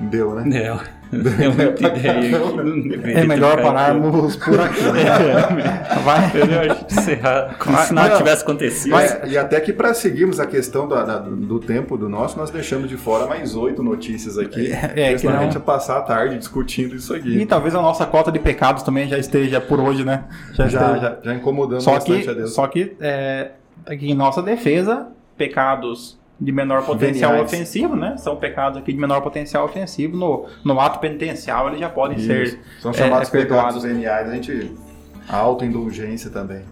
Deu, 0.00 0.34
né? 0.34 0.44
Deu. 0.48 0.78
Deu 1.10 1.52
muita 1.52 1.88
ideia. 1.88 2.38
Não 2.38 2.80
deveria 2.88 3.18
É 3.18 3.24
melhor 3.26 3.60
pararmos 3.60 4.36
por 4.36 4.60
aqui. 4.60 4.80
né? 4.82 5.02
Vai. 6.04 6.32
Melhor 6.32 6.70
a 6.70 6.74
gente 6.74 6.94
encerrar 6.94 7.56
como 7.58 7.76
Vai, 7.76 7.86
se 7.86 7.92
nada 7.92 8.10
não. 8.10 8.16
tivesse 8.18 8.42
acontecido. 8.44 8.92
Mas, 8.92 9.18
e 9.26 9.36
até 9.36 9.60
que 9.60 9.72
para 9.72 9.92
seguirmos 9.92 10.38
a 10.38 10.46
questão 10.46 10.86
da- 10.86 11.18
do 11.18 11.58
tempo 11.58 11.96
do 11.98 12.08
nosso, 12.08 12.38
nós 12.38 12.50
deixamos 12.50 12.88
de 12.88 12.96
fora 12.96 13.26
mais 13.26 13.56
oito 13.56 13.82
notícias 13.82 14.38
aqui. 14.38 14.70
É, 14.72 14.78
porque 14.86 15.12
que 15.14 15.18
senão 15.18 15.32
a 15.32 15.36
não- 15.38 15.42
gente 15.46 15.54
ia 15.54 15.60
passar 15.60 15.98
a 15.98 16.02
tarde 16.02 16.38
discutindo 16.38 16.94
isso 16.94 17.12
aqui. 17.12 17.38
E 17.38 17.44
talvez 17.44 17.74
a 17.74 17.82
nossa 17.82 18.06
cota 18.06 18.30
de 18.30 18.38
pecados 18.38 18.84
também 18.84 19.08
já 19.08 19.18
esteja 19.18 19.60
por 19.60 19.80
hoje, 19.80 20.04
né? 20.04 20.24
Já 20.52 20.68
já, 20.68 20.96
já, 20.96 21.16
já 21.24 21.34
incomodamos 21.34 21.82
Só 21.82 21.94
bastante 21.94 22.22
que, 22.22 22.30
a 22.30 22.34
Deus. 22.34 22.54
só 22.54 22.68
que 22.68 22.96
é, 23.00 23.50
aqui 23.84 24.12
em 24.12 24.14
nossa 24.14 24.40
defesa, 24.40 25.08
pecados 25.36 26.19
de 26.40 26.50
menor 26.52 26.86
potencial 26.86 27.32
Veniais. 27.32 27.52
ofensivo, 27.52 27.94
né? 27.94 28.16
São 28.16 28.34
pecados 28.36 28.78
aqui 28.78 28.92
de 28.92 28.98
menor 28.98 29.20
potencial 29.20 29.64
ofensivo. 29.64 30.16
No, 30.16 30.46
no 30.64 30.80
ato 30.80 30.98
penitencial, 30.98 31.68
eles 31.68 31.80
já 31.80 31.88
podem 31.90 32.16
Isso. 32.16 32.26
ser 32.26 32.60
São 32.80 32.92
chamados 32.94 33.28
é, 33.28 33.32
perdoados. 33.32 33.82
pecados 33.82 33.82
veniais. 33.82 34.28
A 34.28 34.34
gente. 34.34 34.72
A 35.28 35.36
autoindulgência 35.36 36.30
também. 36.30 36.62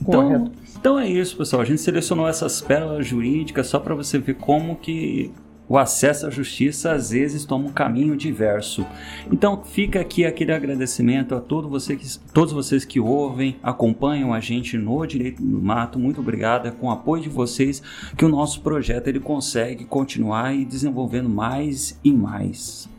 Então, 0.00 0.22
Correto. 0.28 0.52
então 0.78 0.98
é 0.98 1.08
isso, 1.08 1.36
pessoal. 1.36 1.62
A 1.62 1.64
gente 1.64 1.80
selecionou 1.80 2.28
essas 2.28 2.60
pérolas 2.60 3.06
jurídicas 3.06 3.66
só 3.66 3.78
para 3.78 3.94
você 3.94 4.18
ver 4.18 4.34
como 4.34 4.76
que 4.76 5.32
o 5.68 5.78
acesso 5.78 6.26
à 6.26 6.30
justiça 6.30 6.92
às 6.92 7.10
vezes 7.10 7.44
toma 7.44 7.68
um 7.68 7.72
caminho 7.72 8.16
diverso. 8.16 8.86
Então 9.30 9.62
fica 9.64 10.00
aqui 10.00 10.24
aquele 10.24 10.52
agradecimento 10.52 11.34
a 11.34 11.40
todo 11.40 11.68
você 11.68 11.96
que, 11.96 12.06
todos 12.32 12.52
vocês 12.52 12.84
que 12.84 13.00
ouvem, 13.00 13.56
acompanham 13.62 14.32
a 14.32 14.40
gente 14.40 14.76
no 14.76 15.04
Direito 15.06 15.42
do 15.42 15.60
Mato. 15.62 15.98
Muito 15.98 16.20
obrigado. 16.20 16.68
É 16.68 16.70
com 16.70 16.88
o 16.88 16.90
apoio 16.90 17.22
de 17.22 17.28
vocês 17.28 17.82
que 18.16 18.24
o 18.24 18.28
nosso 18.28 18.60
projeto 18.60 19.08
ele 19.08 19.20
consegue 19.20 19.84
continuar 19.84 20.54
e 20.54 20.64
desenvolvendo 20.64 21.28
mais 21.28 21.98
e 22.04 22.12
mais. 22.12 22.93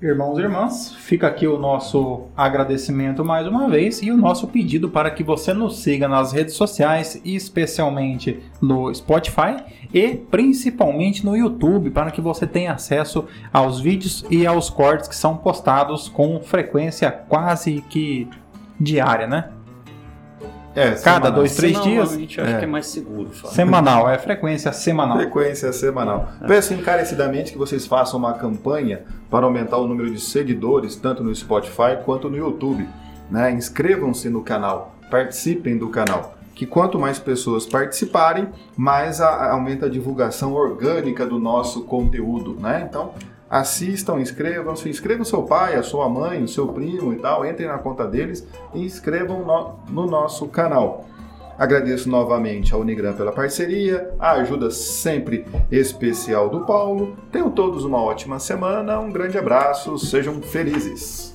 Irmãos 0.00 0.38
e 0.38 0.42
irmãs, 0.42 0.94
fica 0.94 1.26
aqui 1.26 1.46
o 1.46 1.58
nosso 1.58 2.24
agradecimento 2.36 3.24
mais 3.24 3.46
uma 3.46 3.66
vez 3.66 4.02
e 4.02 4.10
o 4.10 4.16
nosso 4.16 4.46
pedido 4.46 4.90
para 4.90 5.10
que 5.10 5.24
você 5.24 5.54
nos 5.54 5.78
siga 5.78 6.06
nas 6.06 6.32
redes 6.32 6.52
sociais, 6.52 7.18
especialmente 7.24 8.42
no 8.60 8.94
Spotify 8.94 9.56
e 9.94 10.16
principalmente 10.30 11.24
no 11.24 11.34
YouTube, 11.34 11.88
para 11.88 12.10
que 12.10 12.20
você 12.20 12.46
tenha 12.46 12.74
acesso 12.74 13.24
aos 13.50 13.80
vídeos 13.80 14.22
e 14.30 14.46
aos 14.46 14.68
cortes 14.68 15.08
que 15.08 15.16
são 15.16 15.34
postados 15.34 16.10
com 16.10 16.40
frequência 16.40 17.10
quase 17.10 17.82
que 17.88 18.28
diária, 18.78 19.26
né? 19.26 19.55
É, 20.76 20.90
Cada 20.90 20.98
semanal. 20.98 21.32
dois, 21.32 21.56
três 21.56 21.72
Senão, 21.72 21.88
dias? 21.88 22.12
A 22.12 22.16
gente 22.18 22.40
acha 22.40 22.50
É. 22.50 22.58
que 22.58 22.64
é 22.64 22.68
mais 22.68 22.86
seguro. 22.86 23.30
Fábio. 23.30 23.54
Semanal, 23.56 24.10
é 24.10 24.18
frequência 24.18 24.72
semanal. 24.72 25.16
Frequência 25.16 25.72
semanal. 25.72 26.28
Peço 26.46 26.74
encarecidamente 26.74 27.50
que 27.52 27.58
vocês 27.58 27.86
façam 27.86 28.18
uma 28.18 28.34
campanha 28.34 29.02
para 29.30 29.46
aumentar 29.46 29.78
o 29.78 29.86
número 29.88 30.10
de 30.10 30.20
seguidores, 30.20 30.94
tanto 30.94 31.24
no 31.24 31.34
Spotify 31.34 31.98
quanto 32.04 32.28
no 32.28 32.36
YouTube. 32.36 32.86
Né? 33.30 33.50
Inscrevam-se 33.52 34.28
no 34.28 34.42
canal, 34.42 34.94
participem 35.10 35.76
do 35.78 35.88
canal. 35.88 36.34
Que 36.54 36.64
quanto 36.64 36.98
mais 36.98 37.18
pessoas 37.18 37.66
participarem, 37.66 38.48
mais 38.76 39.20
a- 39.20 39.50
aumenta 39.52 39.86
a 39.86 39.88
divulgação 39.90 40.52
orgânica 40.54 41.26
do 41.26 41.38
nosso 41.38 41.82
conteúdo. 41.84 42.56
Né? 42.60 42.86
Então, 42.88 43.12
assistam, 43.50 44.20
inscrevam-se, 44.20 44.88
inscrevam 44.88 45.24
seu 45.24 45.42
pai, 45.42 45.74
a 45.74 45.82
sua 45.82 46.08
mãe, 46.08 46.42
o 46.42 46.48
seu 46.48 46.68
primo 46.68 47.12
e 47.12 47.16
tal, 47.16 47.46
entrem 47.46 47.68
na 47.68 47.78
conta 47.78 48.06
deles 48.06 48.46
e 48.74 48.84
inscrevam 48.84 49.44
no, 49.44 49.78
no 49.88 50.10
nosso 50.10 50.46
canal. 50.48 51.04
Agradeço 51.58 52.10
novamente 52.10 52.74
ao 52.74 52.80
Unigram 52.80 53.14
pela 53.14 53.32
parceria, 53.32 54.14
a 54.18 54.32
ajuda 54.32 54.70
sempre 54.70 55.46
especial 55.70 56.50
do 56.50 56.66
Paulo. 56.66 57.16
Tenham 57.32 57.50
todos 57.50 57.82
uma 57.82 58.02
ótima 58.02 58.38
semana, 58.38 59.00
um 59.00 59.10
grande 59.10 59.38
abraço, 59.38 59.98
sejam 59.98 60.42
felizes. 60.42 61.32